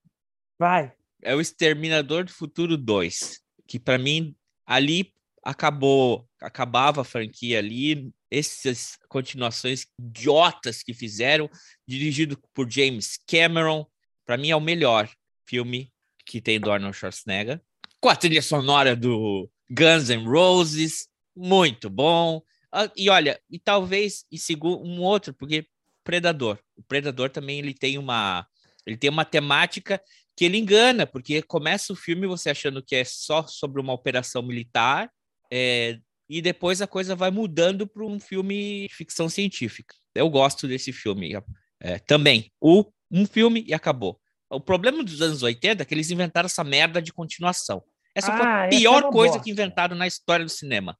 Vai. 0.58 0.92
É 1.20 1.34
o 1.34 1.40
Exterminador 1.40 2.24
do 2.24 2.32
Futuro 2.32 2.76
2, 2.76 3.40
que 3.66 3.78
para 3.78 3.98
mim 3.98 4.34
ali 4.64 5.12
acabou, 5.44 6.26
acabava 6.40 7.00
a 7.00 7.04
franquia 7.04 7.58
ali, 7.58 8.12
essas 8.30 8.96
continuações 9.08 9.86
idiotas 9.98 10.82
que 10.82 10.94
fizeram, 10.94 11.50
dirigido 11.86 12.40
por 12.54 12.70
James 12.70 13.18
Cameron, 13.28 13.84
para 14.24 14.36
mim 14.36 14.50
é 14.50 14.56
o 14.56 14.60
melhor 14.60 15.10
filme 15.44 15.91
que 16.24 16.40
tem 16.40 16.60
do 16.60 16.70
Arnold 16.70 16.96
Schwarzenegger, 16.96 17.60
com 18.00 18.08
a 18.08 18.16
trilha 18.16 18.42
sonora 18.42 18.96
do 18.96 19.48
Guns 19.70 20.08
N' 20.08 20.24
Roses, 20.24 21.08
muito 21.36 21.88
bom. 21.88 22.42
Ah, 22.72 22.90
e 22.96 23.08
olha, 23.08 23.40
e 23.50 23.58
talvez 23.58 24.24
e 24.30 24.38
segundo 24.38 24.82
um 24.84 25.00
outro, 25.00 25.34
porque 25.34 25.66
Predador. 26.04 26.58
O 26.76 26.82
Predador 26.82 27.30
também 27.30 27.58
ele 27.58 27.74
tem 27.74 27.98
uma 27.98 28.46
ele 28.84 28.96
tem 28.96 29.08
uma 29.08 29.24
temática 29.24 30.02
que 30.36 30.44
ele 30.44 30.58
engana, 30.58 31.06
porque 31.06 31.42
começa 31.42 31.92
o 31.92 31.96
filme 31.96 32.26
você 32.26 32.50
achando 32.50 32.82
que 32.82 32.96
é 32.96 33.04
só 33.04 33.46
sobre 33.46 33.80
uma 33.80 33.92
operação 33.92 34.42
militar, 34.42 35.08
é, 35.52 35.98
e 36.28 36.40
depois 36.40 36.80
a 36.80 36.86
coisa 36.86 37.14
vai 37.14 37.30
mudando 37.30 37.86
para 37.86 38.04
um 38.04 38.18
filme 38.18 38.88
de 38.88 38.94
ficção 38.94 39.28
científica. 39.28 39.94
Eu 40.14 40.28
gosto 40.30 40.66
desse 40.66 40.92
filme 40.92 41.34
é, 41.78 41.98
também. 41.98 42.50
O, 42.60 42.90
um 43.10 43.26
filme 43.26 43.64
e 43.68 43.74
acabou. 43.74 44.18
O 44.52 44.60
problema 44.60 45.02
dos 45.02 45.22
anos 45.22 45.42
80 45.42 45.82
é 45.82 45.86
que 45.86 45.94
eles 45.94 46.10
inventaram 46.10 46.46
essa 46.46 46.62
merda 46.62 47.00
de 47.00 47.12
continuação. 47.12 47.82
Essa 48.14 48.32
ah, 48.32 48.36
foi 48.36 48.46
a 48.46 48.68
pior 48.68 49.02
coisa 49.10 49.34
bosta. 49.34 49.40
que 49.40 49.50
inventaram 49.50 49.96
na 49.96 50.06
história 50.06 50.44
do 50.44 50.50
cinema. 50.50 50.96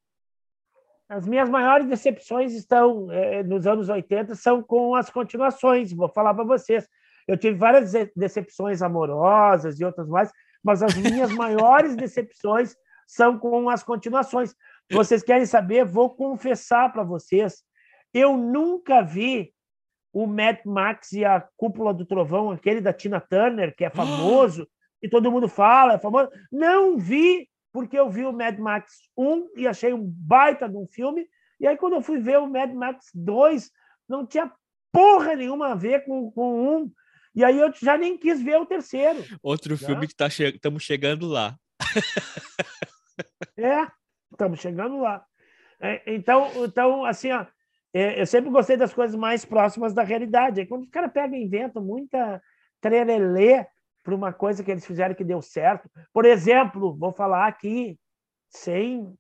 As 1.07 1.27
minhas 1.27 1.51
maiores 1.51 1.87
decepções 1.87 2.55
estão 2.55 3.11
é, 3.13 3.43
nos 3.43 3.67
anos 3.67 3.91
80 3.91 4.35
são 4.35 4.63
com 4.63 4.95
as 4.95 5.11
continuações. 5.11 5.93
Vou 5.93 6.09
falar 6.09 6.33
para 6.33 6.45
vocês. 6.45 6.89
Eu 7.29 7.37
tive 7.37 7.59
várias 7.59 7.93
decepções 8.17 8.81
amorosas 8.81 9.79
e 9.79 9.85
outras 9.85 10.09
mais, 10.09 10.33
mas 10.65 10.83
as 10.83 10.95
minhas 10.95 11.31
maiores 11.37 11.95
decepções 11.95 12.75
são 13.07 13.39
com 13.39 13.69
as 13.69 13.83
continuações. 13.83 14.55
Vocês 14.91 15.23
querem 15.23 15.45
saber? 15.45 15.85
Vou 15.85 16.09
confessar 16.09 16.91
para 16.91 17.03
vocês. 17.03 17.63
Eu 18.15 18.39
nunca 18.39 19.03
vi 19.03 19.53
o 20.13 20.27
Mad 20.27 20.59
Max 20.65 21.13
e 21.13 21.25
a 21.25 21.41
Cúpula 21.57 21.95
do 21.95 22.05
Trovão, 22.05 22.51
aquele 22.51 22.81
da 22.81 22.93
Tina 22.93 23.21
Turner, 23.21 23.75
que 23.75 23.85
é 23.85 23.91
famoso, 23.91 24.69
e 25.03 25.09
todo 25.09 25.31
mundo 25.33 25.49
fala, 25.49 25.95
é 25.95 25.99
famoso. 25.99 26.31
Não 26.51 26.99
vi, 26.99 27.49
porque 27.73 27.99
eu 27.99 28.11
vi 28.11 28.25
o 28.25 28.33
Mad 28.33 28.59
Max 28.59 29.09
1 29.17 29.53
e 29.57 29.67
achei 29.67 29.93
um 29.93 30.03
baita 30.05 30.69
de 30.69 30.77
um 30.77 30.87
filme. 30.87 31.27
E 31.59 31.67
aí, 31.67 31.77
quando 31.77 31.95
eu 31.95 32.03
fui 32.03 32.19
ver 32.21 32.39
o 32.39 32.47
Mad 32.47 32.73
Max 32.73 33.07
2, 33.15 33.71
não 34.09 34.27
tinha 34.27 34.53
porra 34.93 35.35
nenhuma 35.35 35.73
a 35.73 35.75
ver 35.75 36.05
com, 36.05 36.31
com 36.31 36.77
um. 36.77 36.93
E 37.35 37.43
aí 37.43 37.59
eu 37.59 37.73
já 37.73 37.97
nem 37.97 38.19
quis 38.19 38.43
ver 38.43 38.59
o 38.59 38.67
terceiro. 38.67 39.25
Outro 39.43 39.79
tá? 39.79 39.87
filme 39.87 40.07
que 40.07 40.15
tá 40.15 40.29
che 40.29 40.45
estamos 40.45 40.83
chegando 40.83 41.27
lá. 41.27 41.57
é, 43.57 43.87
estamos 44.31 44.61
chegando 44.61 45.01
lá. 45.01 45.25
É, 45.81 46.15
então, 46.15 46.51
então, 46.65 47.05
assim, 47.05 47.33
ó, 47.33 47.47
eu 47.93 48.27
sempre 48.27 48.51
gostei 48.51 48.77
das 48.77 48.95
coisas 48.95 49.17
mais 49.17 49.45
próximas 49.45 49.93
da 49.93 50.03
realidade. 50.03 50.61
Aí 50.61 50.67
quando 50.67 50.83
os 50.83 50.91
caras 50.91 51.13
pegam 51.13 51.37
e 51.37 51.45
inventam 51.45 51.83
muita 51.83 52.43
trelelê 52.81 53.67
para 54.03 54.15
uma 54.15 54.33
coisa 54.33 54.65
que 54.65 54.71
eles 54.71 54.87
fizeram 54.87 55.15
que 55.15 55.25
deu 55.25 55.41
certo. 55.41 55.89
Por 56.13 56.25
exemplo, 56.25 56.97
vou 56.97 57.13
falar 57.13 57.47
aqui, 57.47 57.99
sem, 58.49 59.15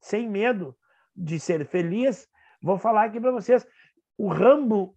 sem 0.00 0.28
medo 0.28 0.76
de 1.14 1.40
ser 1.40 1.66
feliz, 1.66 2.28
vou 2.60 2.78
falar 2.78 3.04
aqui 3.04 3.20
para 3.20 3.32
vocês. 3.32 3.66
O 4.18 4.28
Rambo 4.28 4.96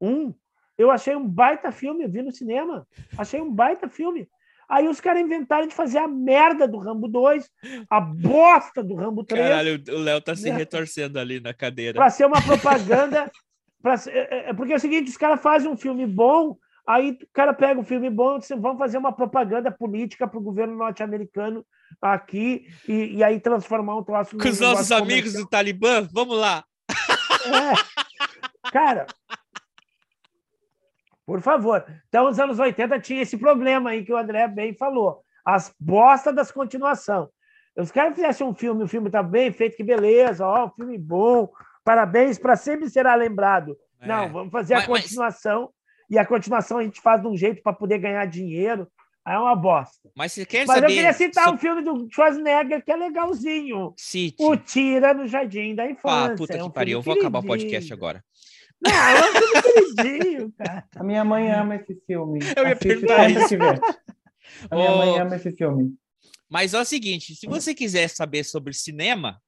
1, 0.00 0.34
eu 0.76 0.90
achei 0.90 1.14
um 1.14 1.26
baita 1.26 1.70
filme, 1.70 2.04
eu 2.04 2.10
vi 2.10 2.22
no 2.22 2.32
cinema. 2.32 2.86
Achei 3.16 3.40
um 3.40 3.52
baita 3.52 3.88
filme. 3.88 4.28
Aí 4.72 4.88
os 4.88 5.02
caras 5.02 5.20
inventaram 5.20 5.66
de 5.66 5.74
fazer 5.74 5.98
a 5.98 6.08
merda 6.08 6.66
do 6.66 6.78
Rambo 6.78 7.06
2, 7.06 7.46
a 7.90 8.00
bosta 8.00 8.82
do 8.82 8.94
Rambo 8.94 9.22
3. 9.22 9.46
Caralho, 9.46 9.82
o 9.90 9.98
Léo 9.98 10.18
tá 10.22 10.34
se 10.34 10.50
né? 10.50 10.56
retorcendo 10.56 11.18
ali 11.18 11.40
na 11.40 11.52
cadeira. 11.52 11.98
Para 11.98 12.08
ser 12.08 12.24
uma 12.24 12.40
propaganda. 12.40 13.30
pra, 13.82 13.96
é, 14.08 14.48
é, 14.48 14.54
porque 14.54 14.72
é 14.72 14.76
o 14.76 14.80
seguinte: 14.80 15.10
os 15.10 15.16
caras 15.18 15.42
fazem 15.42 15.70
um 15.70 15.76
filme 15.76 16.06
bom, 16.06 16.56
aí 16.86 17.10
o 17.10 17.28
cara 17.34 17.52
pega 17.52 17.78
o 17.78 17.82
um 17.82 17.84
filme 17.84 18.08
bom 18.08 18.36
e 18.36 18.38
diz, 18.38 18.48
vamos 18.48 18.78
fazer 18.78 18.96
uma 18.96 19.12
propaganda 19.12 19.70
política 19.70 20.26
para 20.26 20.38
o 20.38 20.42
governo 20.42 20.74
norte-americano 20.74 21.66
aqui 22.00 22.66
e, 22.88 23.16
e 23.16 23.22
aí 23.22 23.38
transformar 23.40 23.98
um 23.98 24.02
troço 24.02 24.38
Com 24.38 24.48
os 24.48 24.58
nossos 24.58 24.90
amigos 24.90 25.34
do 25.34 25.46
Talibã, 25.46 26.08
vamos 26.10 26.38
lá. 26.38 26.64
É. 27.44 28.70
Cara, 28.70 29.06
por 31.32 31.40
favor. 31.40 31.82
Então, 32.08 32.26
nos 32.26 32.38
anos 32.38 32.58
80 32.58 33.00
tinha 33.00 33.22
esse 33.22 33.38
problema 33.38 33.88
aí 33.88 34.04
que 34.04 34.12
o 34.12 34.18
André 34.18 34.46
bem 34.48 34.74
falou. 34.74 35.22
As 35.42 35.74
bostas 35.80 36.34
das 36.34 36.52
continuação. 36.52 37.30
Os 37.74 37.90
caras 37.90 38.14
fizessem 38.14 38.46
um 38.46 38.54
filme, 38.54 38.84
o 38.84 38.86
filme 38.86 39.08
está 39.08 39.22
bem 39.22 39.50
feito, 39.50 39.74
que 39.74 39.82
beleza, 39.82 40.46
ó, 40.46 40.66
um 40.66 40.70
filme 40.72 40.98
bom, 40.98 41.48
parabéns, 41.82 42.38
para 42.38 42.54
sempre 42.54 42.90
será 42.90 43.14
lembrado. 43.14 43.74
É. 43.98 44.06
Não, 44.06 44.30
vamos 44.30 44.52
fazer 44.52 44.74
mas, 44.74 44.84
a 44.84 44.86
continuação, 44.86 45.60
mas... 45.62 45.70
e 46.10 46.18
a 46.18 46.26
continuação 46.26 46.76
a 46.76 46.82
gente 46.82 47.00
faz 47.00 47.22
de 47.22 47.26
um 47.26 47.34
jeito 47.34 47.62
para 47.62 47.72
poder 47.72 47.96
ganhar 47.96 48.26
dinheiro. 48.26 48.86
Aí 49.24 49.34
é 49.34 49.38
uma 49.38 49.56
bosta. 49.56 50.10
Mas 50.14 50.32
você 50.32 50.44
quer 50.44 50.66
Mas 50.66 50.74
saber... 50.74 50.90
eu 50.92 50.96
queria 50.96 51.12
citar 51.14 51.44
so... 51.44 51.54
um 51.54 51.56
filme 51.56 51.80
do 51.80 52.08
Schwarzenegger 52.12 52.84
que 52.84 52.92
é 52.92 52.96
legalzinho. 52.96 53.94
Cite. 53.96 54.36
O 54.38 54.54
Tira 54.54 55.14
no 55.14 55.26
Jardim 55.26 55.74
da 55.74 55.88
Infância. 55.88 56.34
Ah, 56.34 56.36
puta 56.36 56.52
é 56.52 56.58
que 56.58 56.62
um 56.62 56.70
pariu. 56.70 56.98
Eu 56.98 57.02
vou 57.02 57.14
acabar 57.14 57.38
o 57.38 57.46
podcast 57.46 57.90
agora. 57.90 58.22
Não, 58.82 58.90
é 58.92 59.62
queridinho, 59.62 60.52
cara. 60.58 60.84
A 60.96 61.04
minha 61.04 61.24
mãe 61.24 61.50
ama 61.50 61.76
esse 61.76 61.94
filme. 62.06 62.40
Eu 62.56 62.64
ia 62.64 62.72
Assiste 62.72 62.88
perguntar 62.88 63.30
isso. 63.30 63.54
A 64.70 64.76
minha 64.76 64.92
oh... 64.92 64.98
mãe 64.98 65.18
ama 65.20 65.36
esse 65.36 65.52
filme. 65.52 65.94
Mas 66.50 66.74
é 66.74 66.80
o 66.80 66.84
seguinte, 66.84 67.34
se 67.34 67.46
você 67.46 67.74
quiser 67.74 68.08
saber 68.08 68.44
sobre 68.44 68.72
cinema... 68.74 69.40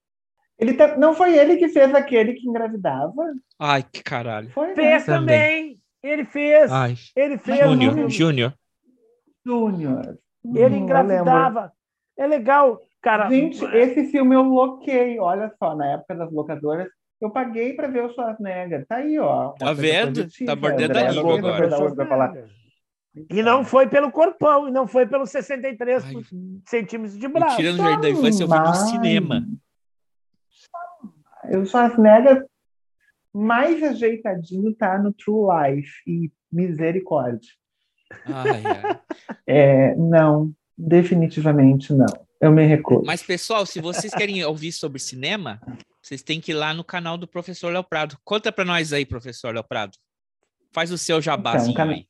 Ele 0.59 0.72
tá... 0.74 0.97
Não 0.97 1.14
foi 1.14 1.37
ele 1.37 1.57
que 1.57 1.68
fez 1.68 1.93
aquele 1.95 2.35
que 2.35 2.49
engravidava? 2.49 3.35
Ai, 3.59 3.82
que 3.82 4.03
caralho. 4.03 4.51
Foi, 4.51 4.74
fez 4.74 5.07
né? 5.07 5.14
também. 5.14 5.80
Ele 6.05 6.24
fez. 6.26 6.70
Ai. 6.70 6.95
Ele 7.16 7.39
fez. 7.39 7.59
Júnior, 7.59 8.11
Júnior. 8.11 8.55
Júnior. 9.45 10.18
Ele 10.55 10.76
engravidava. 10.76 11.72
É 12.16 12.26
legal, 12.26 12.80
cara. 13.01 13.30
Gente, 13.30 13.64
esse 13.74 14.11
filme 14.11 14.35
eu 14.35 14.43
loquei. 14.43 15.18
Olha 15.18 15.53
só, 15.59 15.74
na 15.74 15.93
época 15.93 16.14
das 16.14 16.30
locadoras, 16.30 16.89
eu 17.24 17.30
paguei 17.30 17.72
para 17.74 17.88
ver 17.88 18.04
o 18.04 18.12
Schwarzenegger. 18.12 18.86
Tá 18.86 18.96
aí, 18.96 19.18
ó. 19.18 19.50
Tá 19.52 19.72
vendo? 19.72 20.26
Tá 20.44 20.54
mordendo 20.54 20.96
a 20.96 21.10
língua 21.10 21.38
agora. 21.38 22.48
E 23.30 23.42
não 23.42 23.64
foi 23.64 23.88
pelo 23.88 24.10
corpão, 24.10 24.68
e 24.68 24.72
não 24.72 24.86
foi 24.86 25.06
pelos 25.06 25.30
63 25.30 26.04
Ai. 26.04 26.14
centímetros 26.66 27.18
de 27.18 27.28
braço. 27.28 27.56
Tirando 27.56 27.76
o 27.76 27.82
Jardim 27.82 28.00
da 28.00 28.10
Infância, 28.10 28.42
eu 28.42 28.48
vi 28.48 28.58
no 28.58 28.74
cinema. 28.74 29.46
O 31.44 31.64
Schwarzenegger 31.64 32.44
mais 33.32 33.82
ajeitadinho 33.82 34.74
tá 34.74 34.98
no 34.98 35.12
True 35.12 35.46
Life 35.72 35.92
e 36.06 36.30
misericórdia. 36.52 37.50
Ai, 38.26 38.62
ai. 38.64 39.00
É, 39.46 39.94
não, 39.96 40.52
definitivamente 40.76 41.92
não. 41.92 42.06
Eu 42.45 42.53
me 42.53 42.66
recuso. 42.66 43.05
Mas, 43.07 43.22
pessoal, 43.22 43.64
se 43.64 43.80
vocês 43.80 44.12
querem 44.14 44.45
ouvir 44.45 44.70
sobre 44.70 44.99
cinema, 44.99 45.59
vocês 46.03 46.22
têm 46.22 46.42
que 46.42 46.53
ir 46.53 46.55
lá 46.55 46.74
no 46.74 46.84
canal 46.84 47.16
do 47.16 47.26
professor 47.26 47.72
Léo 47.72 47.82
Prado. 47.82 48.18
Conta 48.22 48.53
para 48.53 48.66
nós 48.66 48.92
aí, 48.92 49.07
professor 49.07 49.55
Léo 49.55 49.64
Prado. 49.64 49.97
Faz 50.70 50.92
o 50.92 50.99
seu 50.99 51.22
jabazinho 51.22 51.72
então, 51.72 51.86
can... 51.86 51.92
aí. 51.92 52.07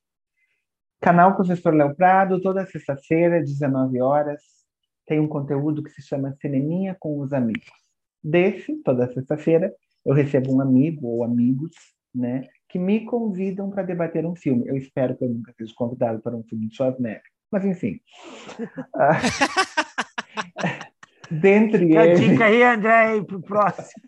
Canal 1.00 1.36
Professor 1.36 1.72
Léo 1.72 1.94
Prado, 1.94 2.40
toda 2.40 2.66
sexta-feira, 2.66 3.40
19 3.40 4.00
horas, 4.00 4.42
tem 5.06 5.20
um 5.20 5.28
conteúdo 5.28 5.84
que 5.84 5.90
se 5.90 6.02
chama 6.02 6.34
Cineminha 6.40 6.96
com 6.98 7.20
os 7.20 7.32
Amigos. 7.32 7.70
Desse, 8.20 8.82
toda 8.82 9.12
sexta-feira, 9.12 9.72
eu 10.04 10.14
recebo 10.14 10.52
um 10.52 10.60
amigo 10.60 11.06
ou 11.06 11.22
amigos, 11.22 11.72
né, 12.12 12.48
que 12.68 12.78
me 12.78 13.04
convidam 13.04 13.70
para 13.70 13.84
debater 13.84 14.26
um 14.26 14.34
filme. 14.34 14.66
Eu 14.66 14.76
espero 14.76 15.16
que 15.16 15.24
eu 15.24 15.28
nunca 15.28 15.52
seja 15.56 15.72
convidado 15.76 16.20
para 16.20 16.34
um 16.34 16.42
filme 16.42 16.66
de 16.66 16.74
Schwarzenegger. 16.74 17.33
Mas, 17.54 17.64
enfim. 17.64 18.00
Dentre 21.30 21.94
eles... 21.94 22.20
dica 22.20 22.44
aí, 22.46 22.64
André, 22.64 23.22
para 23.22 23.36
o 23.36 23.42
próximo. 23.42 24.02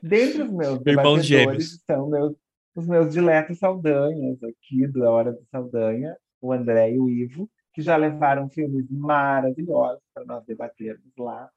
dentre 0.00 0.42
os 0.42 0.52
meus 0.52 0.80
debatedores 0.80 1.82
são 1.84 2.08
meus, 2.08 2.36
os 2.76 2.86
meus 2.86 3.12
diletos 3.12 3.58
Saldanhas 3.58 4.40
aqui, 4.44 4.86
da 4.86 5.10
Hora 5.10 5.32
do 5.32 5.44
Saldanha, 5.50 6.16
o 6.40 6.52
André 6.52 6.92
e 6.92 7.00
o 7.00 7.10
Ivo, 7.10 7.50
que 7.74 7.82
já 7.82 7.96
levaram 7.96 8.48
filmes 8.48 8.88
maravilhosos 8.88 10.04
para 10.14 10.24
nós 10.24 10.44
debatermos 10.46 11.12
lá. 11.18 11.50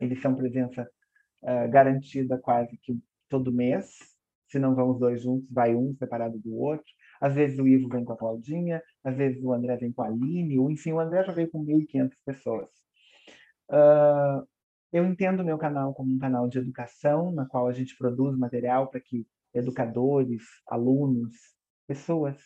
Eles 0.00 0.22
são 0.22 0.36
presença 0.36 0.88
uh, 1.42 1.68
garantida 1.68 2.38
quase 2.38 2.78
que 2.78 2.96
todo 3.28 3.50
mês 3.50 3.88
se 4.50 4.58
não 4.58 4.74
vão 4.74 4.90
os 4.90 4.98
dois 4.98 5.22
juntos, 5.22 5.48
vai 5.50 5.74
um 5.74 5.94
separado 5.94 6.38
do 6.38 6.56
outro. 6.56 6.92
Às 7.20 7.34
vezes 7.34 7.58
o 7.58 7.68
Ivo 7.68 7.88
vem 7.88 8.04
com 8.04 8.12
a 8.12 8.16
Claudinha, 8.16 8.82
às 9.04 9.16
vezes 9.16 9.42
o 9.44 9.52
André 9.52 9.76
vem 9.76 9.92
com 9.92 10.02
a 10.02 10.06
Aline, 10.06 10.58
ou 10.58 10.70
enfim, 10.70 10.92
o 10.92 11.00
André 11.00 11.22
já 11.24 11.32
veio 11.32 11.50
com 11.50 11.64
1.500 11.64 12.10
pessoas. 12.24 12.68
Uh, 13.68 14.46
eu 14.92 15.04
entendo 15.04 15.40
o 15.40 15.44
meu 15.44 15.58
canal 15.58 15.94
como 15.94 16.12
um 16.12 16.18
canal 16.18 16.48
de 16.48 16.58
educação, 16.58 17.30
na 17.30 17.46
qual 17.46 17.68
a 17.68 17.72
gente 17.72 17.96
produz 17.96 18.36
material 18.36 18.88
para 18.88 19.00
que 19.00 19.26
educadores, 19.54 20.42
alunos, 20.66 21.36
pessoas 21.86 22.36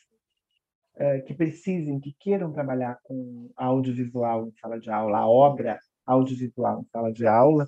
uh, 0.96 1.24
que 1.24 1.34
precisem, 1.34 2.00
que 2.00 2.14
queiram 2.18 2.52
trabalhar 2.52 2.98
com 3.04 3.50
audiovisual 3.56 4.48
em 4.48 4.52
sala 4.52 4.78
de 4.80 4.90
aula, 4.90 5.18
a 5.18 5.28
obra 5.28 5.78
audiovisual 6.04 6.82
em 6.82 6.86
sala 6.86 7.12
de 7.12 7.26
aula, 7.26 7.66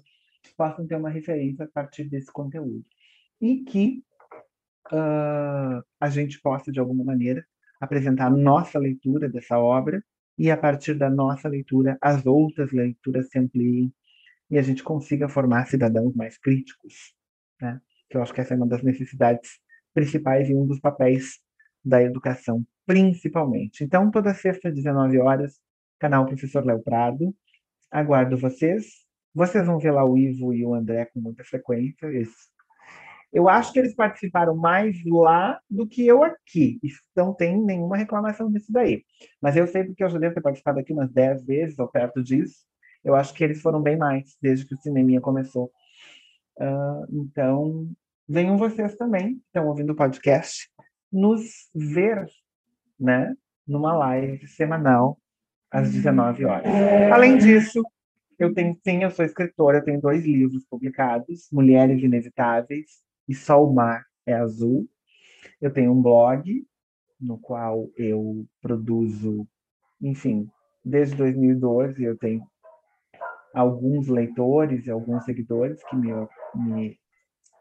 possam 0.57 0.87
ter 0.87 0.97
uma 0.97 1.11
referência 1.11 1.65
a 1.65 1.69
partir 1.69 2.05
desse 2.09 2.33
conteúdo. 2.33 2.85
E 3.41 3.65
que 3.65 4.03
uh, 4.93 5.83
a 6.01 6.11
gente 6.11 6.41
possa, 6.41 6.71
de 6.73 6.81
alguma 6.81 7.05
maneira, 7.05 7.45
apresentar 7.81 8.31
nossa 8.31 8.79
leitura 8.79 9.29
dessa 9.29 9.59
obra 9.59 10.03
e, 10.39 10.51
a 10.51 10.57
partir 10.57 10.95
da 10.95 11.11
nossa 11.11 11.49
leitura, 11.49 11.99
as 12.01 12.25
outras 12.27 12.73
leituras 12.73 13.29
se 13.29 13.39
ampliem 13.39 13.93
e 14.51 14.59
a 14.59 14.63
gente 14.63 14.83
consiga 14.83 15.29
formar 15.29 15.67
cidadãos 15.67 16.15
mais 16.15 16.39
críticos, 16.39 17.15
né? 17.61 17.81
que 18.09 18.17
eu 18.17 18.23
acho 18.23 18.33
que 18.33 18.41
essa 18.41 18.55
é 18.55 18.57
uma 18.57 18.67
das 18.67 18.83
necessidades 18.83 19.59
principais 19.93 20.49
e 20.49 20.55
um 20.55 20.67
dos 20.67 20.79
papéis 20.79 21.41
da 21.85 22.03
educação, 22.03 22.65
principalmente. 22.85 23.83
Então, 23.83 24.11
toda 24.11 24.35
sexta, 24.35 24.69
às 24.69 24.75
19 24.75 25.19
horas, 25.19 25.61
canal 25.99 26.27
Professor 26.27 26.65
Léo 26.65 26.83
Prado. 26.83 27.35
Aguardo 27.91 28.37
vocês. 28.37 29.07
Vocês 29.35 29.67
vão 29.67 29.79
ver 29.79 29.93
lá 29.93 30.05
o 30.05 30.17
Ivo 30.17 30.53
e 30.53 30.65
o 30.65 30.75
André 30.75 31.07
com 31.07 31.21
muita 31.21 31.45
frequência. 31.45 32.07
Eles 32.07 32.31
eu 33.33 33.49
acho 33.49 33.73
que 33.73 33.79
eles 33.79 33.95
participaram 33.95 34.57
mais 34.57 34.97
lá 35.05 35.61
do 35.69 35.87
que 35.87 36.07
eu 36.07 36.23
aqui. 36.23 36.79
Não 37.15 37.35
tem 37.35 37.61
nenhuma 37.61 37.97
reclamação 37.97 38.51
disso 38.51 38.73
daí. 38.73 39.05
Mas 39.41 39.57
eu 39.57 39.67
sei 39.67 39.85
porque 39.85 40.03
eu 40.03 40.09
já 40.09 40.19
devo 40.19 40.35
ter 40.35 40.41
participado 40.41 40.79
aqui 40.79 40.93
umas 40.93 41.13
10 41.13 41.45
vezes 41.45 41.79
ou 41.79 41.89
perto 41.89 42.23
disso. 42.23 42.65
Eu 43.05 43.15
acho 43.15 43.35
que 43.35 43.45
eles 43.45 43.61
foram 43.61 43.83
bem 43.83 43.97
mais 43.97 44.37
desde 44.41 44.67
que 44.67 44.75
o 44.75 44.79
cineminha 44.79 45.21
começou. 45.21 45.71
Uh, 46.59 47.23
então, 47.25 47.91
venham 48.29 48.57
vocês 48.57 48.97
também, 48.97 49.41
estão 49.47 49.69
ouvindo 49.69 49.91
o 49.91 49.97
podcast, 49.97 50.69
nos 51.13 51.69
ver, 51.75 52.27
né? 52.99 53.35
Numa 53.67 53.95
live 53.97 54.47
semanal 54.47 55.19
às 55.71 55.93
19 55.93 56.45
horas. 56.45 56.73
Além 57.13 57.37
disso, 57.37 57.83
eu 58.39 58.55
tenho, 58.55 58.79
sim, 58.83 59.03
eu 59.03 59.11
sou 59.11 59.25
escritora, 59.25 59.79
eu 59.79 59.85
tenho 59.85 60.01
dois 60.01 60.25
livros 60.25 60.65
publicados, 60.67 61.49
Mulheres 61.53 62.03
Inevitáveis 62.03 63.06
e 63.29 63.35
só 63.35 63.63
o 63.63 63.73
mar 63.73 64.05
é 64.27 64.35
azul. 64.35 64.89
Eu 65.61 65.73
tenho 65.73 65.93
um 65.93 66.03
blog 66.03 66.67
no 67.21 67.39
qual 67.39 67.89
eu 67.97 68.47
produzo, 68.61 69.47
enfim, 70.01 70.49
desde 70.85 71.17
2012 71.17 72.03
eu 72.05 72.17
tenho 72.17 72.43
alguns 73.55 74.07
leitores 74.07 74.87
e 74.87 74.91
alguns 74.91 75.25
seguidores 75.25 75.83
que 75.85 75.97
me, 75.97 76.13
me, 76.55 76.99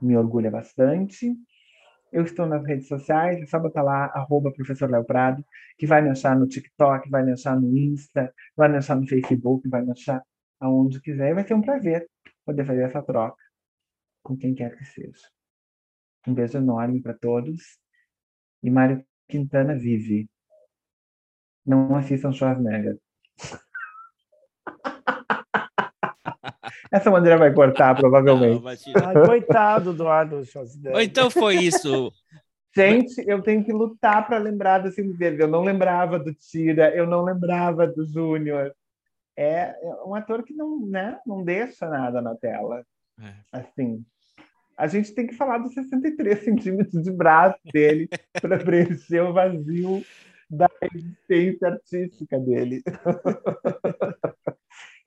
me 0.01 0.17
orgulha 0.17 0.51
bastante. 0.51 1.33
Eu 2.11 2.23
estou 2.23 2.45
nas 2.45 2.65
redes 2.65 2.87
sociais, 2.87 3.41
é 3.41 3.45
só 3.45 3.59
botar 3.59 3.81
lá, 3.81 4.05
arroba 4.13 4.51
professor 4.51 4.89
Léo 4.89 5.05
Prado, 5.05 5.43
que 5.77 5.87
vai 5.87 6.01
me 6.01 6.09
achar 6.09 6.37
no 6.37 6.47
TikTok, 6.47 7.09
vai 7.09 7.23
me 7.23 7.31
achar 7.31 7.59
no 7.59 7.75
Insta, 7.77 8.33
vai 8.55 8.69
me 8.69 8.77
achar 8.77 8.95
no 8.95 9.07
Facebook, 9.07 9.67
vai 9.69 9.81
me 9.83 9.91
achar 9.91 10.21
aonde 10.59 11.01
quiser. 11.01 11.33
Vai 11.33 11.45
ser 11.45 11.53
um 11.53 11.61
prazer 11.61 12.07
poder 12.45 12.65
fazer 12.65 12.83
essa 12.83 13.01
troca 13.01 13.41
com 14.23 14.37
quem 14.37 14.53
quer 14.53 14.77
que 14.77 14.85
seja. 14.85 15.34
Um 16.27 16.33
beijo 16.33 16.57
enorme 16.57 17.01
para 17.01 17.13
todos. 17.13 17.77
E 18.63 18.69
Mário 18.69 19.05
Quintana 19.27 19.75
vive. 19.75 20.29
Não 21.65 21.95
assistam 21.95 22.31
Schwarzenegger. 22.31 22.97
Essa 26.91 27.11
maneira 27.11 27.37
vai 27.37 27.53
cortar, 27.53 27.95
provavelmente. 27.95 28.61
Não, 28.93 29.07
Ai, 29.07 29.25
coitado 29.25 29.93
do 29.93 30.07
Arnold 30.07 30.45
Schwarzenegger. 30.47 31.01
Então 31.01 31.29
foi 31.29 31.55
isso. 31.55 32.11
Gente, 32.75 33.23
eu 33.25 33.41
tenho 33.41 33.63
que 33.63 33.71
lutar 33.71 34.27
para 34.27 34.37
lembrar 34.37 34.79
do 34.79 34.91
filme 34.91 35.13
dele. 35.13 35.41
Eu 35.41 35.47
não 35.47 35.63
lembrava 35.63 36.19
do 36.19 36.33
Tira, 36.33 36.93
eu 36.93 37.07
não 37.07 37.23
lembrava 37.23 37.87
do 37.87 38.05
Júnior. 38.05 38.75
É, 39.37 39.75
é 39.81 40.03
um 40.05 40.13
ator 40.13 40.43
que 40.43 40.53
não, 40.53 40.85
né, 40.85 41.19
não 41.25 41.43
deixa 41.43 41.87
nada 41.89 42.21
na 42.21 42.35
tela. 42.35 42.85
É. 43.19 43.33
Assim, 43.51 44.05
a 44.77 44.87
gente 44.87 45.13
tem 45.13 45.27
que 45.27 45.35
falar 45.35 45.57
dos 45.59 45.73
63 45.73 46.43
centímetros 46.43 47.03
de 47.03 47.11
braço 47.11 47.59
dele 47.71 48.09
para 48.41 48.57
preencher 48.57 49.21
o 49.21 49.33
vazio 49.33 50.03
da 50.49 50.69
existência 50.93 51.67
artística 51.69 52.39
dele. 52.39 52.83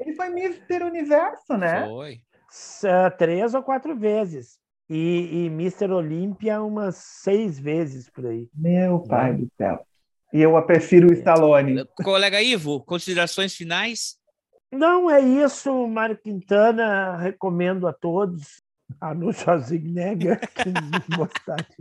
Ele 0.01 0.15
foi 0.15 0.29
Mister 0.31 0.85
Universo, 0.85 1.57
né? 1.57 1.87
Foi. 1.87 2.21
S- 2.51 2.87
Três 3.19 3.55
ou 3.55 3.63
quatro 3.63 3.97
vezes. 3.97 4.59
E, 4.89 5.45
e 5.45 5.47
Mr. 5.49 5.91
Olímpia 5.93 6.63
umas 6.63 6.97
seis 6.97 7.59
vezes 7.59 8.09
por 8.09 8.27
aí. 8.27 8.49
Meu 8.55 9.01
pai 9.01 9.35
do 9.35 9.51
céu. 9.57 9.85
E 10.33 10.41
eu 10.41 10.61
prefiro 10.65 11.11
o 11.11 11.13
Stallone. 11.13 11.85
Colega 12.03 12.41
Ivo, 12.43 12.81
considerações 12.83 13.55
finais? 13.55 14.17
Não, 14.73 15.11
é 15.11 15.21
isso, 15.21 15.87
Mário 15.89 16.17
Quintana. 16.17 17.17
Recomendo 17.17 17.87
a 17.87 17.93
todos. 17.93 18.63
Arnold 19.01 19.37
Schwarzenegger, 19.37 20.41
que 20.55 21.17
gostar 21.17 21.57
de 21.57 21.77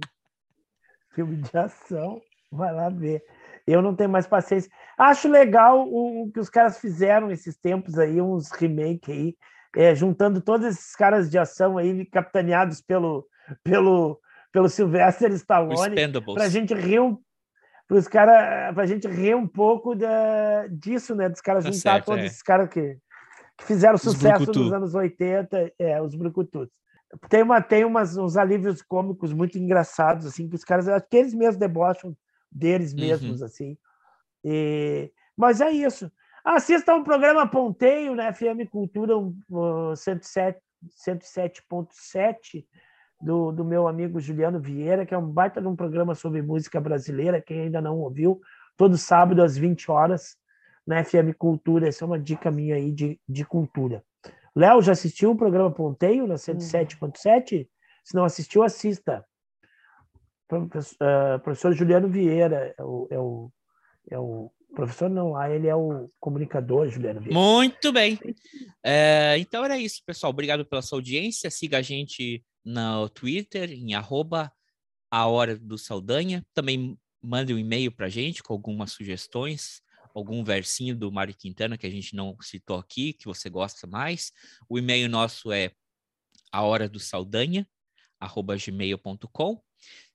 filme 1.13 1.37
de 1.37 1.57
ação, 1.57 2.21
vai 2.51 2.73
lá 2.73 2.89
ver. 2.89 3.23
Eu 3.65 3.81
não 3.81 3.95
tenho 3.95 4.09
mais 4.09 4.27
paciência. 4.27 4.71
Acho 4.97 5.27
legal 5.27 5.87
o, 5.87 6.23
o 6.23 6.31
que 6.31 6.39
os 6.39 6.49
caras 6.49 6.79
fizeram 6.79 7.31
esses 7.31 7.57
tempos 7.57 7.97
aí, 7.97 8.21
uns 8.21 8.51
remake 8.51 9.11
aí, 9.11 9.35
é, 9.75 9.93
juntando 9.93 10.41
todos 10.41 10.67
esses 10.67 10.95
caras 10.95 11.29
de 11.29 11.37
ação 11.37 11.77
aí, 11.77 12.05
capitaneados 12.05 12.81
pelo, 12.81 13.27
pelo, 13.63 14.19
pelo 14.51 14.69
Sylvester 14.69 15.31
Stallone, 15.33 15.95
pra 16.33 16.47
gente 16.47 16.73
rir 16.73 16.99
um 16.99 17.19
pros 17.87 18.07
cara, 18.07 18.73
pra 18.73 18.85
gente 18.85 19.07
rir 19.07 19.35
um 19.35 19.47
pouco 19.47 19.95
da, 19.95 20.67
disso, 20.69 21.15
né? 21.15 21.29
Dos 21.29 21.41
caras 21.41 21.63
Tá 21.63 21.71
juntar 21.71 21.91
certo, 21.93 22.05
todos 22.05 22.23
é. 22.23 22.25
esses 22.27 22.41
caras 22.43 22.69
que, 22.69 22.97
que 23.57 23.65
fizeram 23.65 23.97
sucesso 23.97 24.51
nos 24.51 24.73
anos 24.73 24.93
80, 24.93 25.73
é, 25.79 26.01
os 26.01 26.13
brucutus. 26.13 26.69
Tem, 27.29 27.41
uma, 27.43 27.61
tem 27.61 27.85
umas, 27.85 28.17
uns 28.17 28.35
alívios 28.35 28.81
cômicos 28.81 29.31
muito 29.33 29.57
engraçados, 29.57 30.25
assim, 30.25 30.47
que 30.49 30.55
os 30.55 30.63
caras, 30.63 30.87
acho 30.87 31.05
que 31.09 31.17
eles 31.17 31.33
mesmos 31.33 31.57
debocham 31.57 32.15
deles 32.51 32.93
Uhum. 32.93 32.99
mesmos, 32.99 33.41
assim. 33.41 33.77
E- 34.43 35.11
mas 35.35 35.61
é 35.61 35.71
isso. 35.71 36.11
Assista 36.43 36.95
um 36.95 37.03
programa 37.03 37.47
Ponteio, 37.47 38.15
né? 38.15 38.33
FM 38.33 38.69
Cultura 38.71 39.17
um, 39.17 39.35
107 39.95 40.59
107.7 40.95 42.65
do, 43.21 43.51
do 43.51 43.65
meu 43.65 43.87
amigo 43.87 44.19
Juliano 44.19 44.59
Vieira, 44.59 45.05
que 45.05 45.13
é 45.13 45.17
um 45.17 45.27
baita 45.27 45.59
de 45.59 45.67
um 45.67 45.75
programa 45.75 46.13
sobre 46.13 46.41
música 46.41 46.79
brasileira, 46.79 47.41
quem 47.41 47.61
ainda 47.61 47.81
não 47.81 47.97
ouviu, 47.97 48.39
todo 48.75 48.97
sábado 48.97 49.41
às 49.41 49.57
20 49.57 49.89
horas 49.89 50.37
na 50.85 51.03
FM 51.03 51.33
Cultura. 51.37 51.87
Essa 51.87 52.05
é 52.05 52.07
uma 52.07 52.19
dica 52.19 52.51
minha 52.51 52.75
aí 52.75 52.91
de, 52.91 53.19
de 53.27 53.43
cultura. 53.43 54.03
Léo, 54.57 54.81
já 54.81 54.93
assistiu 54.93 55.29
o 55.29 55.37
programa 55.37 55.71
Ponteio 55.71 56.25
na 56.25 56.33
107.7? 56.33 57.67
Se 58.03 58.15
não 58.15 58.25
assistiu, 58.25 58.63
assista. 58.63 59.23
Professor, 60.47 60.97
ah, 60.99 61.39
professor 61.43 61.73
Juliano 61.73 62.07
Vieira 62.07 62.73
é 62.75 62.83
o, 62.83 63.07
é 63.11 63.19
o, 63.19 63.51
é 64.09 64.17
o 64.17 64.51
professor, 64.73 65.11
não, 65.11 65.33
lá 65.33 65.47
ele 65.47 65.67
é 65.67 65.75
o 65.75 66.09
comunicador, 66.19 66.89
Juliano 66.89 67.19
Vieira. 67.19 67.39
Muito 67.39 67.91
bem. 67.91 68.17
É, 68.83 69.35
então 69.37 69.63
era 69.63 69.77
isso, 69.77 70.01
pessoal. 70.03 70.31
Obrigado 70.31 70.65
pela 70.65 70.81
sua 70.81 70.97
audiência. 70.97 71.51
Siga 71.51 71.77
a 71.77 71.83
gente 71.83 72.43
no 72.65 73.07
Twitter, 73.09 73.71
em 73.71 73.93
arroba 73.93 74.51
a 75.11 75.27
hora 75.27 75.55
do 75.55 75.77
Saldanha. 75.77 76.43
Também 76.55 76.97
mande 77.21 77.53
um 77.53 77.59
e-mail 77.59 77.91
para 77.91 78.07
a 78.07 78.09
gente 78.09 78.41
com 78.41 78.53
algumas 78.53 78.91
sugestões, 78.91 79.83
algum 80.17 80.43
versinho 80.43 80.95
do 80.95 81.11
Mário 81.11 81.35
Quintana 81.35 81.77
que 81.77 81.85
a 81.85 81.89
gente 81.89 82.15
não 82.15 82.35
citou 82.41 82.77
aqui, 82.77 83.13
que 83.13 83.25
você 83.25 83.49
gosta 83.49 83.85
mais. 83.85 84.31
O 84.67 84.77
e-mail 84.79 85.07
nosso 85.07 85.51
é 85.51 85.71
a 86.51 86.63
hora 86.63 86.89
do 86.89 86.99
Saldanha, 86.99 87.67
arroba 88.19 88.57
gmail.com. 88.57 89.61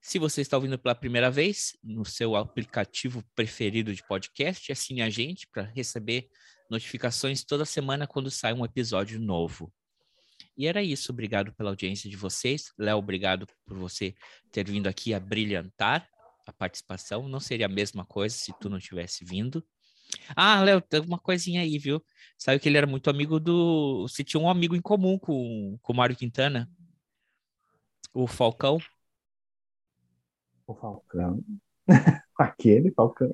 Se 0.00 0.18
você 0.18 0.40
está 0.40 0.56
ouvindo 0.56 0.76
pela 0.76 0.94
primeira 0.94 1.30
vez, 1.30 1.76
no 1.82 2.04
seu 2.04 2.34
aplicativo 2.34 3.22
preferido 3.36 3.94
de 3.94 4.02
podcast, 4.02 4.72
assine 4.72 5.02
a 5.02 5.08
gente 5.08 5.46
para 5.46 5.62
receber 5.62 6.28
notificações 6.68 7.44
toda 7.44 7.64
semana 7.64 8.04
quando 8.04 8.28
sai 8.30 8.52
um 8.52 8.64
episódio 8.64 9.20
novo. 9.20 9.72
E 10.56 10.66
era 10.66 10.82
isso, 10.82 11.12
obrigado 11.12 11.52
pela 11.54 11.70
audiência 11.70 12.10
de 12.10 12.16
vocês. 12.16 12.72
Léo, 12.76 12.98
obrigado 12.98 13.46
por 13.64 13.78
você 13.78 14.14
ter 14.50 14.68
vindo 14.68 14.88
aqui 14.88 15.14
a 15.14 15.20
brilhantar 15.20 16.08
a 16.44 16.52
participação. 16.52 17.28
Não 17.28 17.38
seria 17.38 17.66
a 17.66 17.68
mesma 17.68 18.04
coisa 18.04 18.34
se 18.34 18.52
tu 18.60 18.68
não 18.68 18.80
tivesse 18.80 19.24
vindo. 19.24 19.64
Ah, 20.36 20.62
Léo, 20.62 20.80
tem 20.80 21.00
uma 21.00 21.18
coisinha 21.18 21.62
aí, 21.62 21.78
viu? 21.78 22.02
Sabe 22.38 22.58
que 22.58 22.68
ele 22.68 22.78
era 22.78 22.86
muito 22.86 23.08
amigo 23.08 23.38
do. 23.38 24.06
Você 24.08 24.24
tinha 24.24 24.40
um 24.40 24.48
amigo 24.48 24.74
em 24.74 24.80
comum 24.80 25.18
com, 25.18 25.78
com 25.80 25.92
o 25.92 25.96
Mário 25.96 26.16
Quintana? 26.16 26.68
O 28.12 28.26
Falcão. 28.26 28.78
O 30.66 30.74
Falcão. 30.74 31.42
Aquele 32.38 32.90
Falcão. 32.92 33.30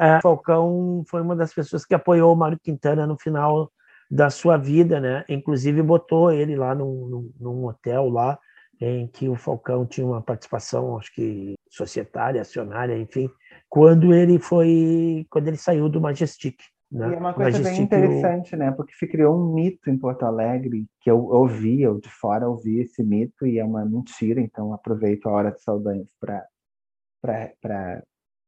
É, 0.00 0.20
Falcão 0.20 1.04
foi 1.08 1.20
uma 1.20 1.36
das 1.36 1.52
pessoas 1.52 1.84
que 1.84 1.94
apoiou 1.94 2.32
o 2.32 2.36
Mário 2.36 2.58
Quintana 2.58 3.06
no 3.06 3.18
final 3.18 3.70
da 4.10 4.28
sua 4.28 4.56
vida, 4.56 5.00
né? 5.00 5.24
Inclusive 5.28 5.82
botou 5.82 6.30
ele 6.30 6.56
lá 6.56 6.74
num, 6.74 7.06
num, 7.08 7.32
num 7.38 7.64
hotel 7.66 8.08
lá 8.08 8.38
em 8.80 9.06
que 9.06 9.28
o 9.28 9.36
Falcão 9.36 9.86
tinha 9.86 10.06
uma 10.06 10.20
participação, 10.20 10.98
acho 10.98 11.14
que 11.14 11.54
societária, 11.70 12.42
acionária, 12.42 12.98
enfim, 12.98 13.30
quando 13.72 14.12
ele 14.12 14.38
foi, 14.38 15.26
quando 15.30 15.48
ele 15.48 15.56
saiu 15.56 15.88
do 15.88 15.98
Majestic. 15.98 16.58
Né? 16.90 17.08
E 17.08 17.14
é 17.14 17.16
uma 17.16 17.32
coisa 17.32 17.52
bem 17.52 17.62
Majestic, 17.62 17.80
o- 17.80 17.84
interessante, 17.84 18.54
né? 18.54 18.70
Porque 18.70 18.92
se 18.92 19.06
criou 19.06 19.34
um 19.34 19.54
mito 19.54 19.88
em 19.88 19.96
Porto 19.96 20.24
Alegre 20.24 20.86
que 21.00 21.10
eu 21.10 21.24
ouvi, 21.24 21.80
eu 21.80 21.98
de 21.98 22.10
fora 22.10 22.46
ouvi 22.46 22.80
esse 22.80 23.02
mito 23.02 23.46
e 23.46 23.58
é 23.58 23.64
uma 23.64 23.82
mentira, 23.82 24.42
então 24.42 24.74
aproveito 24.74 25.26
a 25.26 25.32
hora 25.32 25.50
de 25.50 25.62
saudanhas 25.62 26.14
para 26.20 28.02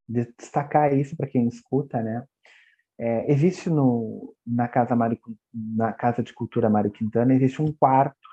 destacar 0.07 0.93
isso 0.93 1.17
para 1.17 1.27
quem 1.27 1.49
escuta, 1.49 2.03
né? 2.03 2.23
É, 2.99 3.33
existe 3.33 3.71
no, 3.71 4.35
na, 4.47 4.69
casa 4.69 4.95
Mário, 4.95 5.19
na 5.55 5.91
Casa 5.95 6.23
de 6.23 6.35
Cultura 6.35 6.69
Mário 6.69 6.91
Quintana, 6.91 7.33
existe 7.33 7.63
um 7.63 7.73
quarto, 7.73 8.29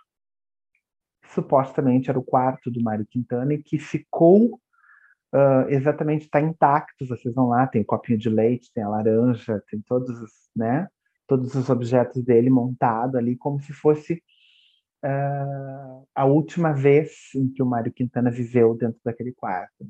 supostamente 1.27 2.09
era 2.09 2.19
o 2.19 2.23
quarto 2.23 2.69
do 2.69 2.83
Mário 2.83 3.07
Quintana, 3.09 3.53
e 3.53 3.63
que 3.63 3.79
ficou 3.79 4.59
ah, 5.33 5.65
exatamente, 5.69 6.25
está 6.25 6.41
intacto, 6.41 7.05
vocês 7.05 7.33
vão 7.33 7.49
lá, 7.49 7.65
tem 7.67 7.81
o 7.81 7.85
copinho 7.85 8.17
de 8.19 8.29
leite, 8.29 8.71
tem 8.73 8.83
a 8.83 8.89
laranja, 8.89 9.63
tem 9.69 9.81
todos 9.81 10.19
os, 10.21 10.31
né, 10.55 10.87
todos 11.27 11.55
os 11.55 11.69
objetos 11.69 12.23
dele 12.23 12.49
montado 12.49 13.17
ali, 13.17 13.37
como 13.37 13.59
se 13.61 13.73
fosse 13.73 14.21
ah, 15.03 16.01
a 16.15 16.25
última 16.25 16.73
vez 16.73 17.11
em 17.35 17.49
que 17.49 17.63
o 17.63 17.65
Mário 17.65 17.93
Quintana 17.93 18.29
viveu 18.29 18.75
dentro 18.75 18.99
daquele 19.05 19.31
quarto. 19.33 19.85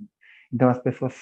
Então 0.53 0.69
as 0.69 0.79
pessoas 0.79 1.15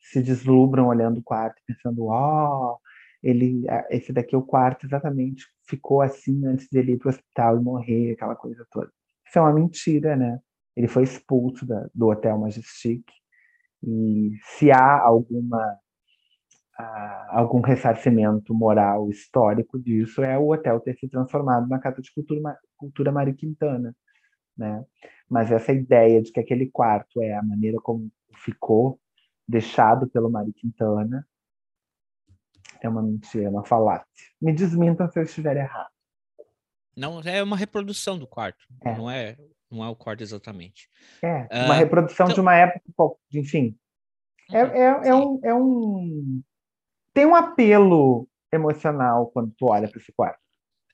se 0.00 0.22
deslumbram 0.22 0.86
olhando 0.86 1.18
o 1.18 1.22
quarto, 1.22 1.60
pensando, 1.66 2.06
ó, 2.06 2.74
oh, 2.74 2.78
ele, 3.22 3.68
ah, 3.68 3.86
esse 3.90 4.12
daqui 4.12 4.34
é 4.34 4.38
o 4.38 4.42
quarto 4.42 4.86
exatamente, 4.86 5.44
ficou 5.68 6.00
assim 6.02 6.46
antes 6.46 6.68
dele 6.70 6.92
ir 6.92 6.98
para 6.98 7.08
o 7.08 7.10
hospital 7.10 7.58
e 7.58 7.62
morrer, 7.64 8.12
aquela 8.12 8.36
coisa 8.36 8.64
toda. 8.70 8.90
Isso 9.26 9.38
é 9.38 9.42
uma 9.42 9.52
mentira, 9.52 10.14
né? 10.16 10.38
Ele 10.76 10.86
foi 10.86 11.02
expulso 11.02 11.66
da, 11.66 11.88
do 11.94 12.08
Hotel 12.08 12.38
Majestic 12.38 13.02
e 13.82 14.32
se 14.42 14.70
há 14.70 15.00
alguma 15.00 15.78
ah, 16.78 17.26
algum 17.30 17.60
ressarcimento 17.60 18.54
moral 18.54 19.08
histórico 19.08 19.78
disso 19.78 20.22
é 20.22 20.38
o 20.38 20.52
hotel 20.52 20.80
ter 20.80 20.94
se 20.96 21.08
transformado 21.08 21.66
na 21.68 21.78
Casa 21.78 22.02
de 22.02 22.12
Cultura, 22.12 22.58
Cultura 22.76 23.10
Mário 23.10 23.34
Quintana, 23.34 23.94
né? 24.56 24.84
Mas 25.28 25.50
essa 25.50 25.72
ideia 25.72 26.20
de 26.22 26.30
que 26.30 26.40
aquele 26.40 26.70
quarto 26.70 27.22
é 27.22 27.34
a 27.34 27.42
maneira 27.42 27.78
como 27.80 28.10
ficou 28.44 29.00
deixado 29.48 30.08
pelo 30.08 30.30
Mário 30.30 30.52
Quintana 30.52 31.26
é 32.80 32.88
uma 32.88 33.02
mentira, 33.02 33.46
é 33.46 33.48
uma 33.48 33.64
falácia. 33.64 34.06
Me 34.40 34.52
desmintam 34.52 35.10
se 35.10 35.18
eu 35.18 35.22
estiver 35.22 35.56
errado. 35.56 35.90
Não, 36.96 37.20
é 37.20 37.42
uma 37.42 37.56
reprodução 37.56 38.18
do 38.18 38.26
quarto. 38.26 38.66
É. 38.84 38.96
Não 38.96 39.10
é, 39.10 39.36
não 39.70 39.84
é 39.84 39.88
o 39.88 39.96
quarto 39.96 40.22
exatamente. 40.22 40.88
É, 41.22 41.64
uma 41.64 41.74
reprodução 41.74 42.26
de 42.26 42.32
então- 42.32 42.42
uma 42.42 42.54
época, 42.54 42.82
enfim. 43.32 43.76
É, 44.50 44.64
Uhum, 44.64 44.70
é, 44.72 45.08
é, 45.08 45.14
um, 45.14 45.40
é 45.42 45.54
um. 45.54 46.42
Tem 47.12 47.26
um 47.26 47.34
apelo 47.34 48.28
emocional 48.52 49.26
quando 49.28 49.52
tu 49.56 49.66
olha 49.66 49.88
para 49.88 50.00
esse 50.00 50.12
quarto. 50.12 50.38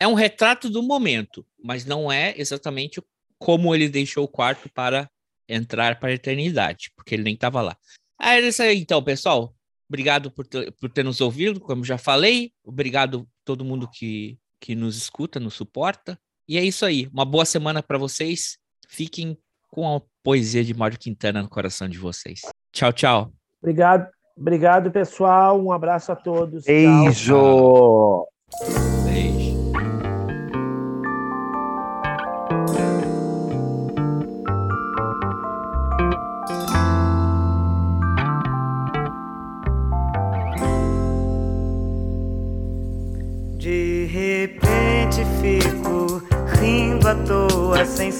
É 0.01 0.07
um 0.07 0.15
retrato 0.15 0.70
do 0.70 0.82
momento, 0.82 1.47
mas 1.62 1.85
não 1.85 2.11
é 2.11 2.35
exatamente 2.36 3.03
como 3.39 3.74
ele 3.74 3.89
deixou 3.89 4.24
o 4.24 4.28
quarto 4.28 4.69
para 4.73 5.09
entrar 5.49 5.99
para 6.01 6.09
a 6.11 6.15
eternidade, 6.15 6.93
porque 6.97 7.15
ele 7.15 7.24
nem 7.24 7.35
estava 7.35 7.61
lá. 7.61 7.77
Ah, 8.19 8.36
é 8.36 8.40
isso 8.40 8.62
aí, 8.62 8.81
então, 8.81 9.03
pessoal. 9.03 9.55
Obrigado 9.89 10.31
por 10.31 10.47
ter, 10.47 10.73
por 10.73 10.90
ter 10.90 11.05
nos 11.05 11.20
ouvido, 11.20 11.61
como 11.61 11.85
já 11.85 11.99
falei. 11.99 12.53
Obrigado 12.65 13.28
a 13.28 13.44
todo 13.44 13.65
mundo 13.65 13.89
que, 13.93 14.39
que 14.59 14.74
nos 14.74 14.97
escuta, 14.97 15.39
nos 15.39 15.55
suporta. 15.55 16.19
E 16.49 16.57
é 16.57 16.65
isso 16.65 16.86
aí. 16.86 17.09
Uma 17.12 17.24
boa 17.24 17.44
semana 17.44 17.82
para 17.82 17.99
vocês. 17.99 18.59
Fiquem 18.93 19.39
com 19.70 19.97
a 19.97 20.02
poesia 20.23 20.62
de 20.62 20.74
Mário 20.74 20.98
Quintana 20.98 21.40
no 21.40 21.48
coração 21.48 21.89
de 21.89 21.97
vocês. 21.97 22.43
Tchau, 22.70 22.93
tchau. 22.93 23.32
Obrigado, 23.62 24.06
obrigado, 24.36 24.90
pessoal. 24.90 25.59
Um 25.59 25.73
abraço 25.73 26.12
a 26.12 26.16
todos. 26.16 26.64
Tchau. 26.64 26.74
Beijo! 26.74 28.27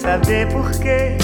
Saber 0.03 0.47
porquê. 0.51 1.22